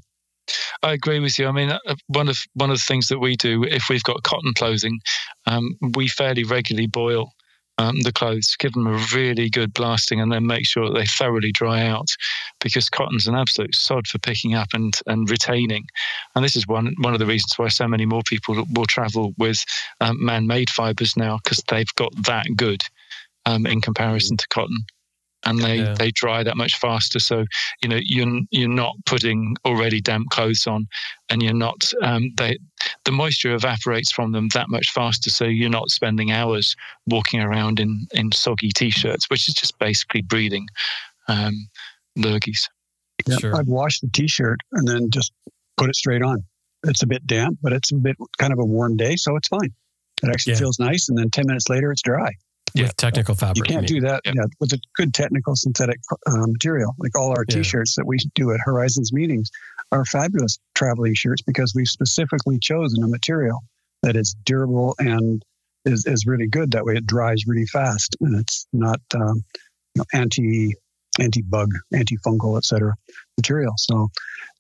[0.82, 1.48] I agree with you.
[1.48, 4.24] I mean, uh, one of one of the things that we do if we've got
[4.24, 5.00] cotton clothing,
[5.46, 7.33] um, we fairly regularly boil
[7.78, 11.06] um, the clothes, give them a really good blasting, and then make sure that they
[11.06, 12.08] thoroughly dry out,
[12.62, 15.86] because cotton's an absolute sod for picking up and, and retaining.
[16.36, 19.34] And this is one one of the reasons why so many more people will travel
[19.38, 19.64] with
[20.02, 22.82] um, man-made fibers now, because they've got that good
[23.46, 24.86] um, in comparison to cotton
[25.46, 25.94] and they, yeah.
[25.94, 27.20] they dry that much faster.
[27.20, 27.46] So
[27.82, 30.88] you know you're you're not putting already damp clothes on,
[31.30, 32.58] and you're not um, they
[33.06, 35.30] the moisture evaporates from them that much faster.
[35.30, 36.76] So you're not spending hours
[37.08, 40.68] walking around in in soggy t-shirts, which is just basically breeding
[41.28, 41.68] um,
[42.18, 42.68] lurgies.
[43.28, 43.56] Yeah, sure.
[43.56, 45.32] I've washed the t-shirt and then just
[45.78, 46.44] put it straight on.
[46.86, 49.48] It's a bit damp, but it's a bit kind of a warm day, so it's
[49.48, 49.74] fine.
[50.22, 50.60] It actually yeah.
[50.60, 52.34] feels nice, and then ten minutes later, it's dry
[52.74, 52.84] yeah.
[52.84, 53.70] with technical fabric.
[53.70, 54.34] You can't do that yeah.
[54.36, 54.46] yeah.
[54.60, 56.96] with a good technical synthetic uh, material.
[56.98, 59.50] Like all our T-shirts that we do at Horizons meetings
[59.92, 63.60] are fabulous traveling shirts because we've specifically chosen a material
[64.02, 65.44] that is durable and
[65.86, 66.72] is, is really good.
[66.72, 69.44] That way, it dries really fast and it's not um,
[69.96, 70.74] you know, anti
[71.20, 72.94] anti bug, antifungal, etc.
[73.38, 73.74] material.
[73.78, 74.10] So,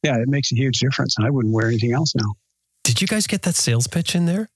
[0.03, 1.15] yeah, it makes a huge difference.
[1.17, 2.33] And I wouldn't wear anything else now.
[2.83, 4.49] Did you guys get that sales pitch in there?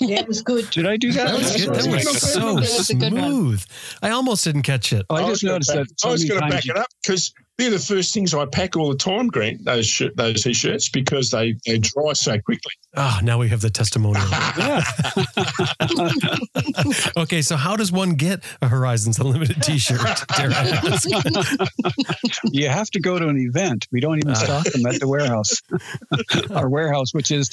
[0.00, 0.70] Yeah, it was good.
[0.70, 1.26] Did I do that?
[1.26, 1.74] That was, good.
[1.74, 3.64] That was so smooth.
[4.00, 5.04] I almost didn't catch it.
[5.10, 5.88] Oh, I just noticed that.
[6.04, 8.90] I was going to back it up because they're the first things I pack all
[8.90, 9.64] the time, Grant.
[9.64, 12.72] Those shirt, those t-shirts because they, they dry so quickly.
[12.96, 14.24] Ah, oh, now we have the testimonial.
[17.22, 20.00] okay, so how does one get a Horizons Unlimited T-shirt?
[22.52, 23.86] you have to go to an event.
[23.92, 24.34] We don't even ah.
[24.34, 25.62] stock them at the warehouse.
[26.54, 27.50] Our warehouse, which is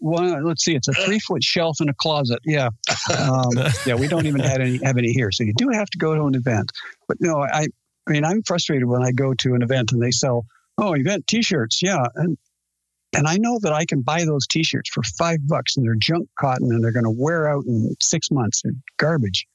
[0.00, 2.40] one, let's see, it's a three foot shelf in a closet.
[2.44, 2.70] Yeah.
[3.18, 3.50] Um,
[3.86, 5.30] yeah, we don't even have any, have any here.
[5.30, 6.72] So you do have to go to an event.
[7.06, 7.68] But no, I,
[8.06, 10.46] I mean, I'm frustrated when I go to an event and they sell,
[10.78, 11.82] oh, event t shirts.
[11.82, 12.04] Yeah.
[12.14, 12.36] And,
[13.16, 15.94] and I know that I can buy those t shirts for five bucks and they're
[15.94, 18.62] junk cotton and they're going to wear out in six months.
[18.62, 19.46] They're garbage.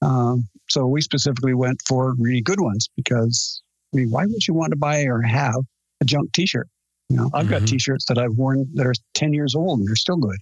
[0.00, 4.54] Um, so we specifically went for really good ones because, I mean, why would you
[4.54, 5.60] want to buy or have
[6.00, 6.68] a junk t shirt?
[7.12, 7.58] You know, I've mm-hmm.
[7.58, 10.38] got T-shirts that I've worn that are ten years old and they're still good.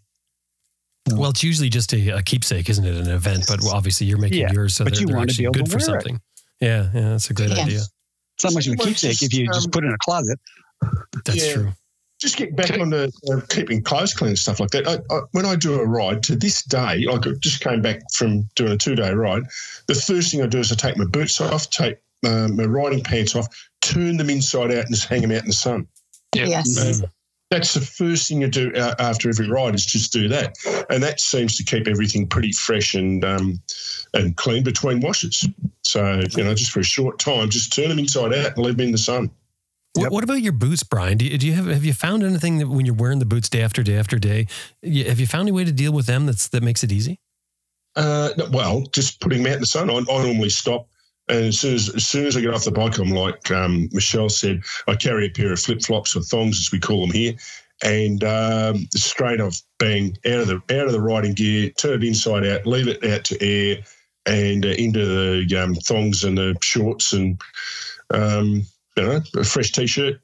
[1.08, 2.94] So, well, it's usually just a, a, keepsake, isn't it?
[2.94, 5.36] An event, but obviously you're making yeah, yours so but they're, you they're want to
[5.36, 6.14] be able good to for something.
[6.14, 6.20] It.
[6.60, 7.80] Yeah, yeah, that's a great idea.
[8.36, 10.38] It's not much of a keepsake if you um, just put it in a closet.
[11.24, 11.52] That's yeah.
[11.54, 11.72] true.
[12.20, 14.86] Just get back on the uh, keeping clothes clean and stuff like that.
[14.86, 18.48] I, I, when I do a ride, to this day, I just came back from
[18.54, 19.42] doing a two day ride.
[19.88, 23.02] The first thing I do is I take my boots off, take um, my riding
[23.02, 23.48] pants off,
[23.80, 25.88] turn them inside out, and just hang them out in the sun.
[26.34, 26.48] Yep.
[26.48, 27.02] Yes.
[27.02, 27.10] Um,
[27.50, 30.54] that's the first thing you do after every ride is just do that,
[30.88, 33.60] and that seems to keep everything pretty fresh and um,
[34.14, 35.48] and clean between washes.
[35.82, 38.76] So you know, just for a short time, just turn them inside out and leave
[38.76, 39.30] them in the sun.
[39.94, 40.12] What, yep.
[40.12, 41.18] what about your boots, Brian?
[41.18, 43.48] Do you, do you, have have you found anything that when you're wearing the boots
[43.48, 44.46] day after day after day,
[44.84, 47.18] have you found any way to deal with them that's that makes it easy?
[47.96, 49.90] Uh, well, just putting them out in the sun.
[49.90, 50.86] I, I normally stop
[51.30, 53.88] and as soon as, as soon as I get off the bike, I'm like um,
[53.92, 57.14] Michelle said, I carry a pair of flip flops or thongs, as we call them
[57.14, 57.34] here,
[57.82, 62.06] and um, straight off, bang, out of the out of the riding gear, turn it
[62.06, 63.78] inside out, leave it out to air,
[64.26, 65.06] and uh, into
[65.46, 67.40] the um, thongs and the shorts, and
[68.12, 68.64] um,
[68.96, 70.20] you know, a fresh t-shirt.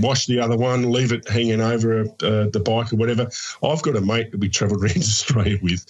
[0.00, 3.28] Wash the other one, leave it hanging over uh, the bike or whatever.
[3.62, 5.86] I've got a mate that we travelled around Australia with,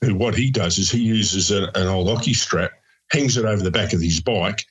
[0.00, 2.70] who what he does is he uses a, an old hockey strap
[3.12, 4.64] hangs it over the back of his bike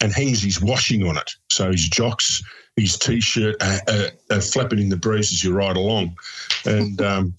[0.00, 1.30] and hangs his washing on it.
[1.50, 2.42] So his jocks,
[2.76, 6.16] his t-shirt are, are, are flapping in the breeze as you ride along.
[6.64, 7.34] And um,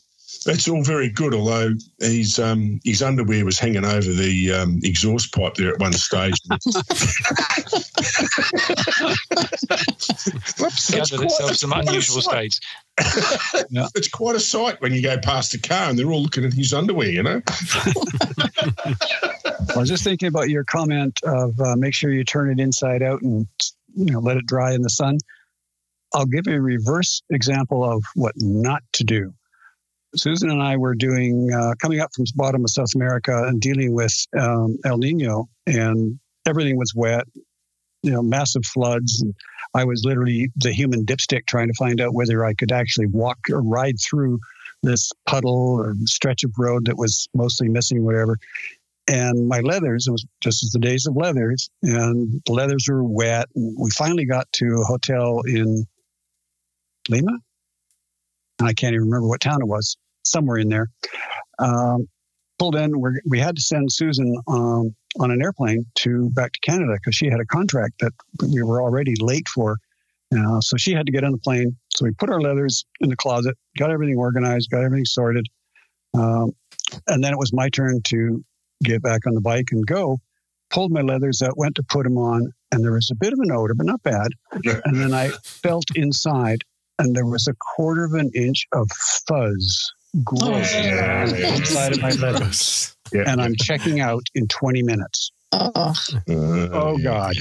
[0.45, 5.33] that's all very good, although his um, his underwear was hanging over the um, exhaust
[5.33, 6.35] pipe there at one stage.
[10.59, 12.59] Whoops, gathered itself some unusual states.
[13.69, 13.87] Yeah.
[13.95, 16.53] It's quite a sight when you go past the car and they're all looking at
[16.53, 17.41] his underwear, you know.
[19.75, 23.01] I was just thinking about your comment of uh, make sure you turn it inside
[23.03, 23.47] out and
[23.95, 25.17] you know let it dry in the sun.
[26.13, 29.33] I'll give you a reverse example of what not to do.
[30.15, 33.61] Susan and I were doing uh, coming up from the bottom of South America and
[33.61, 37.25] dealing with um, El Nino, and everything was wet.
[38.01, 39.35] You know, massive floods, and
[39.73, 43.37] I was literally the human dipstick trying to find out whether I could actually walk
[43.51, 44.39] or ride through
[44.81, 48.37] this puddle or stretch of road that was mostly missing, whatever.
[49.07, 53.03] And my leathers, it was just as the days of leathers, and the leathers were
[53.03, 53.47] wet.
[53.55, 55.85] We finally got to a hotel in
[57.09, 57.39] Lima,
[58.59, 60.89] And I can't even remember what town it was, somewhere in there.
[61.57, 62.07] Um,
[62.59, 66.59] pulled in, we we had to send Susan um, on an airplane to back to
[66.59, 68.13] Canada because she had a contract that
[68.47, 69.77] we were already late for.
[70.35, 71.75] Uh, so she had to get on the plane.
[71.95, 75.47] So we put our leathers in the closet, got everything organized, got everything sorted.
[76.13, 76.51] Um,
[77.07, 78.43] and then it was my turn to
[78.83, 80.19] get back on the bike and go.
[80.69, 83.39] Pulled my leathers out, went to put them on, and there was a bit of
[83.39, 84.27] an odor, but not bad.
[84.85, 86.61] And then I felt inside,
[86.99, 88.87] and there was a quarter of an inch of
[89.27, 89.91] fuzz,
[90.23, 91.55] gross, Yeah, yeah.
[91.55, 92.95] inside of my leathers.
[93.13, 93.23] Yeah.
[93.27, 95.31] And I'm checking out in 20 minutes.
[95.51, 95.93] Oh, Uh,
[96.71, 97.33] Oh, God.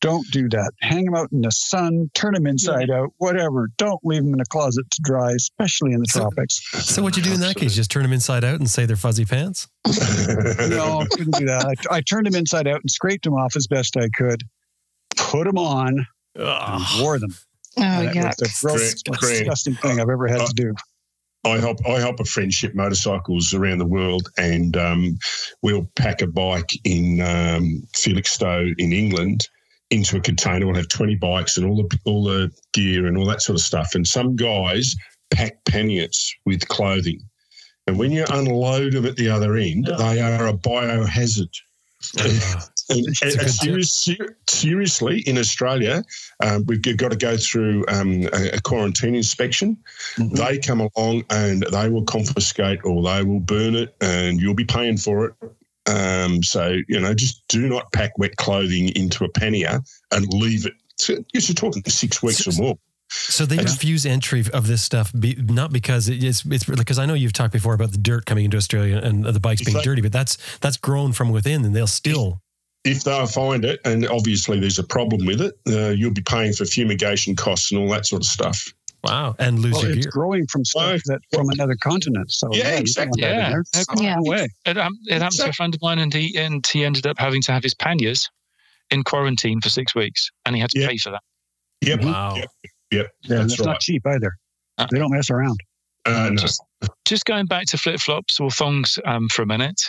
[0.00, 0.70] Don't do that.
[0.80, 3.68] Hang them out in the sun, turn them inside out, whatever.
[3.78, 6.60] Don't leave them in a closet to dry, especially in the So- tropics.
[6.84, 7.74] So what you do in that case?
[7.74, 9.66] Just turn them inside out and say they're fuzzy pants.
[10.68, 11.74] No, couldn't do that.
[11.90, 14.42] I, I turned them inside out and scraped them off as best I could,
[15.16, 17.34] put them on, and wore them.
[17.78, 18.26] oh, And it yeah.
[18.26, 19.38] was the gross, Great, great.
[19.40, 20.74] disgusting thing I've ever had to do.
[21.48, 25.18] I help I help a friendship motorcycles around the world, and um,
[25.62, 29.48] we'll pack a bike in um, Felixstowe in England
[29.90, 30.66] into a container.
[30.66, 33.62] We'll have twenty bikes and all the all the gear and all that sort of
[33.62, 33.94] stuff.
[33.94, 34.94] And some guys
[35.30, 37.20] pack panniers with clothing,
[37.86, 41.54] and when you unload them at the other end, they are a biohazard.
[42.90, 46.02] And, It's a and good serious, ser- seriously, in Australia,
[46.42, 49.76] um, we've got to go through um, a, a quarantine inspection.
[50.16, 54.64] They come along and they will confiscate or they will burn it, and you'll be
[54.64, 55.34] paying for it.
[55.88, 59.80] Um, so you know, just do not pack wet clothing into a pannier
[60.12, 60.74] and leave it.
[60.96, 62.78] So, you're talking six weeks or more.
[63.10, 67.06] So they refuse entry of this stuff, be, not because it is, it's because I
[67.06, 70.02] know you've talked before about the dirt coming into Australia and the bikes being dirty,
[70.02, 72.42] but that's that's grown from within, and they'll still.
[72.84, 76.52] If they find it, and obviously there's a problem with it, uh, you'll be paying
[76.52, 78.64] for fumigation costs and all that sort of stuff.
[79.04, 80.10] Wow, and lose Well, your it's gear.
[80.12, 82.30] growing from stuff that from another continent.
[82.32, 83.22] So Yeah, you don't exactly.
[83.22, 83.50] want Yeah.
[83.50, 83.64] there.
[84.00, 84.14] Yeah.
[84.16, 84.48] No way.
[84.66, 87.18] It, um, it happened to a friend of mine, and he and he ended up
[87.18, 88.28] having to have his panniers
[88.90, 90.88] in quarantine for six weeks, and he had to Yeah.
[90.88, 91.22] pay for that.
[91.82, 92.02] Yep.
[92.02, 92.36] Wow.
[92.36, 92.48] Yep.
[92.64, 92.70] Yep.
[92.90, 93.00] Yeah,
[93.34, 93.66] and That's it's right.
[93.72, 94.32] not cheap either.
[94.78, 95.58] Uh, They don't mess around.
[96.06, 96.36] Uh, no.
[96.36, 96.60] Just,
[97.04, 99.80] just going back to flip flops or thongs um, for a minute,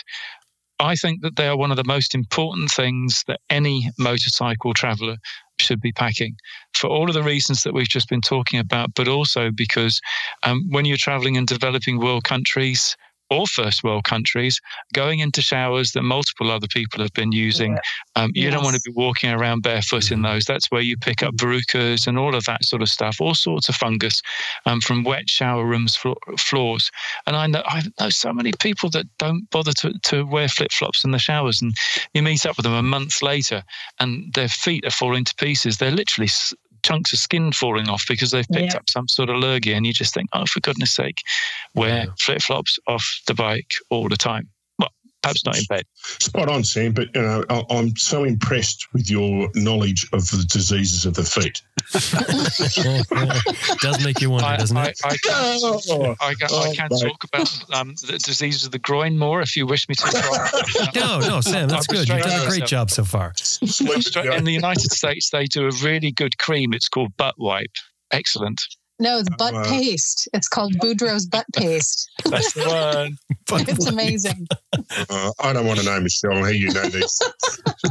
[0.80, 5.16] I think that they are one of the most important things that any motorcycle traveler
[5.58, 6.36] should be packing
[6.74, 10.00] for all of the reasons that we've just been talking about, but also because
[10.42, 12.96] um, when you're traveling in developing world countries
[13.30, 14.60] or first world countries,
[14.92, 17.78] going into showers that multiple other people have been using,
[18.16, 20.44] um, you don't want to be walking around barefoot in those.
[20.44, 23.68] That's where you pick up verrucas and all of that sort of stuff, all sorts
[23.68, 24.20] of fungus
[24.66, 26.90] um, from wet shower rooms flo- floors.
[27.26, 30.72] And I know I know so many people that don't bother to, to wear flip
[30.72, 31.74] flops in the showers, and
[32.14, 33.62] you meet up with them a month later,
[33.98, 35.78] and their feet are falling to pieces.
[35.78, 36.28] They're literally
[36.82, 38.78] chunks of skin falling off because they've picked Yeah.
[38.78, 41.22] up some sort of lurgy, and you just think, oh, for goodness sake,
[41.74, 42.12] wear Yeah.
[42.18, 44.48] flip flops off the bike all the time.
[44.78, 44.90] Well,
[45.22, 45.84] perhaps not in bed.
[46.20, 46.92] Spot on, Sam.
[46.92, 51.24] But you know, I- I'm so impressed with your knowledge of the diseases of the
[51.24, 51.62] feet.
[53.80, 55.00] Does make you wonder, I, doesn't I, it?
[55.04, 58.78] I can't, Oh, I, can, I Oh, can talk about um, the diseases of the
[58.78, 60.90] groin more if you wish me to.
[60.94, 62.08] No, no, Sam, that's I'll good.
[62.08, 63.32] You've done a great job so far.
[64.36, 66.72] In the United States, they do a really good cream.
[66.72, 67.72] It's called Butt Wipe.
[68.12, 68.60] Excellent.
[69.00, 70.28] No, it's butt Uh, paste.
[70.34, 72.08] It's called Boudreaux's butt paste.
[72.24, 73.16] That's the one.
[73.68, 74.46] It's amazing.
[75.08, 76.36] Uh, I don't want to know, Michelle.
[76.36, 77.18] How you know this?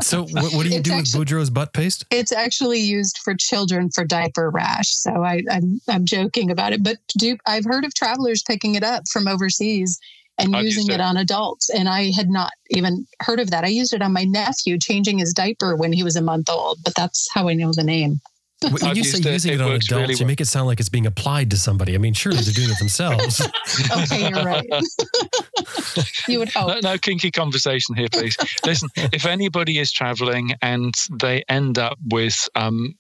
[0.04, 2.06] So, what, what do you It's do actually- with Boudreaux's butt paste?
[2.12, 4.90] It's actually used for children for diaper rash.
[4.90, 8.84] So I, I'm I'm joking about it, but do I've heard of travelers picking it
[8.84, 10.00] up from overseas
[10.38, 11.02] and I've using it it.
[11.02, 13.64] on adults, and I had not even heard of that.
[13.66, 16.78] I used it on my nephew changing his diaper when he was a month old,
[16.84, 18.20] but that's how I know the name.
[18.62, 19.26] When I've you say it.
[19.26, 21.58] using it, It on adults, really you make it sound like it's being applied to
[21.58, 21.96] somebody.
[21.96, 23.42] I mean, surely they're doing it themselves.
[23.92, 24.66] Okay, you're right.
[26.28, 26.68] you would hope.
[26.84, 28.36] No, no kinky conversation here, please.
[28.66, 32.96] Listen, if anybody is traveling and they end up with um,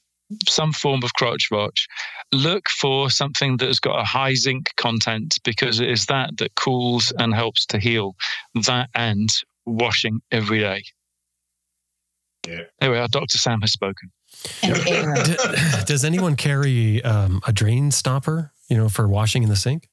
[0.47, 1.87] some form of crotch watch,
[2.31, 6.55] look for something that has got a high zinc content because it is that that
[6.55, 8.15] cools and helps to heal.
[8.65, 9.29] That and
[9.65, 10.83] washing every day.
[12.47, 12.63] Yeah.
[12.79, 13.07] There we are.
[13.07, 13.37] Dr.
[13.37, 14.11] Sam has spoken.
[14.63, 15.15] And air.
[15.23, 15.35] D-
[15.85, 19.89] Does anyone carry um, a drain stopper, you know, for washing in the sink?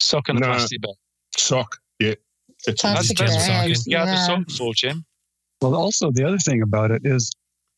[0.00, 0.46] Sock and a No.
[0.48, 0.94] plastic bag.
[1.36, 1.78] Sock.
[1.98, 2.14] Yeah.
[2.66, 3.62] That's That's Plastic the Jim best Sock thing in.
[3.64, 4.26] you used to get out of the Yeah.
[4.26, 5.04] sock for, Jim.
[5.60, 7.30] Well, also the other thing about it is,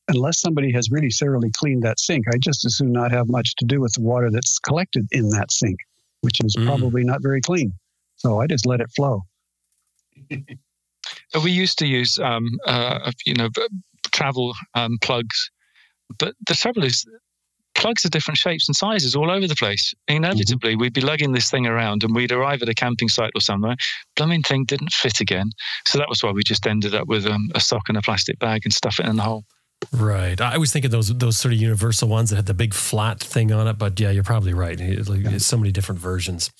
[0.09, 3.55] unless somebody has really thoroughly cleaned that sink, I just as soon not have much
[3.57, 5.79] to do with the water that's collected in that sink,
[6.23, 6.67] which is Mm.
[6.67, 7.73] probably not very clean.
[8.17, 9.23] So I just let it flow.
[11.43, 13.69] We used to use, um, uh, you know, b-
[14.11, 15.51] travel um, plugs,
[16.19, 17.05] but the trouble is,
[17.75, 19.95] plugs are different shapes and sizes all over the place.
[20.09, 23.41] Inevitably, we'd be lugging this thing around, and we'd arrive at a camping site or
[23.41, 23.77] somewhere.
[24.17, 25.51] Blooming thing didn't fit again,
[25.87, 28.39] so that was why we just ended up with um, a sock and a plastic
[28.39, 29.45] bag and stuff it in the hole.
[29.93, 30.41] Right.
[30.41, 33.53] I was thinking those those sort of universal ones that had the big flat thing
[33.53, 33.79] on it.
[33.79, 34.79] But yeah, you're probably right.
[34.81, 36.51] It's, like, it's so many different versions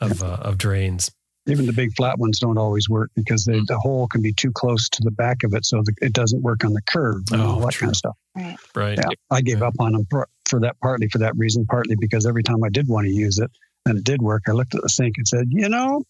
[0.00, 1.10] of uh, of drains.
[1.48, 4.52] Even the big flat ones don't always work because they, the hole can be too
[4.52, 7.42] close to the back of it, so the, it doesn't work on the curve and
[7.42, 7.86] Oh, all that true.
[7.86, 8.16] kind of stuff.
[8.76, 8.96] Right.
[8.98, 12.26] Yeah, I gave up on them for, for that partly for that reason, partly because
[12.26, 13.50] every time I did want to use it
[13.86, 16.04] and it did work, I looked at the sink and said, you know,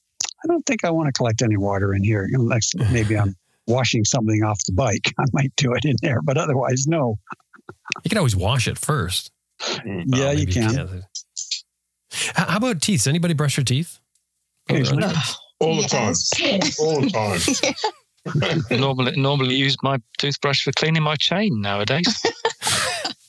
[0.45, 2.29] I don't think I want to collect any water in here.
[2.31, 3.35] Unless maybe I'm
[3.67, 7.17] washing something off the bike, I might do it in there, but otherwise, no.
[8.05, 9.31] You can always wash it first.
[9.87, 10.75] Yeah, Well, you can.
[10.75, 10.91] can't.
[12.35, 13.01] How how about teeth?
[13.01, 13.99] Does anybody brush their teeth?
[14.69, 15.13] Occasionally.
[15.61, 16.15] All the time.
[16.81, 18.71] All the time.
[18.81, 22.25] normally, normally use my toothbrush for cleaning my chain nowadays.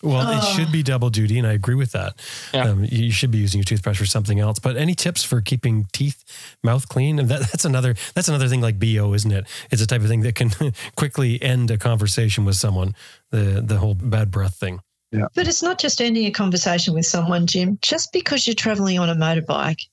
[0.05, 0.53] Well, it Oh.
[0.57, 2.19] should be double duty, and I agree with that.
[2.53, 2.71] Yeah.
[2.71, 4.59] Um, you should be using your toothbrush for something else.
[4.59, 6.25] But any tips for keeping teeth,
[6.61, 7.19] mouth clean?
[7.19, 9.47] And that, that's another that's another thing like bo, isn't it?
[9.71, 10.51] It's a type of thing that can
[10.97, 12.95] quickly end a conversation with someone.
[13.31, 14.81] The the whole bad breath thing.
[15.13, 15.27] Yeah.
[15.35, 17.79] But it's not just ending a conversation with someone, Jim.
[17.81, 19.83] Just because you're traveling on a motorbike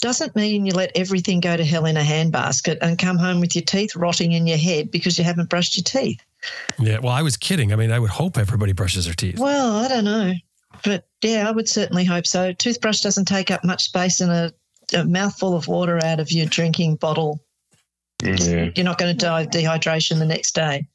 [0.00, 3.54] doesn't mean you let everything go to hell in a handbasket and come home with
[3.54, 6.20] your teeth rotting in your head because you haven't brushed your teeth.
[6.78, 6.98] Yeah.
[6.98, 7.72] Well, I was kidding.
[7.72, 9.38] I mean, I would hope everybody brushes their teeth.
[9.38, 10.32] Well, I don't know.
[10.84, 12.52] But yeah, I would certainly hope so.
[12.52, 14.52] Toothbrush doesn't take up much space in a,
[14.94, 17.42] a mouthful of water out of your drinking bottle.
[18.22, 18.70] Yeah.
[18.74, 20.86] You're not going to die of dehydration the next day.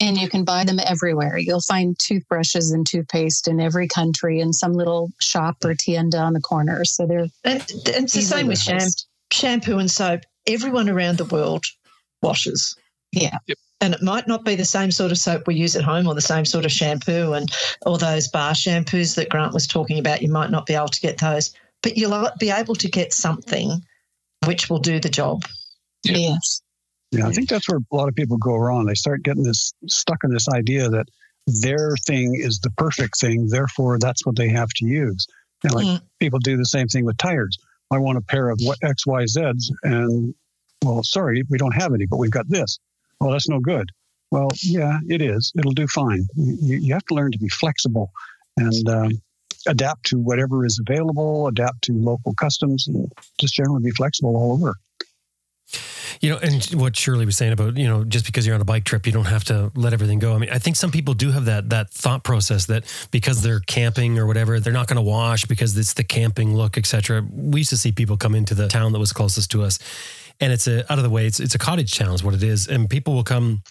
[0.00, 1.38] And you can buy them everywhere.
[1.38, 6.34] You'll find toothbrushes and toothpaste in every country in some little shop or tienda on
[6.34, 6.84] the corner.
[6.84, 8.90] So they're And, and it's the same with sham-
[9.32, 10.20] shampoo and soap.
[10.46, 11.64] Everyone around the world
[12.22, 12.76] washes.
[13.12, 13.38] Yeah.
[13.46, 13.58] Yep.
[13.80, 16.14] And it might not be the same sort of soap we use at home or
[16.14, 17.50] the same sort of shampoo and
[17.86, 20.22] all those bar shampoos that Grant was talking about.
[20.22, 23.82] You might not be able to get those, but you'll be able to get something
[24.46, 25.44] which will do the job.
[26.04, 26.16] Yeah.
[26.16, 26.62] Yes.
[27.12, 28.84] Yeah, I think that's where a lot of people go wrong.
[28.84, 31.06] They start getting this stuck in this idea that
[31.62, 35.26] their thing is the perfect thing, therefore that's what they have to use.
[35.64, 36.02] And like Mm.
[36.20, 37.56] people do the same thing with tires.
[37.90, 40.34] I want a pair of what X, Y, Z's, and
[40.84, 42.78] well, sorry, we don't have any, but we've got this.
[43.20, 43.90] Well, that's no good.
[44.30, 45.52] Well, yeah, it is.
[45.58, 46.26] It'll do fine.
[46.36, 48.12] You, you have to learn to be flexible
[48.58, 49.22] and um,
[49.66, 54.52] adapt to whatever is available, adapt to local customs, and just generally be flexible all
[54.52, 54.76] over.
[56.20, 58.64] You know, and what Shirley was saying about, you know, just because you're on a
[58.64, 60.34] bike trip, you don't have to let everything go.
[60.34, 63.60] I mean, I think some people do have that that thought process that because they're
[63.60, 67.24] camping or whatever, they're not going to wash because it's the camping look, etc.
[67.32, 69.78] We used to see people come into the town that was closest to us,
[70.40, 71.26] and it's a out of the way.
[71.26, 73.62] It's it's a cottage town, is what it is, and people will come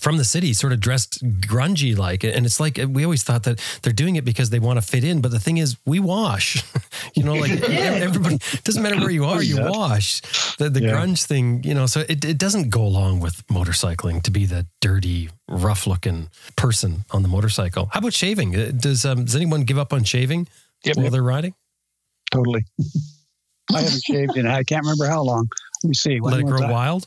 [0.00, 3.60] from the city, sort of dressed grungy like, and it's like we always thought that
[3.82, 6.62] they're doing it because they want to fit in, but the thing is, we wash.
[7.14, 9.70] you know, like everybody doesn't matter where you are, you Yeah.
[9.70, 10.20] wash.
[10.58, 10.92] The the Yeah.
[10.92, 14.66] grunge thing, you know, so it, it doesn't go along with motorcycling to be the
[14.80, 17.88] dirty, rough looking person on the motorcycle.
[17.92, 18.54] How about shaving?
[18.56, 20.48] Uh, Does um, does anyone give up on shaving
[20.84, 20.96] Yep.
[20.96, 21.54] while they're riding?
[22.30, 22.64] Totally.
[23.74, 25.48] I haven't shaved in I can't remember how long.
[25.82, 26.20] Let me see.
[26.20, 26.70] Let it grow that?
[26.70, 27.06] wild?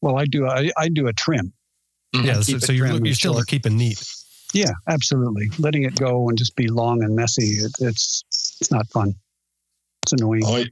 [0.00, 0.46] Well, I do.
[0.46, 1.52] I, I do a trim.
[2.12, 3.48] Yeah, so, so you're you're still short.
[3.48, 4.02] keeping neat.
[4.54, 5.48] Yeah, absolutely.
[5.58, 7.44] Letting it go and just be long and messy.
[7.44, 8.24] It, it's
[8.60, 9.14] it's not fun.
[10.02, 10.44] It's annoying.
[10.46, 10.66] I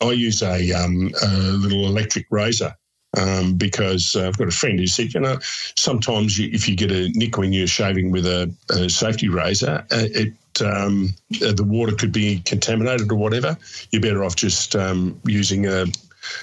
[0.00, 2.74] I use a, um, a little electric razor
[3.16, 5.38] um, because uh, I've got a friend who said, you know,
[5.76, 9.86] sometimes you, if you get a nick when you're shaving with a, a safety razor,
[9.90, 13.56] uh, it um, uh, the water could be contaminated or whatever.
[13.90, 15.86] You're better off just um, using a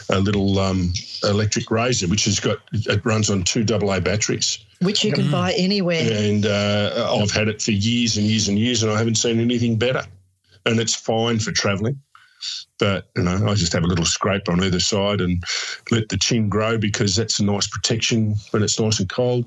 [0.09, 0.93] a little um,
[1.23, 5.31] electric razor, which has got it runs on two AA batteries, Which you can Mm.
[5.31, 6.11] buy anywhere.
[6.11, 9.39] and uh, I've had it for years and years and years, and I haven't seen
[9.39, 10.03] anything better.
[10.65, 11.99] And it's fine for travelling,
[12.77, 15.43] but you know, I just have a little scrape on either side and
[15.89, 19.45] let the chin grow because that's a nice protection when it's nice and cold.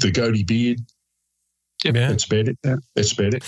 [0.00, 0.80] The goatee beard,
[1.84, 1.90] Yeah.
[1.92, 2.52] that's better.
[2.64, 2.76] Yeah.
[2.94, 3.40] That's better.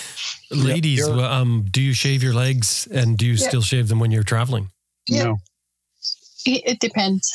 [0.51, 3.49] Ladies, you're- well, um, do you shave your legs and do you Yeah.
[3.49, 4.71] still shave them when you're traveling?
[5.07, 5.25] Yeah.
[5.25, 5.39] No.
[6.47, 7.33] It, it depends.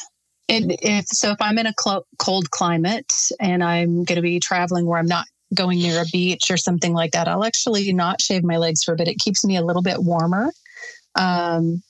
[0.48, 4.40] It, if so, if I'm in a clo- cold climate and I'm going to be
[4.40, 8.22] traveling where I'm not going near a beach or something like that, I'll actually not
[8.22, 9.08] shave my legs for a bit.
[9.08, 10.52] It keeps me a little bit warmer.
[11.16, 11.82] Um,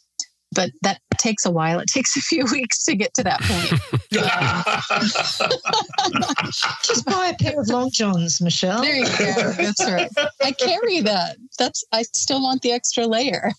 [0.56, 1.80] but that takes a while.
[1.80, 3.82] It takes a few weeks to get to that point.
[6.84, 8.82] Just buy a pair of long johns, Michelle.
[8.82, 9.52] There you go.
[9.52, 10.10] That's right.
[10.42, 11.36] I carry that.
[11.60, 11.84] That's.
[11.92, 13.52] I still want the extra layer.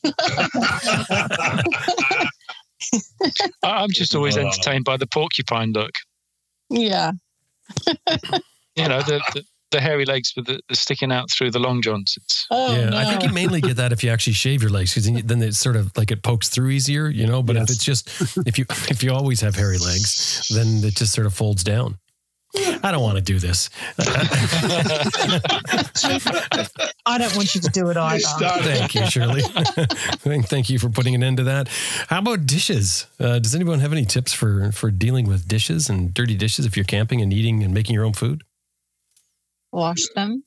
[2.93, 3.31] I-
[3.83, 4.41] I'm just always Oh.
[4.43, 5.93] entertained by the porcupine look.
[6.71, 7.13] yeah.
[8.77, 11.81] You know, the, the, the hairy legs with the, the sticking out through the long
[11.81, 12.15] johns.
[12.19, 12.97] It's, Oh yeah, no.
[12.99, 15.57] I think you mainly get that if you actually shave your legs, because then it's
[15.59, 17.43] sort of like it pokes through easier, you know.
[17.43, 18.07] But if it's just
[18.47, 21.97] if you if you always have hairy legs, then it just sort of folds down.
[22.57, 23.71] I don't want to do this.
[27.07, 28.23] I don't want you to do it either.
[28.63, 29.43] Thank you, Shirley.
[30.43, 31.69] Thank you for putting an end to that.
[32.09, 33.07] How about dishes?
[33.21, 36.77] Uh, does anyone have any tips for for dealing with dishes and dirty dishes if
[36.77, 38.43] you're camping and eating and making your own food?
[39.73, 40.45] Wash them.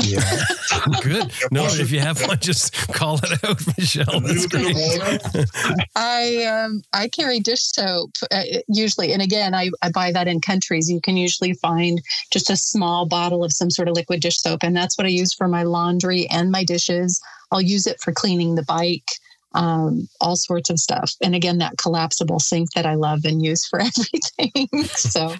[0.00, 0.20] Yeah.
[1.02, 1.32] Good.
[1.50, 4.20] No, if you have one, just call it out, Michelle.
[4.20, 5.86] That's little bit of great.
[5.94, 10.40] I um I carry dish soap uh, usually, and again I I buy that in
[10.40, 10.90] countries.
[10.90, 12.00] You can usually find
[12.30, 15.10] just a small bottle of some sort of liquid dish soap, and that's what I
[15.10, 17.20] use for my laundry and my dishes.
[17.50, 19.08] I'll use it for cleaning the bike.
[19.54, 21.12] Um, all sorts of stuff.
[21.22, 23.80] And again, that collapsible sink that I love and use for
[24.40, 24.86] everything.
[24.86, 25.34] so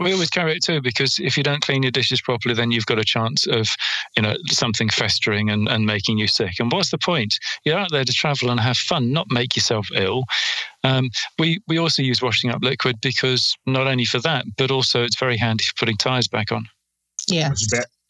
[0.00, 2.86] We always carry it too because if you don't clean your dishes properly, then you've
[2.86, 3.68] got a chance of,
[4.16, 6.54] you know, something festering and, and making you sick.
[6.58, 7.34] And what's the point?
[7.64, 10.24] You're out there to travel and have fun, not make yourself ill.
[10.84, 15.02] Um, we we also use washing up liquid because not only for that, but also
[15.04, 16.66] it's very handy for putting tires back on.
[17.28, 17.52] Yeah.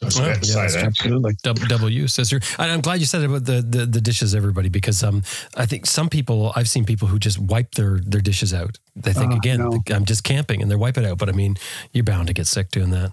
[0.05, 0.85] Was about, I was Well, about to yeah, say that's that.
[0.85, 1.35] Absolutely.
[1.43, 2.41] double, double use, says here.
[2.59, 5.23] And I'm glad you said about the, the the dishes, everybody, because um,
[5.57, 8.79] I think some people I've seen people who just wipe their their dishes out.
[8.97, 9.83] They think Oh, again, no.
[9.91, 11.19] I'm just camping, and they're wiping it out.
[11.19, 11.57] But I mean,
[11.93, 13.13] you're bound to get sick doing that.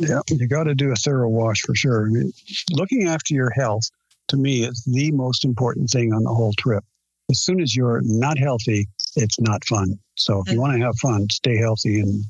[0.00, 2.06] Yeah, you got to do a thorough wash for sure.
[2.06, 2.32] I mean,
[2.70, 3.82] looking after your health,
[4.28, 6.84] to me, is the most important thing on the whole trip.
[7.30, 8.86] As soon as you're not healthy,
[9.16, 9.98] it's not fun.
[10.14, 12.22] So if you want to have fun, stay healthy and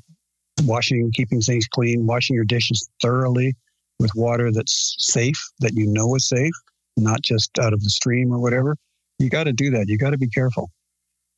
[0.63, 3.55] washing, keeping things clean, washing your dishes thoroughly
[3.99, 6.53] with water that's safe, that you know is safe,
[6.97, 8.75] not just out of the stream or whatever.
[9.19, 9.87] You got to do that.
[9.89, 10.71] You got to be careful.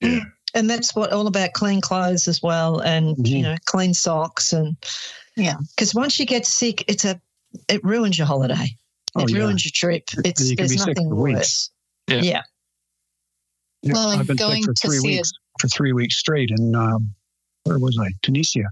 [0.54, 3.44] And that's what all about clean clothes as well, and you Mhm.
[3.44, 4.76] know, clean socks, and
[5.38, 5.56] Yeah.
[5.70, 7.22] Because once you get sick, it's a
[7.70, 8.76] it ruins your holiday.
[9.16, 9.38] Oh, it yeah.
[9.38, 10.04] ruins your trip.
[10.26, 11.38] It's you can there's be sick nothing for weeks.
[11.38, 11.72] worse.
[12.08, 12.22] Yeah.
[12.22, 12.42] yeah.
[13.84, 15.32] Yeah, Well, I've been sick for three see weeks.
[15.62, 17.16] For three weeks straight, and um,
[17.64, 18.10] where was I?
[18.22, 18.66] Tunisia.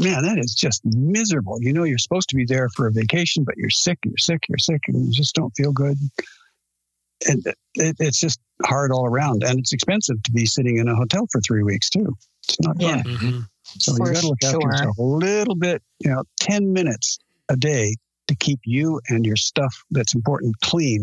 [0.00, 1.58] Man, that is just miserable.
[1.60, 4.44] You know, you're supposed to be there for a vacation, but you're sick, you're sick,
[4.48, 5.96] you're sick, and you just don't feel good.
[7.28, 10.96] And it, it's just hard all around, and it's expensive to be sitting in a
[10.96, 12.16] hotel for three weeks too.
[12.48, 13.02] It's not Yeah.
[13.02, 13.04] fun.
[13.04, 13.40] Mm-hmm.
[13.78, 14.70] So For you got to look after sure.
[14.70, 15.82] yourself a little bit.
[16.00, 17.18] You know, ten minutes
[17.48, 17.94] a day
[18.26, 21.02] to keep you and your stuff that's important clean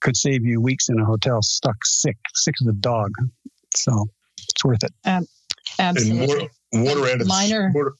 [0.00, 3.10] could save you weeks in a hotel stuck sick, sick as a dog.
[3.74, 4.06] So
[4.38, 4.92] it's worth it.
[5.04, 5.26] And
[5.78, 6.26] Absolutely.
[6.26, 7.94] water, water out of Minor- the water,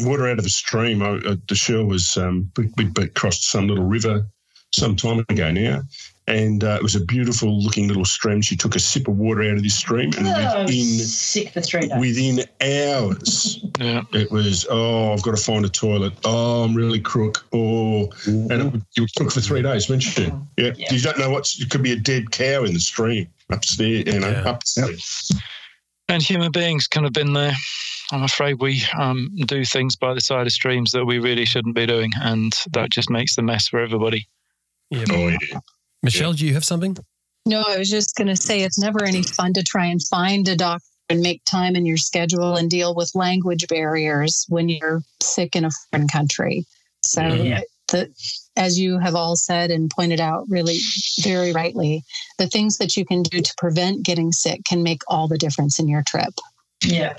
[0.00, 1.02] water out of a stream.
[1.02, 4.26] I, uh, the shell was um, we, we we crossed some little river
[4.72, 5.82] some time ago now,
[6.28, 8.40] and uh, it was a beautiful looking little stream.
[8.40, 11.88] She took a sip of water out of this stream, and within sick for three
[11.88, 11.98] days.
[11.98, 14.02] within hours, Yeah.
[14.12, 16.12] it was oh I've got to find a toilet.
[16.24, 17.44] Oh I'm really crook.
[17.52, 20.46] Oh, and it, would- you would cook for three days, wouldn't you?
[20.56, 20.72] Yeah.
[20.76, 20.92] Yeah.
[20.92, 21.60] You don't know what's.
[21.60, 24.04] It could be a dead cow in the stream upstairs.
[24.06, 24.48] You know, Yeah.
[24.50, 25.32] upstairs.
[26.08, 27.52] And human beings kind of been there.
[28.12, 31.74] I'm afraid we um, do things by the side of streams that we really shouldn't
[31.74, 34.28] be doing, and that just makes the mess for everybody.
[34.90, 35.04] Yeah.
[35.10, 35.60] Oh yeah.
[36.02, 36.96] Michelle, do you have something?
[37.46, 40.46] No, I was just going to say it's never any fun to try and find
[40.48, 45.02] a doctor and make time in your schedule and deal with language barriers when you're
[45.20, 46.64] sick in a foreign country.
[47.04, 47.62] So, Yeah.
[47.90, 48.12] the,
[48.56, 50.78] as you have all said and pointed out really
[51.22, 52.04] very rightly,
[52.38, 55.78] the things that you can do to prevent getting sick can make all the difference
[55.78, 56.34] in your trip.
[56.84, 57.16] Yeah.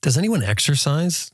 [0.00, 1.30] Does anyone exercise?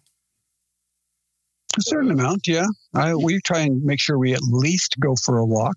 [1.79, 2.67] A certain amount, yeah.
[2.95, 5.77] I, we try and make sure we at least go for a walk.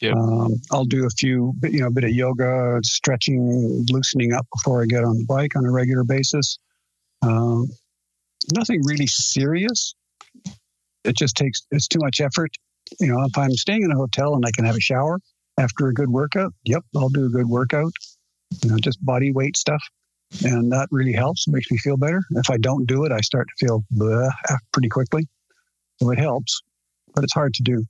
[0.00, 0.14] Yep.
[0.16, 4.82] Um, I'll do a few, you know, a bit of yoga, stretching, loosening up before
[4.82, 6.58] I get on the bike on a regular basis.
[7.22, 7.68] Um,
[8.52, 9.94] nothing really serious.
[11.04, 12.50] It just takes, it's too much effort.
[13.00, 15.20] You know, if I'm staying in a hotel and I can have a shower
[15.58, 17.92] after a good workout, yep, I'll do a good workout.
[18.62, 19.82] You know, just body weight stuff.
[20.42, 22.22] And that really helps, makes me feel better.
[22.30, 24.30] If I don't do it, I start to feel bleh
[24.72, 25.28] pretty quickly.
[26.00, 26.60] So it helps,
[27.14, 27.84] but it's hard to do.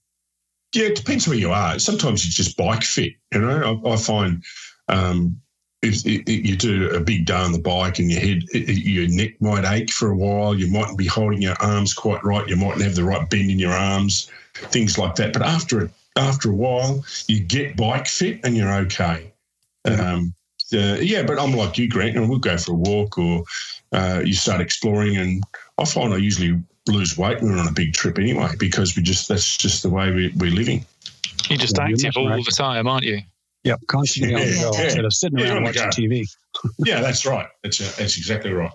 [0.75, 1.79] Yeah, it depends where you are.
[1.79, 3.13] Sometimes it's just bike fit.
[3.33, 4.43] You know, I, I find
[4.89, 5.41] um,
[5.83, 9.41] if, if you do a big day on the bike and your head, your neck
[9.41, 10.55] might ache for a while.
[10.55, 12.49] You mightn't be holding your arms quite right.
[12.49, 15.33] You mightn't have the right bend in your arms, things like that.
[15.33, 19.33] But after a, after a while, you get bike fit and you're okay.
[19.85, 20.35] Um,
[20.73, 23.45] uh, yeah, but I'm like you, Grant, and we'll go for a walk or
[23.93, 25.17] uh, you start exploring.
[25.17, 25.43] And
[25.79, 29.03] I find I usually lose weight when we're on a big trip anyway because we
[29.03, 30.85] just that's just the way we, we're living.
[31.49, 33.21] You're just Yeah, you're active all the time, aren't you?
[33.65, 34.85] Yep, constantly on the go Yeah.
[34.85, 35.83] instead of sitting Yeah, around watching.
[35.91, 36.27] TV.
[36.79, 37.47] Yeah, that's right.
[37.63, 38.71] That's uh, that's exactly right.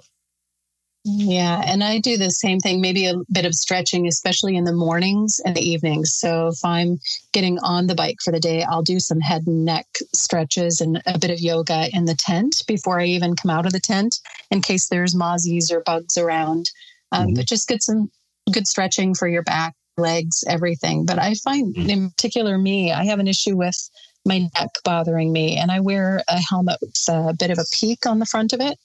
[1.05, 4.73] Yeah, and I do the same thing, maybe a bit of stretching, especially in the
[4.73, 6.13] mornings and the evenings.
[6.13, 6.99] So if I'm
[7.31, 11.01] getting on the bike for the day, I'll do some head and neck stretches and
[11.05, 14.19] a bit of yoga in the tent before I even come out of the tent
[14.51, 16.69] in case there's mozzies or bugs around.
[17.11, 17.35] Um, Mhm.
[17.35, 18.11] But just get some
[18.51, 21.05] good stretching for your back, legs, everything.
[21.05, 23.89] But I find, in particular, me, I have an issue with
[24.26, 28.05] my neck bothering me, and I wear a helmet with a bit of a peak
[28.05, 28.77] on the front of it.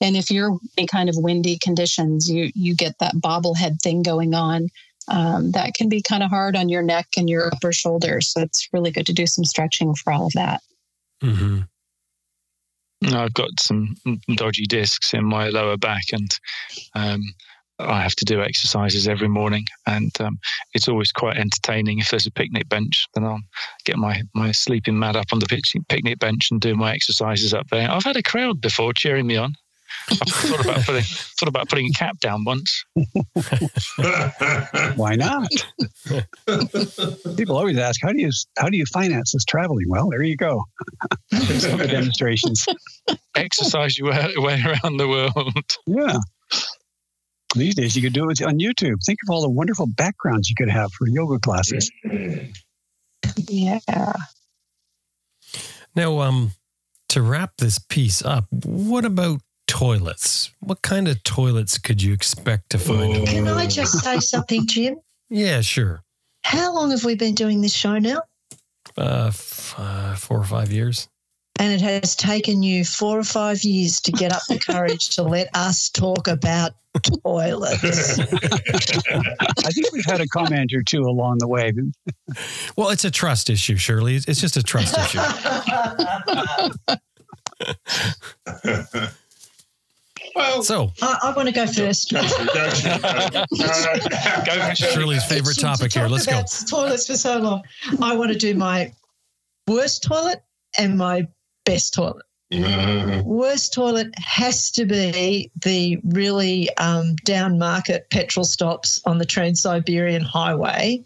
[0.00, 4.34] And if you're any kind of windy conditions, you you get that bobblehead thing going
[4.34, 4.68] on.
[5.08, 8.32] Um, that can be kind of hard on your neck and your upper shoulders.
[8.32, 10.60] So it's really good to do some stretching for all of that.
[11.22, 11.60] hmm
[13.12, 13.96] I've got some
[14.34, 16.38] dodgy discs in my lower back, and
[16.94, 17.22] um,
[17.78, 19.66] I have to do exercises every morning.
[19.86, 20.38] And um,
[20.72, 23.06] it's always quite entertaining if there's a picnic bench.
[23.14, 23.42] Then I'll
[23.84, 27.52] get my, my sleeping mat up on the pitch- picnic bench and do my exercises
[27.52, 27.90] up there.
[27.90, 29.54] I've had a crowd before cheering me on.
[30.10, 32.84] I thought about putting thought about putting a cap down once.
[34.96, 35.48] Why not?
[37.36, 39.86] People always ask, how do you how do you finance this traveling?
[39.88, 40.64] Well, there you go.
[41.32, 42.66] Some of the demonstrations.
[43.36, 45.76] Exercise your way, way around the world.
[45.86, 46.18] Yeah.
[47.54, 48.96] These days, you could do it on YouTube.
[49.06, 51.90] Think of all the wonderful backgrounds you could have for yoga classes.
[53.48, 53.78] Yeah.
[55.94, 56.50] Now, um,
[57.10, 60.50] to wrap this piece up, what about toilets?
[60.60, 63.26] What kind of toilets could you expect to find?
[63.26, 64.96] Can I just say something, Jim?
[65.30, 66.02] Yeah, sure.
[66.42, 68.20] How long have we been doing this show now?
[68.96, 71.08] Uh, f- uh, four or five years.
[71.58, 75.22] And it has taken you four or five years to get up the courage to
[75.22, 76.72] let us talk about
[77.24, 78.18] toilets.
[78.20, 81.72] I think we've had a comment or two along the way.
[82.76, 84.16] Well, it's a trust issue, Shirley.
[84.16, 85.20] It's just a trust issue.
[90.34, 92.12] Well, So, I, I want to go first.
[92.12, 93.36] go for it, go for it.
[93.36, 96.08] Uh, Go for Shirley's favorite Itching to topic here.
[96.08, 96.42] Let's go.
[96.68, 97.62] Toilets for so long.
[98.02, 98.92] I want to do my
[99.68, 100.42] worst toilet
[100.78, 101.26] and my
[101.64, 102.24] best toilet.
[102.52, 109.24] uh, Worst toilet has to be the really um, down market petrol stops on the
[109.24, 111.02] Trans Siberian Highway.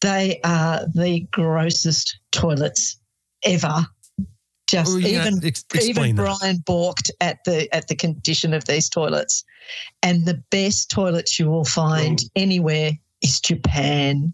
[0.00, 2.98] They are the grossest toilets
[3.44, 3.86] ever.
[4.66, 6.38] Just even ex- even that.
[6.40, 9.44] Brian balked at the at the condition of these toilets.
[10.02, 14.32] And the best toilets you will find anywhere is Japan,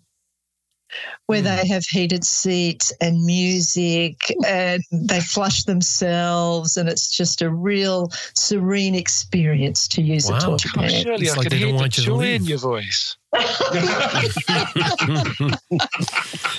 [1.26, 1.46] where Hmm.
[1.46, 4.16] they have heated seats and music
[4.46, 10.36] and they flush themselves and it's just a real serene experience to use Wow.
[10.36, 10.52] a toilet.
[10.52, 10.90] Oh, Japan.
[11.02, 13.16] Shirley, It's I like could hear don't the want you to joy in your voice.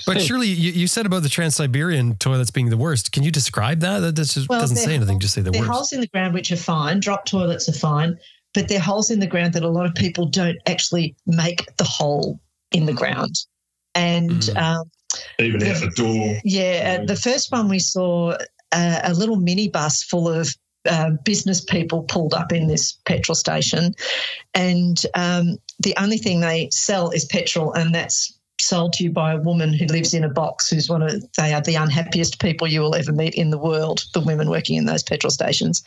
[0.05, 3.11] but Shirley you, you said about the Trans Siberian toilets being the worst.
[3.11, 3.99] Can you describe that?
[3.99, 5.19] That just Well, doesn't say anything.
[5.19, 5.53] Just say the worst.
[5.53, 5.77] There are worst.
[5.77, 6.99] holes in the ground which are fine.
[6.99, 8.17] Drop toilets are fine,
[8.53, 11.65] but there are holes in the ground that a lot of people don't actually make
[11.77, 12.39] the hole
[12.71, 13.35] in the ground.
[13.95, 14.57] And Mm.
[14.61, 14.91] um,
[15.39, 16.39] even out the door.
[16.43, 18.35] yeah, uh, the first one we saw
[18.71, 20.55] uh, a little minibus full of
[20.89, 23.93] uh, business people pulled up in this petrol station,
[24.53, 29.33] and um, the only thing they sell is petrol, and that's sold to you by
[29.33, 32.67] a woman who lives in a box who's one of they are the unhappiest people
[32.67, 35.83] you will ever meet in the world the women working in those petrol stations.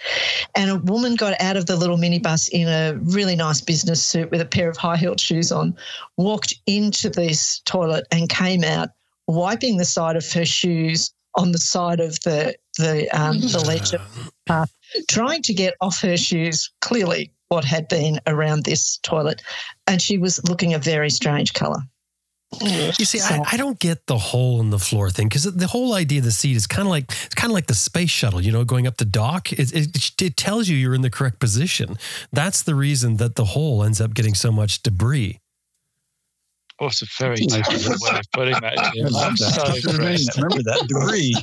[0.54, 4.30] And a woman got out of the little minibus in a really nice business suit
[4.30, 5.76] with a pair of high-heeled shoes on
[6.16, 8.90] walked into this toilet and came out
[9.26, 13.92] wiping the side of her shoes on the side of the the um, the ledge
[13.92, 14.72] of the path,
[15.08, 19.42] trying to get off her shoes clearly what had been around this toilet.
[19.86, 21.80] And she was looking a very strange color
[22.62, 25.92] You see, I, I don't get the hole in the floor thing because the whole
[25.94, 28.40] idea of the seat is kind of like it's kind of like the space shuttle,
[28.40, 29.52] you know, going up the dock.
[29.52, 31.98] It, it, it tells you you're in the correct position.
[32.32, 35.40] That's the reason that the hole ends up getting so much debris.
[36.78, 37.66] Oh, what a very Nice.
[37.68, 38.78] technical way of putting that.
[38.78, 39.54] I love I'm that.
[39.54, 40.36] so Tough impressed.
[40.36, 41.34] Remember that debris.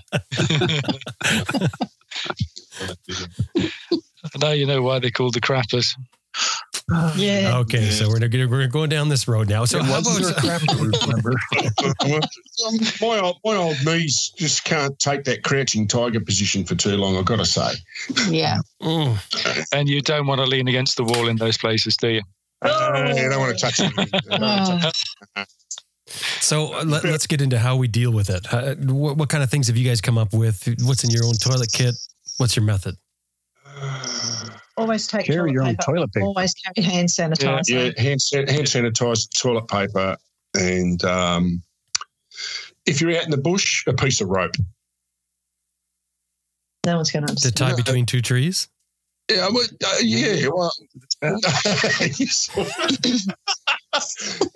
[4.40, 5.94] Now you know why they called the crappers.
[7.16, 9.66] Yeah Okay, so we're gonna, we're going down this road now.
[9.66, 11.34] So how about crap word, remember?
[12.02, 12.22] Um,
[13.02, 17.18] my old my old knees just can't take that crouching tiger position for too long.
[17.18, 17.74] I've got to say.
[18.30, 18.58] Yeah.
[18.82, 19.68] Mm.
[19.74, 22.22] And you don't want to lean against the wall in those places, do you?
[22.62, 23.92] Uh, I don't want to touch it.
[23.98, 24.92] I don't wanna
[25.36, 25.48] touch
[26.42, 28.54] So uh, let, us get into how we deal with it.
[28.54, 30.68] Uh, what, what kind of things have you guys come up with?
[30.84, 31.96] What's in your own toilet kit?
[32.38, 32.96] What's your method?
[34.78, 34.82] It.
[34.82, 35.94] always take Carry your own paper.
[35.94, 36.26] toilet paper.
[36.26, 40.16] always carry hand sanitizer Yeah, hand, hand sanitizer, toilet paper,
[40.56, 41.62] and um,
[42.86, 44.56] if you're out in the bush, a piece of rope.
[46.86, 48.68] no one's going to To understand tie between two trees?
[49.32, 50.48] Yeah, well, uh, yeah.
[50.50, 50.72] Well,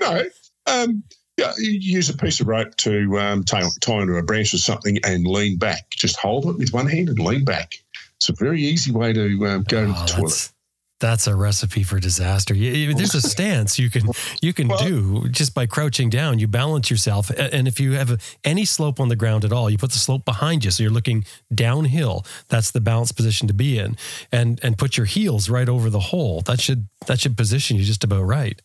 [0.01, 0.23] no.
[0.65, 1.03] Um,
[1.37, 4.57] yeah, you use a piece of rope to um, tie, tie onto a branch or
[4.57, 5.89] something and lean back.
[5.91, 7.75] Just hold it with one hand and lean back.
[8.19, 10.21] It's a very easy way to um, go to Oh, the toilet.
[10.29, 10.53] that's,
[10.99, 12.55] That's a recipe for disaster.
[12.55, 14.09] You- you- There's a stance you can
[14.41, 16.39] you can Well- do just by crouching down.
[16.39, 19.77] You balance yourself, and if you have any slope on the ground at all, you
[19.77, 21.23] put the slope behind you, so you're looking
[21.53, 22.25] downhill.
[22.49, 23.95] That's the balanced position to be in,
[24.31, 26.41] and and put your heels right over the hole.
[26.41, 28.59] That should that should position you just about right.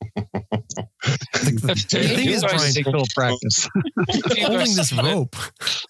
[0.00, 3.68] The, the- the thing is, guys- Brian, Take a little practice.
[4.46, 5.36] Holding this rope,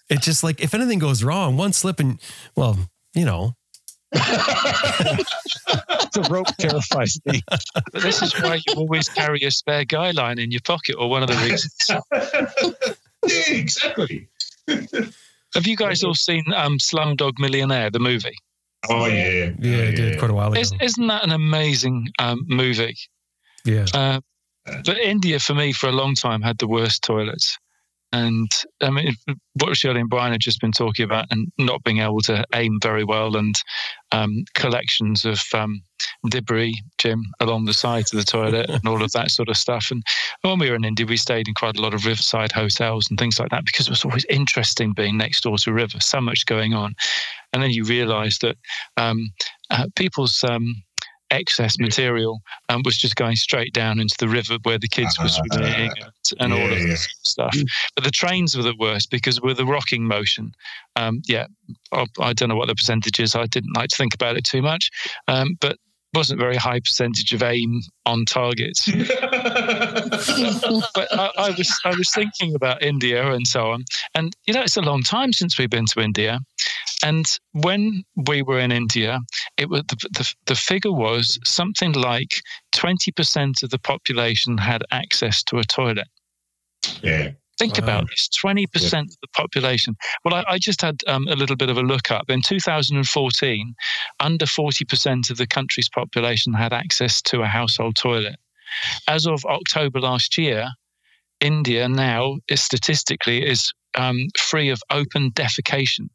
[0.09, 2.19] it's just like if anything goes wrong, one slip and
[2.55, 2.77] well,
[3.13, 3.53] you know,
[6.11, 7.41] the rope terrifies me.
[7.49, 11.09] But this is why you always carry a spare guy line in your pocket, or
[11.09, 11.75] one of the reasons.
[13.27, 14.27] yeah, exactly.
[15.55, 18.35] Have you guys all seen um, Slumdog Millionaire, the movie?
[18.89, 20.59] Oh yeah, yeah, I did quite a while ago.
[20.59, 22.95] Is, isn't that an amazing um, movie?
[23.65, 23.85] Yeah.
[23.93, 24.21] Uh,
[24.65, 27.57] but India, for me, for a long time, had the worst toilets.
[28.13, 28.51] And
[28.81, 29.13] I mean,
[29.53, 32.79] what Shirley and Brian had just been talking about, and not being able to aim
[32.81, 33.55] very well, and
[34.11, 35.81] um, collections of um,
[36.29, 39.87] debris, Jim, along the sides of the toilet, and all of that sort of stuff.
[39.91, 40.03] And
[40.41, 43.17] when we were in India, we stayed in quite a lot of riverside hotels and
[43.17, 45.99] things like that because it was always interesting being next door to a river.
[46.01, 46.95] So much going on,
[47.53, 48.57] and then you realise that
[48.97, 49.31] um,
[49.69, 50.83] uh, people's um,
[51.31, 55.29] excess material um, was just going straight down into the river where the kids were
[55.29, 56.85] swimming and, and all of Yeah.
[56.87, 57.55] that stuff.
[57.95, 60.51] But the trains were the worst because with the rocking motion,
[60.95, 61.47] um, yeah,
[61.91, 63.33] I, I don't know what the percentage is.
[63.35, 64.89] I didn't like to think about it too much,
[65.27, 65.77] um, but
[66.13, 68.85] wasn't very high percentage of aim on targets.
[70.93, 73.83] but I, I was I was thinking about India and so on,
[74.15, 76.39] and you know it's a long time since we've been to India,
[77.03, 79.19] and when we were in India,
[79.57, 82.41] it was the the, the figure was something like
[82.73, 86.07] twenty percent of the population had access to a toilet.
[87.03, 87.31] yeah.
[87.59, 87.83] Think Wow.
[87.83, 88.65] about this 20%
[89.03, 89.95] of the population.
[90.25, 92.29] Well, I, I just had um, a little bit of a look up.
[92.29, 93.75] In 2014,
[94.19, 98.37] under 40% of the country's population had access to a household toilet.
[99.07, 100.69] As of October last year,
[101.41, 106.09] India now is statistically is um, free of open defecation,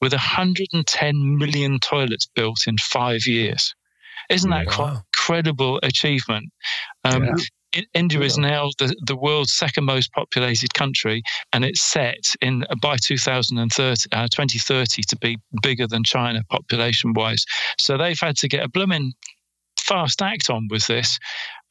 [0.00, 3.74] with 110 million toilets built in five years.
[4.30, 5.02] Isn't that quite Wow.
[5.14, 6.50] incredible achievement?
[7.04, 7.34] Um, Yeah.
[7.92, 11.22] India is now the, the world's second most populated country,
[11.52, 17.44] and it's set in by 2030, uh, 2030 to be bigger than China population wise.
[17.78, 19.12] So they've had to get a blooming
[19.78, 21.18] fast act on with this.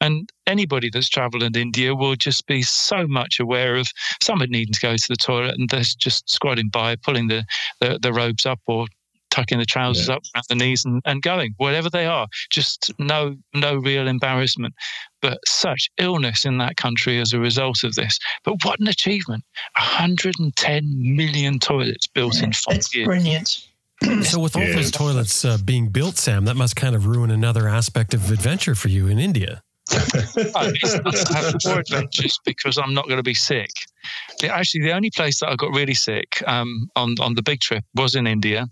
[0.00, 3.88] And anybody that's travelled in India will just be so much aware of
[4.22, 7.44] someone needing to go to the toilet and they're just squatting by, pulling the,
[7.80, 8.86] the, the robes up or
[9.30, 12.26] tucking the trousers up around the knees and, and going, whatever they are.
[12.50, 14.72] Just no no real embarrassment.
[15.20, 18.18] But such illness in that country as a result of this.
[18.44, 19.44] But what an achievement.
[19.76, 23.06] 110 million toilets built in five It's years.
[23.06, 23.64] brilliant.
[24.24, 24.76] So with all Yeah.
[24.76, 28.74] those toilets uh, being built, Sam, that must kind of ruin another aspect of adventure
[28.76, 29.60] for you in India.
[29.90, 33.70] Oh, it's to have more adventures because I'm not going to be sick.
[34.42, 37.84] Actually, the only place that I got really sick um, on on the big trip
[37.94, 38.66] was in India,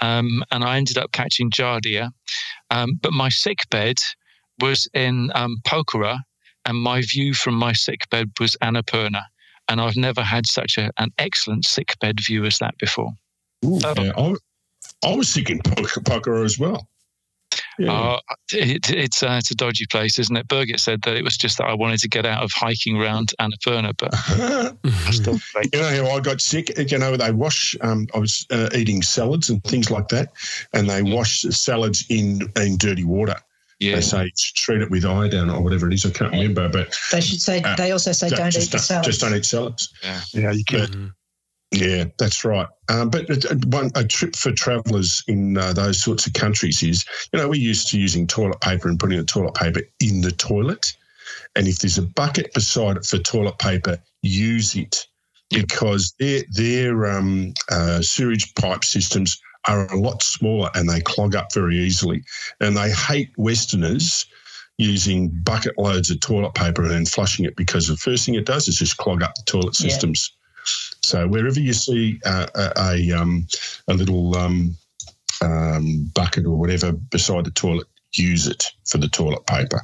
[0.00, 2.10] um, and I ended up catching giardia.
[2.70, 3.96] Um, but my sick bed
[4.60, 6.18] was in um, Pokhara,
[6.64, 9.22] and my view from my sick bed was Annapurna.
[9.70, 13.12] And I've never had such a, an excellent sick bed view as that before.
[13.64, 13.94] Ooh, Oh.
[13.98, 14.12] yeah.
[14.16, 14.34] I,
[15.12, 16.88] I was sick in Pokhara as well.
[17.78, 17.92] Yeah.
[17.92, 18.20] Uh,
[18.52, 20.48] it, it's uh, it's a dodgy place, isn't it?
[20.48, 23.34] Birgit said that it was just that I wanted to get out of hiking around
[23.40, 24.10] Annapurna, but
[25.06, 26.76] I still like You know how I got sick?
[26.90, 30.32] You know, they wash, um, I was uh, eating salads and things like that,
[30.72, 33.36] and they wash salads in, in dirty water.
[33.78, 33.94] yeah.
[33.94, 36.04] They say treat it with iodine or whatever it is.
[36.04, 37.62] I can't remember, but They should say.
[37.62, 39.04] Uh, they also say don't, just, eat the salad.
[39.04, 39.92] just don't eat salads.
[40.34, 41.12] Yeah, you can.
[41.70, 42.66] Yeah, that's right.
[42.88, 43.26] Um, but
[43.66, 47.60] one a trip for travellers in uh, those sorts of countries is, you know, we're
[47.60, 50.96] used to using toilet paper and putting the toilet paper in the toilet.
[51.56, 55.06] And if there's a bucket beside it for toilet paper, use it
[55.50, 61.34] because their their um, uh, sewage pipe systems are a lot smaller and they clog
[61.34, 62.22] up very easily.
[62.60, 64.24] And they hate Westerners
[64.78, 68.46] using bucket loads of toilet paper and then flushing it because the first thing it
[68.46, 70.18] does is just clog up the toilet Yeah.
[70.68, 70.96] Systems.
[71.02, 73.46] So wherever you see uh, a a, um,
[73.88, 74.76] a little um,
[75.42, 79.82] um, bucket or whatever beside the toilet, use it for the toilet paper.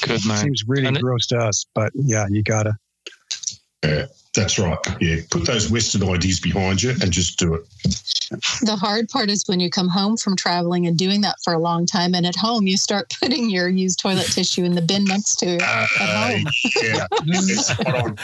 [0.00, 0.38] Good man.
[0.38, 2.74] Seems really And it- gross to us, but yeah, you gotta.
[4.34, 4.78] That's right.
[5.00, 7.66] Yeah, put those Western ideas behind you and just do it.
[8.62, 11.58] The hard part is when you come home from traveling and doing that for a
[11.58, 15.04] long time, and at home you start putting your used toilet tissue in the bin
[15.04, 16.46] next to it at home.
[16.82, 18.18] yeah, it's spot on.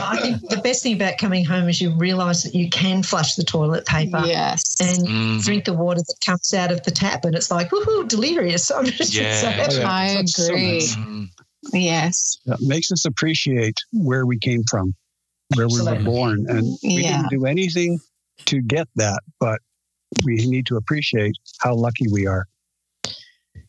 [0.00, 3.36] I think the best thing about coming home is you realise that you can flush
[3.36, 4.22] the toilet paper.
[4.26, 4.80] Yes.
[4.80, 5.44] and Mhm.
[5.44, 8.68] drink the water that comes out of the tap, and it's like woohoo, delirious.
[8.72, 9.50] I'm just so Yeah.
[9.50, 9.76] happy.
[9.76, 9.86] Oh.
[9.86, 10.72] I That's so agree.
[10.72, 10.96] nice.
[10.96, 11.28] Mm.
[11.72, 12.38] Yes.
[12.46, 14.94] That makes us appreciate where we came from,
[15.54, 16.46] where we were born.
[16.48, 17.16] And we Yeah.
[17.16, 18.00] didn't do anything
[18.46, 19.60] to get that, but
[20.24, 22.46] we need to appreciate how lucky we are.
[23.04, 23.12] Yeah,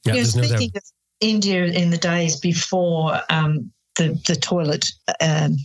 [0.05, 0.84] Yeah, there's no speaking of
[1.19, 4.85] India in the days before um, the the toilet
[5.21, 5.57] um,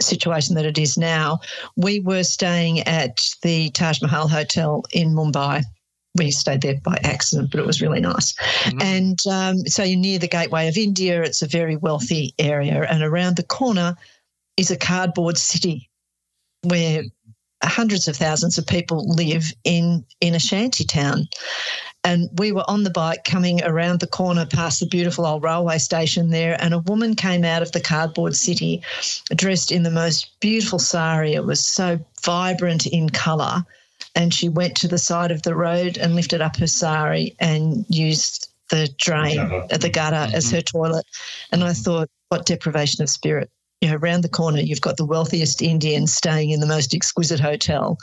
[0.00, 1.40] situation that it is now,
[1.76, 5.62] we were staying at the Taj Mahal Hotel in Mumbai.
[6.16, 8.34] We stayed there by accident, but it was really nice.
[8.64, 8.82] Mhm.
[8.82, 11.22] And um, so you're near the gateway of India.
[11.22, 13.96] It's a very wealthy area, and around the corner
[14.56, 15.90] is a cardboard city
[16.62, 17.02] where
[17.64, 21.26] hundreds of thousands of people live in in a shanty town.
[22.06, 25.78] And we were on the bike coming around the corner past the beautiful old railway
[25.78, 28.82] station there, and a woman came out of the cardboard city
[29.34, 31.32] dressed in the most beautiful sari.
[31.32, 33.64] It was so vibrant in colour.
[34.14, 37.84] And she went to the side of the road and lifted up her sari and
[37.88, 39.38] used the drain
[39.70, 40.56] at the gutter as mm-hmm.
[40.56, 41.06] her toilet.
[41.52, 41.82] And I mm-hmm.
[41.82, 43.50] thought, what deprivation of spirit.
[43.80, 47.40] You know, around the corner, you've got the wealthiest Indian staying in the most exquisite
[47.40, 47.98] hotel.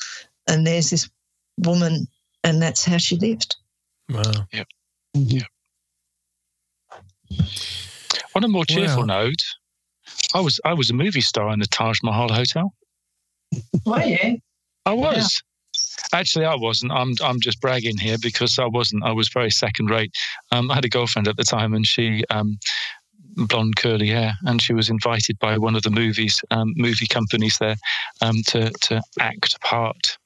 [0.48, 1.10] And there's this
[1.58, 2.08] woman,
[2.44, 3.56] and that's how she lived.
[4.10, 4.22] Wow.
[4.54, 4.64] Yeah.
[5.16, 5.38] Mm-hmm.
[5.38, 5.44] Yeah.
[8.36, 9.24] On a more cheerful Wow.
[9.24, 9.44] note,
[10.34, 12.74] I was I was a movie star in the Taj Mahal Hotel.
[13.86, 14.40] Were you?
[14.86, 15.42] I was.
[16.14, 16.92] Actually, I wasn't.
[16.92, 19.04] I'm I'm just bragging here because I wasn't.
[19.04, 20.14] I was very second rate.
[20.52, 22.60] Um, I had a girlfriend at the time, and she um,
[23.36, 27.58] blonde curly hair, and she was invited by one of the movies um, movie companies
[27.60, 27.76] there
[28.22, 30.18] um, to to act a part.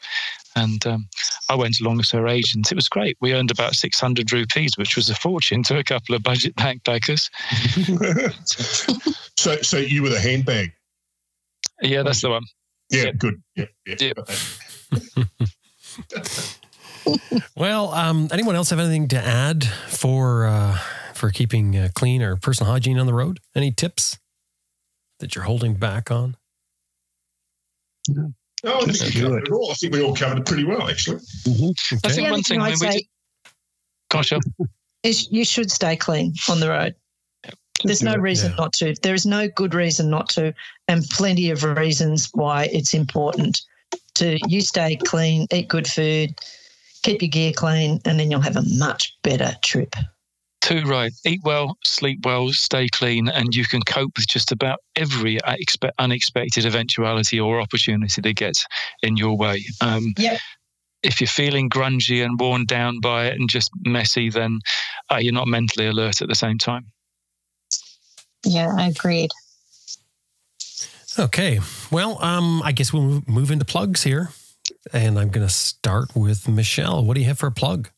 [0.58, 1.08] And um,
[1.50, 2.72] I went along as her agent.
[2.72, 3.18] It was great.
[3.20, 7.30] We earned about 600 rupees, which was a fortune to a couple of budget backpackers.
[9.38, 10.72] so, so you were the handbag.
[11.82, 12.44] Yeah, that's the one.
[12.90, 13.12] Yeah, Yeah.
[13.12, 13.44] good.
[13.58, 13.96] Yeah, yeah.
[14.00, 15.46] Yeah.
[17.56, 20.78] Well, um, anyone else have anything to add for uh,
[21.14, 23.40] for keeping uh, clean or personal hygiene on the road?
[23.56, 24.18] Any tips
[25.20, 26.36] that you're holding back on?
[28.10, 28.32] Oh,
[28.64, 29.48] I think, we covered it.
[29.48, 29.70] it all.
[29.72, 31.18] I think we all covered it pretty well, actually.
[31.48, 31.70] I Okay.
[32.10, 33.08] think The one thing thing I I'd mean, we say did,
[34.10, 34.32] gosh,
[35.04, 36.96] is you should stay clean on the road.
[37.84, 38.58] There's no reason yeah.
[38.58, 38.96] not to.
[39.04, 40.54] There is no good reason not to,
[40.88, 43.62] and plenty of reasons why it's important
[44.16, 46.40] to you stay clean, eat good food,
[47.04, 49.96] keep your gear clean, and then you'll have a much better trip.
[50.62, 51.12] Too right.
[51.26, 55.92] Eat well, sleep well, stay clean, and you can cope with just about every expe-
[56.00, 58.66] unexpected eventuality or opportunity that gets
[59.04, 59.64] in your way.
[59.82, 60.40] Um, Yep.
[61.04, 64.60] If you're feeling grungy and worn down by it and just messy, then
[65.12, 66.88] uh, you're not mentally alert at the same time.
[68.44, 69.30] Yeah, I agreed.
[71.18, 71.60] Okay.
[71.92, 74.32] Well, um, I guess we'll move- into plugs here.
[74.94, 77.04] And I'm going to start with Michelle.
[77.04, 77.90] What do you have for a plug?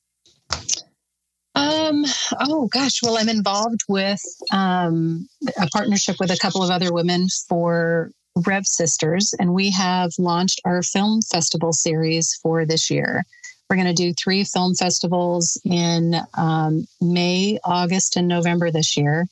[1.56, 2.06] Um,
[2.40, 4.22] oh gosh, well, I'm involved with
[4.52, 5.28] um,
[5.60, 8.12] a partnership with a couple of other women for
[8.46, 13.24] Rev Sisters, and we have launched our film festival series for this year.
[13.70, 19.26] We're going to do three film festivals in um, May, August, and November this year.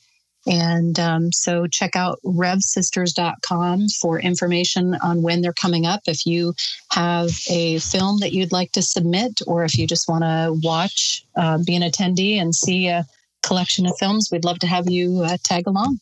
[0.46, 6.02] And um, so check out revsisters.com for information on when they're coming up.
[6.06, 6.54] If you
[6.92, 11.24] have a film that you'd like to submit, or if you just want to watch,
[11.36, 13.04] uh, be an attendee and see a
[13.42, 15.98] collection of films, we'd love to have you uh, tag along.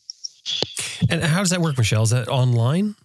[1.09, 2.03] And how does that work, Michelle?
[2.03, 2.95] Is that online?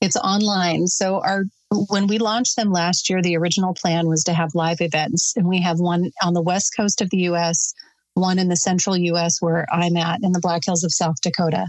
[0.00, 0.86] It's online.
[0.88, 1.44] So our
[1.88, 5.46] when we launched them last year, the original plan was to have live events, and
[5.48, 7.72] we have one on the west coast of the U.S.,
[8.14, 9.40] one in the central U.S.
[9.40, 11.66] where I'm at in the Black Hills of South Dakota.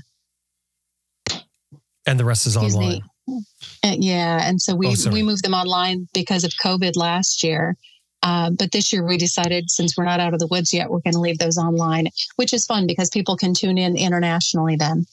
[2.06, 3.02] And the rest is Excuse online.
[3.28, 3.44] me.
[3.84, 7.78] Uh, yeah, and so we Oh, we moved them online because of COVID last year.
[8.22, 11.02] Uh, but this year we decided since we're not out of the woods yet, we're
[11.02, 12.08] going to leave those online,
[12.38, 15.06] which is fun because people can tune in internationally then.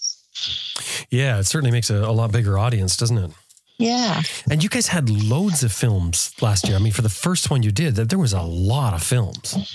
[1.11, 3.31] Yeah, it certainly makes a, a lot bigger audience, doesn't it?
[3.81, 4.21] Yeah.
[4.51, 6.77] And you guys had loads of films last year.
[6.77, 9.75] I mean, for the first one you did, there was a lot of films.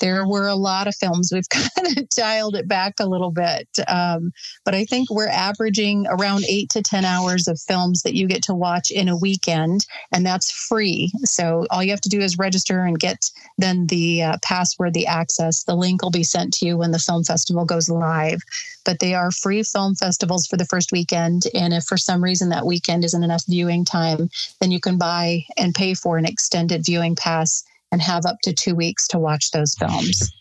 [0.00, 1.30] there were a lot of films.
[1.32, 3.68] We've kind of dialed it back a little bit.
[3.86, 4.32] Um,
[4.64, 8.42] but I think we're averaging around eight to 10 hours of films that you get
[8.44, 11.12] to watch in a weekend, and that's free.
[11.24, 15.06] So all you have to do is register and get then the uh, password, the
[15.06, 15.62] access.
[15.64, 18.40] The link will be sent to you when the film festival goes live.
[18.84, 21.44] But they are free film festivals for the first weekend.
[21.54, 24.30] And if for some reason that weekend isn't enough viewing time,
[24.60, 28.52] then you can buy and pay for an extended viewing pass and have up to
[28.52, 30.32] two weeks to watch those films.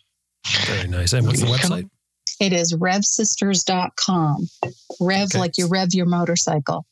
[0.66, 1.14] Very nice.
[1.14, 1.90] And what's the website?
[2.40, 4.48] It is revsisters.com.
[5.00, 5.40] Rev, Okay.
[5.40, 6.86] like you rev your motorcycle.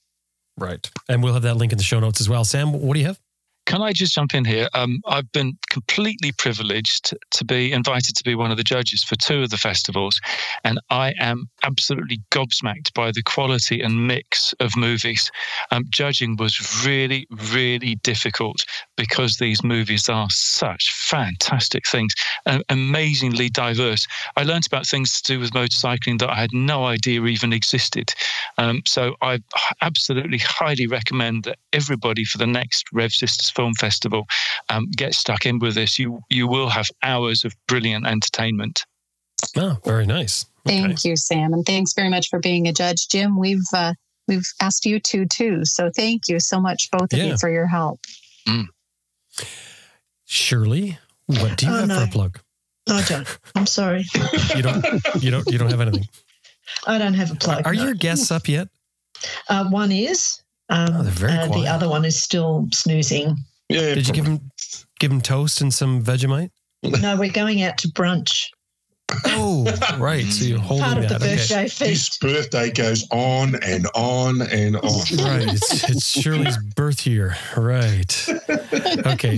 [0.57, 0.89] Right.
[1.09, 2.45] And we'll have that link in the show notes as well.
[2.45, 3.19] Sam, what do you have?
[3.65, 4.67] Can I just jump in here?
[4.73, 9.15] Um, I've been completely privileged to be invited to be one of the judges for
[9.15, 10.19] two of the festivals,
[10.63, 15.31] and I am absolutely gobsmacked by the quality and mix of movies.
[15.71, 18.65] Um, judging was really, really difficult
[18.97, 22.13] because these movies are such fantastic things,
[22.45, 24.07] and amazingly diverse.
[24.35, 28.13] I learned about things to do with motorcycling that I had no idea even existed.
[28.57, 29.39] Um, so I
[29.81, 34.25] absolutely highly recommend that everybody for the next Rev Sisters Film Festival
[34.69, 35.99] um, get stuck in with this.
[35.99, 38.85] You you will have hours of brilliant entertainment.
[39.55, 40.45] Oh, very nice.
[40.67, 40.81] Okay.
[40.81, 43.37] Thank you, Sam, and thanks very much for being a judge, Jim.
[43.37, 43.93] We've uh,
[44.27, 47.25] we've asked you to too, so thank you so much, both of yeah.
[47.25, 47.99] you, for your help.
[48.47, 48.67] Mm.
[50.25, 51.99] Shirley, what do you oh, have no.
[51.99, 52.39] for a plug?
[52.89, 53.39] I don't.
[53.55, 54.05] I'm sorry.
[54.55, 54.85] you don't.
[55.19, 55.47] You don't.
[55.47, 56.07] You don't have anything.
[56.87, 57.65] I don't have a plug.
[57.65, 57.83] Are no.
[57.83, 58.69] your guests up yet?
[59.49, 60.42] Uh, one is.
[60.69, 63.35] Um, oh, very uh, the other one is still snoozing.
[63.69, 63.95] Yeah.
[63.95, 64.51] Did you give him
[64.99, 66.51] give him toast and some Vegemite?
[66.83, 68.47] No, we're going out to brunch.
[69.25, 69.65] Oh,
[69.99, 70.25] right.
[70.25, 71.19] So you're holding Part of that.
[71.19, 71.67] the birthday okay.
[71.67, 72.21] feast.
[72.21, 74.83] His birthday goes on and on and on.
[74.83, 75.53] right.
[75.53, 77.35] It's, it's Shirley's birth year.
[77.55, 78.27] Right.
[79.05, 79.37] Okay.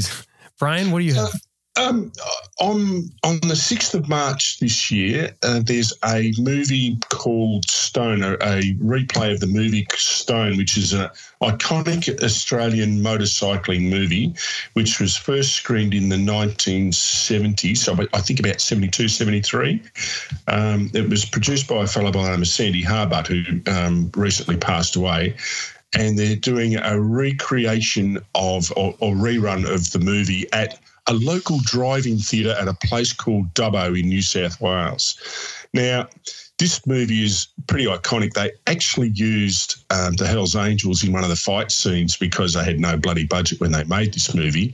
[0.59, 1.31] Brian, what do you have?
[1.77, 2.13] Um,
[2.59, 8.33] on on the sixth of March this year, uh, there's a movie called Stone, a,
[8.35, 11.09] a, replay of the movie Stone, which is an
[11.41, 14.33] iconic Australian motorcycling movie,
[14.73, 17.77] which was first screened in the 1970s.
[17.77, 19.81] So I think about 72, 73.
[20.47, 24.11] Um, it was produced by a fellow by the name of Sandy Harbutt, who um,
[24.15, 25.35] recently passed away
[25.93, 30.77] and they're doing a recreation of or, or, rerun of the movie at
[31.07, 35.17] a local driving theatre at a place called Dubbo in New South Wales.
[35.73, 36.07] Now,
[36.57, 38.33] this movie is pretty iconic.
[38.33, 42.63] They actually used um, the Hells Angels in one of the fight scenes because they
[42.63, 44.73] had no bloody budget when they made this movie.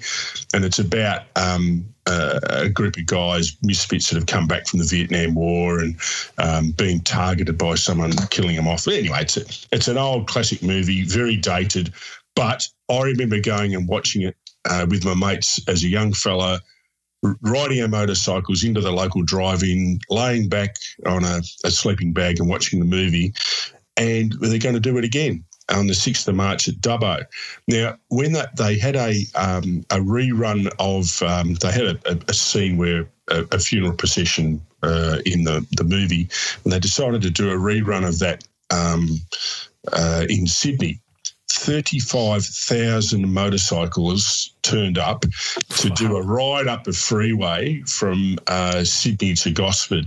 [0.53, 4.79] And it's about um, uh, a group of guys, misfits that have come back from
[4.79, 5.95] the Vietnam War and
[6.37, 8.87] um, being targeted by someone killing them off.
[8.87, 11.91] Anyway, it's, a, it's an old classic movie, very dated.
[12.35, 14.37] But I remember going and watching it
[14.69, 16.59] uh, with my mates as a young fella,
[17.41, 20.75] riding our motorcycles into the local drive-in, laying back
[21.05, 23.33] on a, a sleeping bag and watching the movie.
[23.97, 27.23] And they're going to do it again on the 6th of March at Dubbo.
[27.67, 32.33] Now, when that, they had a um, a rerun of, um, they had a, a,
[32.33, 36.27] scene where a, a funeral procession uh, in the, the movie,
[36.63, 39.09] and they decided to do a rerun of that um,
[39.93, 41.00] uh, in Sydney.
[41.57, 45.21] 35,000 motorcyclists turned up
[45.69, 45.95] to wow.
[45.95, 50.05] do a ride up a freeway from uh, Sydney to Gosford.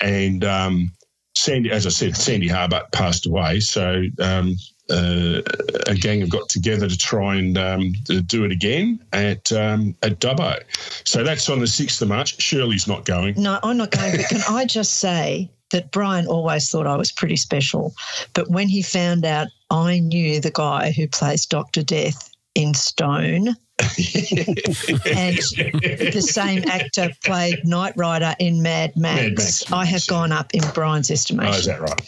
[0.00, 0.92] And um,
[1.34, 3.60] Sandy, as I said, Sandy Harbutt passed away.
[3.60, 4.56] So um,
[4.90, 5.40] uh,
[5.86, 7.92] a gang have got together to try and um,
[8.26, 10.60] do it again at um, at Dubbo.
[11.04, 12.40] So that's on the 6th of March.
[12.40, 13.34] Shirley's not going.
[13.36, 14.16] No, I'm not going.
[14.16, 17.94] But can I just say that Brian always thought I was pretty special.
[18.34, 21.82] But when he found out I knew the guy who plays Dr.
[21.82, 29.22] Death in Stone, and the same actor played Nightrider in Mad Max.
[29.22, 31.54] Mad Max I have gone up in Brian's estimation.
[31.54, 32.02] Oh, is that right?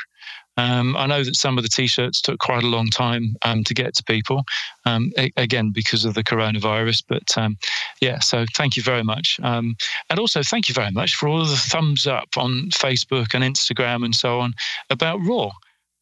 [0.58, 3.72] Um, I know that some of the T-shirts took quite a long time um, to
[3.72, 4.42] get to people,
[4.84, 7.04] um, a- again because of the coronavirus.
[7.08, 7.56] But um,
[8.00, 9.76] yeah, so thank you very much, um,
[10.10, 14.04] and also thank you very much for all the thumbs up on Facebook and Instagram
[14.04, 14.52] and so on
[14.90, 15.50] about Raw.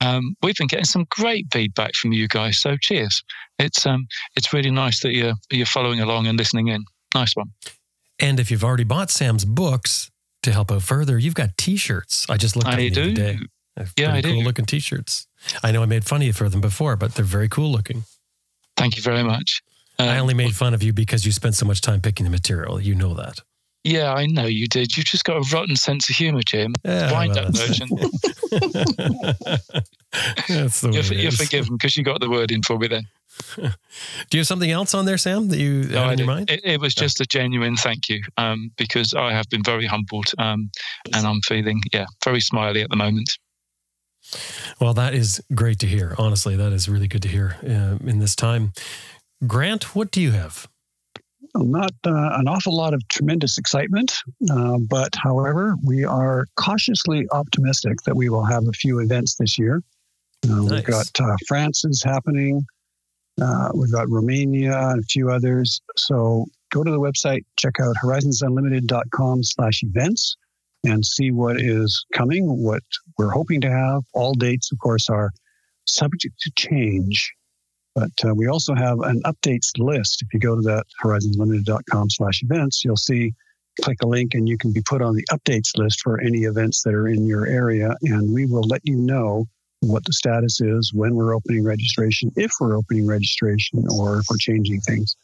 [0.01, 3.23] Um, we've been getting some great feedback from you guys, so cheers.
[3.59, 3.87] It's
[4.37, 6.85] it's really nice that you're you're following along and listening in.
[7.15, 7.53] Nice one.
[8.19, 10.11] And if you've already bought Sam's books
[10.43, 12.27] to help out further, you've got T-shirts.
[12.31, 13.47] I just looked at them the
[13.77, 14.03] other do.
[14.03, 14.05] day.
[14.05, 14.47] They're Yeah, I cool do.
[14.47, 15.27] looking T-shirts.
[15.63, 18.05] I know I made fun of you for them before, but they're very cool looking.
[18.77, 19.63] Thank you very much.
[19.99, 22.31] I Um, only made fun of you because you spent so much time picking the
[22.31, 22.81] material.
[22.81, 23.41] You know that.
[23.85, 24.97] Yeah, I know you did.
[24.97, 26.75] You've just got a rotten sense of humour, Jim.
[26.85, 27.81] Yeah, Wind well, up, that's-
[30.49, 33.07] That's the way You're, you're forgiven because you got the word in for me then.
[33.57, 33.69] Do
[34.33, 36.51] you have something else on there, Sam, that you No, I in your mind?
[36.51, 40.33] It, it was just a genuine thank you um, because I have been very humbled
[40.39, 40.71] um,
[41.15, 43.39] and I'm feeling, yeah, very smiley at the moment.
[44.81, 46.15] Well, that is great to hear.
[46.19, 48.73] Honestly, that is really good to hear uh, in this time.
[49.47, 50.69] Grant, what do you have?
[51.55, 54.13] Not uh, an awful lot of tremendous excitement,
[54.51, 59.59] uh, but however, we are cautiously optimistic that we will have a few events this
[59.59, 59.83] year.
[60.45, 60.71] Uh, Nice.
[60.71, 62.67] We've got uh, France is happening.
[63.41, 65.81] Uh, we've got Romania and a few others.
[65.97, 70.37] So go to the website, check out horizonsunlimited.com slash events
[70.87, 72.83] and see what is coming, what
[73.19, 74.03] we're hoping to have.
[74.15, 75.31] All dates, of course, are
[75.87, 77.33] subject to change.
[77.95, 80.23] But uh, we also have an updates list.
[80.23, 83.33] If you go to that horizonsunlimited.com slash events, you'll see,
[83.83, 86.83] click a link and you can be put on the updates list for any events
[86.83, 87.95] that are in your area.
[88.03, 89.47] And we will let you know
[89.81, 94.39] what the status is, when we're opening registration, if we're opening registration, or if we're
[94.39, 95.17] changing things.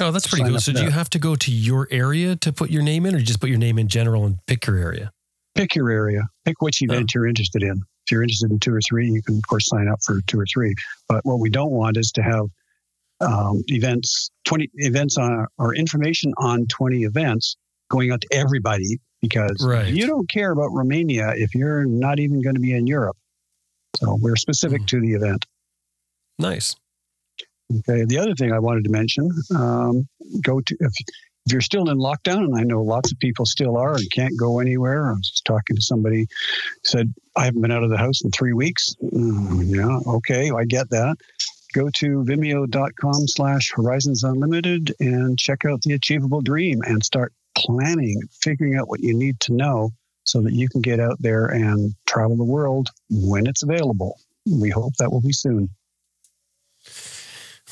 [0.00, 0.58] Oh, that's pretty cool.
[0.60, 3.18] So, do you have to go to your area to put your name in, or
[3.18, 5.10] you just put your name in general and pick your area?
[5.54, 7.82] Pick your area, pick which event you're interested in.
[8.06, 10.38] If you're interested in two or three, you can, of course, sign up for two
[10.38, 10.74] or three.
[11.08, 12.46] But what we don't want is to have
[13.20, 17.56] um, events, 20 events on, or information on 20 events
[17.90, 19.92] going out to everybody because Right.
[19.92, 23.16] you don't care about Romania if you're not even going to be in Europe.
[23.96, 24.86] So we're specific Mhm.
[24.88, 25.44] to the event.
[26.38, 26.76] Nice.
[27.78, 28.04] Okay.
[28.04, 30.08] The other thing I wanted to mention, um,
[30.42, 30.92] go to if,
[31.46, 34.38] if you're still in lockdown, and I know lots of people still are and can't
[34.38, 35.08] go anywhere.
[35.08, 36.26] I was just talking to somebody
[36.84, 38.94] said I haven't been out of the house in three weeks.
[39.02, 41.16] Mm, yeah, okay, I get that.
[41.72, 48.20] Go to vimeo.com slash horizons unlimited and check out the achievable dream and start planning,
[48.42, 49.90] figuring out what you need to know
[50.24, 54.18] so that you can get out there and travel the world when it's available.
[54.46, 55.68] We hope that will be soon.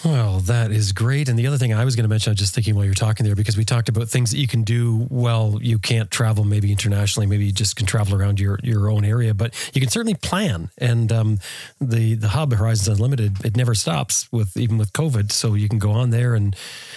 [0.04, 1.28] Well, that is great.
[1.28, 2.94] And the other thing I was going to mention, I was just thinking while you're
[2.94, 6.44] talking there, because we talked about things that you can do while you can't travel,
[6.44, 9.90] maybe internationally, maybe you just can travel around your, your own area, but you can
[9.90, 10.70] certainly plan.
[10.78, 11.38] And um,
[11.80, 15.32] the the hub Horizons Unlimited, it never stops with even with COVID.
[15.32, 16.54] So you can go on there and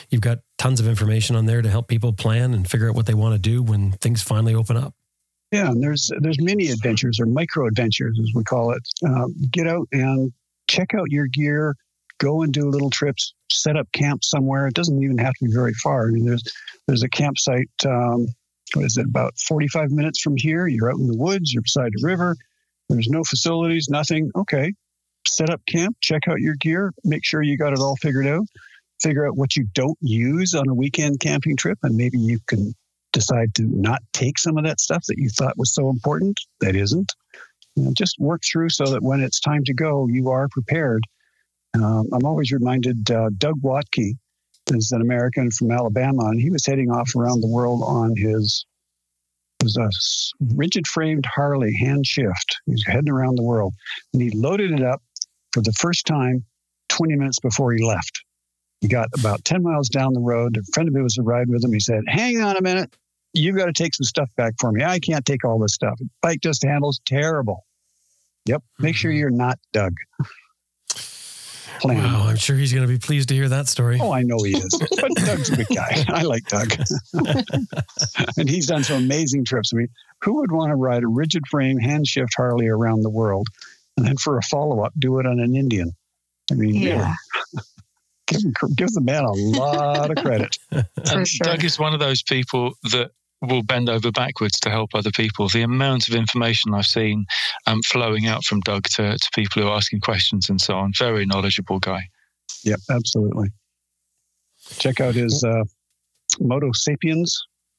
[0.10, 3.08] you've got tons of information on there to help people plan and figure out what
[3.08, 4.94] they want to do when things finally open up.
[5.52, 8.84] Yeah, and there's there's mini adventures or micro adventures as we call it.
[9.06, 10.32] Uh, get out and
[10.68, 11.76] check out your gear.
[12.22, 13.34] Go and do little trips.
[13.52, 14.68] Set up camp somewhere.
[14.68, 16.08] It doesn't even have to be very far.
[16.08, 16.44] I mean, there's
[16.88, 17.70] there's a campsite.
[17.86, 18.28] Um,
[18.76, 19.08] what is it?
[19.08, 20.68] About 45 minutes from here.
[20.68, 21.52] You're out in the woods.
[21.52, 22.36] You're beside a river.
[22.90, 23.90] There's no facilities.
[23.90, 24.32] Nothing.
[24.36, 24.74] Okay.
[25.28, 25.98] Set up camp.
[26.02, 26.94] Check out your gear.
[27.04, 28.46] Make sure you got it all figured out.
[29.02, 32.74] Figure out what you don't use on a weekend camping trip, and maybe you can
[33.14, 36.76] decide to not take some of that stuff that you thought was so important that
[36.76, 37.12] isn't.
[37.76, 41.04] You know, just work through so that when it's time to go, you are prepared.
[41.74, 44.16] Um, I'm always reminded uh, Doug Wothke
[44.72, 48.66] is an American from Alabama, and he was heading off around the world on his
[49.64, 49.90] was a
[50.56, 52.58] rigid framed Harley hand shift.
[52.66, 53.74] He was heading around the world,
[54.12, 55.04] and he loaded it up
[55.54, 56.44] for the first time
[56.90, 58.24] 20 minutes before he left.
[58.80, 60.58] He got about 10 miles down the road.
[60.58, 61.74] A friend of his was a ride with him.
[61.74, 62.96] He said, Hang on a minute
[63.34, 64.84] you've got to take some stuff back for me.
[64.84, 66.00] I can't take all this stuff.
[66.22, 67.66] Bike just handles terrible.
[68.46, 68.64] Yep.
[68.80, 69.94] Make sure you're not Doug.
[71.82, 71.98] Plan.
[71.98, 73.98] Wow, I'm sure he's going to be pleased to hear that story.
[74.00, 74.80] Oh, I know he is.
[75.02, 76.06] But Doug's a good guy.
[76.10, 76.74] I like Doug.
[78.38, 79.72] and he's done some amazing trips.
[79.74, 79.88] I mean,
[80.24, 83.48] who would want to ride a rigid frame hand shift Harley around the world
[83.98, 85.92] and then for a follow up do it on an Indian?
[86.52, 87.14] I mean, Yeah.
[88.28, 88.42] give,
[88.76, 90.58] gives the man a lot of credit.
[91.12, 91.46] And sure.
[91.46, 95.50] Doug is one of those people that will bend over backwards to help other people.
[95.50, 97.26] The amount of information I've seen
[97.68, 100.94] um, flowing out from Doug to, to people who are asking questions and so on.
[100.98, 102.04] Very knowledgeable guy.
[102.64, 103.50] Yep, absolutely.
[104.78, 105.64] Check out his uh,
[106.40, 107.36] Moto Sapiens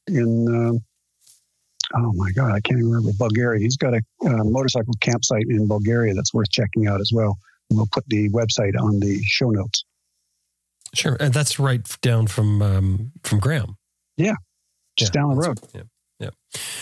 [0.08, 3.60] in, uh, oh my God, I can't even remember Bulgaria.
[3.60, 7.38] He's got a uh, motorcycle campsite in Bulgaria that's worth checking out as well.
[7.70, 9.84] And we'll put the website on the show notes.
[10.94, 13.76] Sure, and that's right down from um, from Graham.
[14.96, 15.58] Just Yeah, down the road.
[15.74, 16.30] Yeah.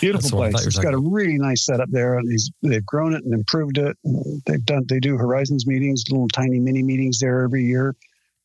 [0.01, 0.67] Beautiful That's what I thought place.
[0.67, 3.97] It's got a really nice setup there, and they've grown it and improved it.
[4.45, 7.95] They've done they do Horizons meetings, little tiny mini meetings there every year.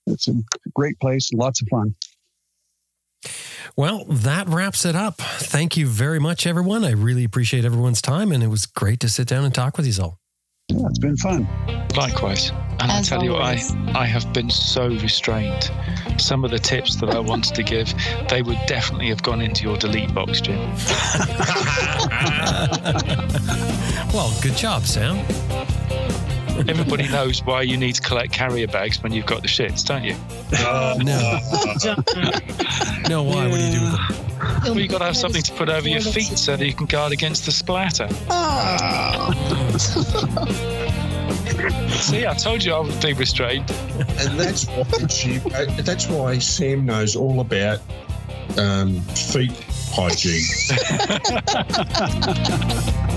[0.07, 0.33] It's a
[0.73, 1.95] great place, lots of fun.
[3.75, 5.15] Well, that wraps it up.
[5.17, 6.85] Thank you very much, everyone.
[6.85, 9.85] I really appreciate everyone's time, and it was great to sit down and talk with
[9.85, 10.19] you all.
[10.69, 11.47] Yeah, it's been fun.
[11.95, 12.49] Likewise.
[12.79, 13.61] And As I tell you, I.
[13.93, 15.69] I have been so restrained.
[16.17, 17.93] Some of the tips that I wanted to give,
[18.29, 20.57] they would definitely have gone into your delete box, Jim.
[24.13, 25.17] well, good job, Sam.
[26.57, 30.03] Everybody knows why you need to collect carrier bags when you've got the shits, don't
[30.03, 30.15] you?
[30.51, 30.97] No,
[33.09, 33.23] no.
[33.23, 33.47] Why?
[33.47, 34.61] What do you do with them?
[34.63, 36.85] Well, you've got to have something to put over your feet so that you can
[36.85, 38.07] guard against the splatter.
[41.89, 43.69] See, I told you I would be restrained.
[43.99, 47.79] and that's why she, uh, that's why Sam knows all about
[48.57, 49.51] um, feet
[49.91, 50.43] hygiene.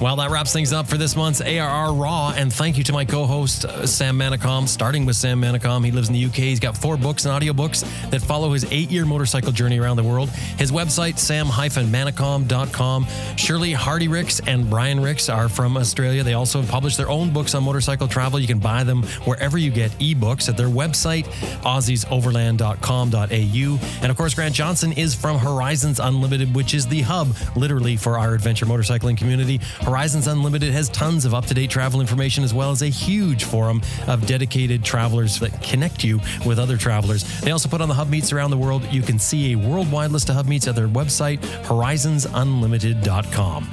[0.00, 2.34] Well, that wraps things up for this month's ARR Raw.
[2.36, 5.84] And thank you to my co host, uh, Sam Manicom, starting with Sam Manicom.
[5.84, 6.34] He lives in the UK.
[6.34, 10.02] He's got four books and audiobooks that follow his eight year motorcycle journey around the
[10.02, 10.30] world.
[10.58, 13.06] His website, sam manicom.com.
[13.36, 16.24] Shirley Hardy Rix and Brian Rix are from Australia.
[16.24, 18.40] They also have published their own books on motorcycle travel.
[18.40, 21.26] You can buy them wherever you get ebooks at their website,
[21.62, 24.00] aussiesoverland.com.au.
[24.02, 28.18] And of course, Grant Johnson is from Horizons Unlimited, which is the hub literally for
[28.18, 29.60] our adventure motorcycling community.
[29.84, 33.44] Horizons Unlimited has tons of up to date travel information as well as a huge
[33.44, 37.22] forum of dedicated travelers that connect you with other travelers.
[37.42, 38.82] They also put on the hub meets around the world.
[38.90, 43.70] You can see a worldwide list of hub meets at their website, horizonsunlimited.com.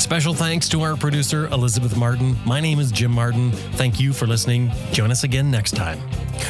[0.00, 2.36] Special thanks to our producer, Elizabeth Martin.
[2.44, 3.52] My name is Jim Martin.
[3.52, 4.72] Thank you for listening.
[4.90, 6.00] Join us again next time.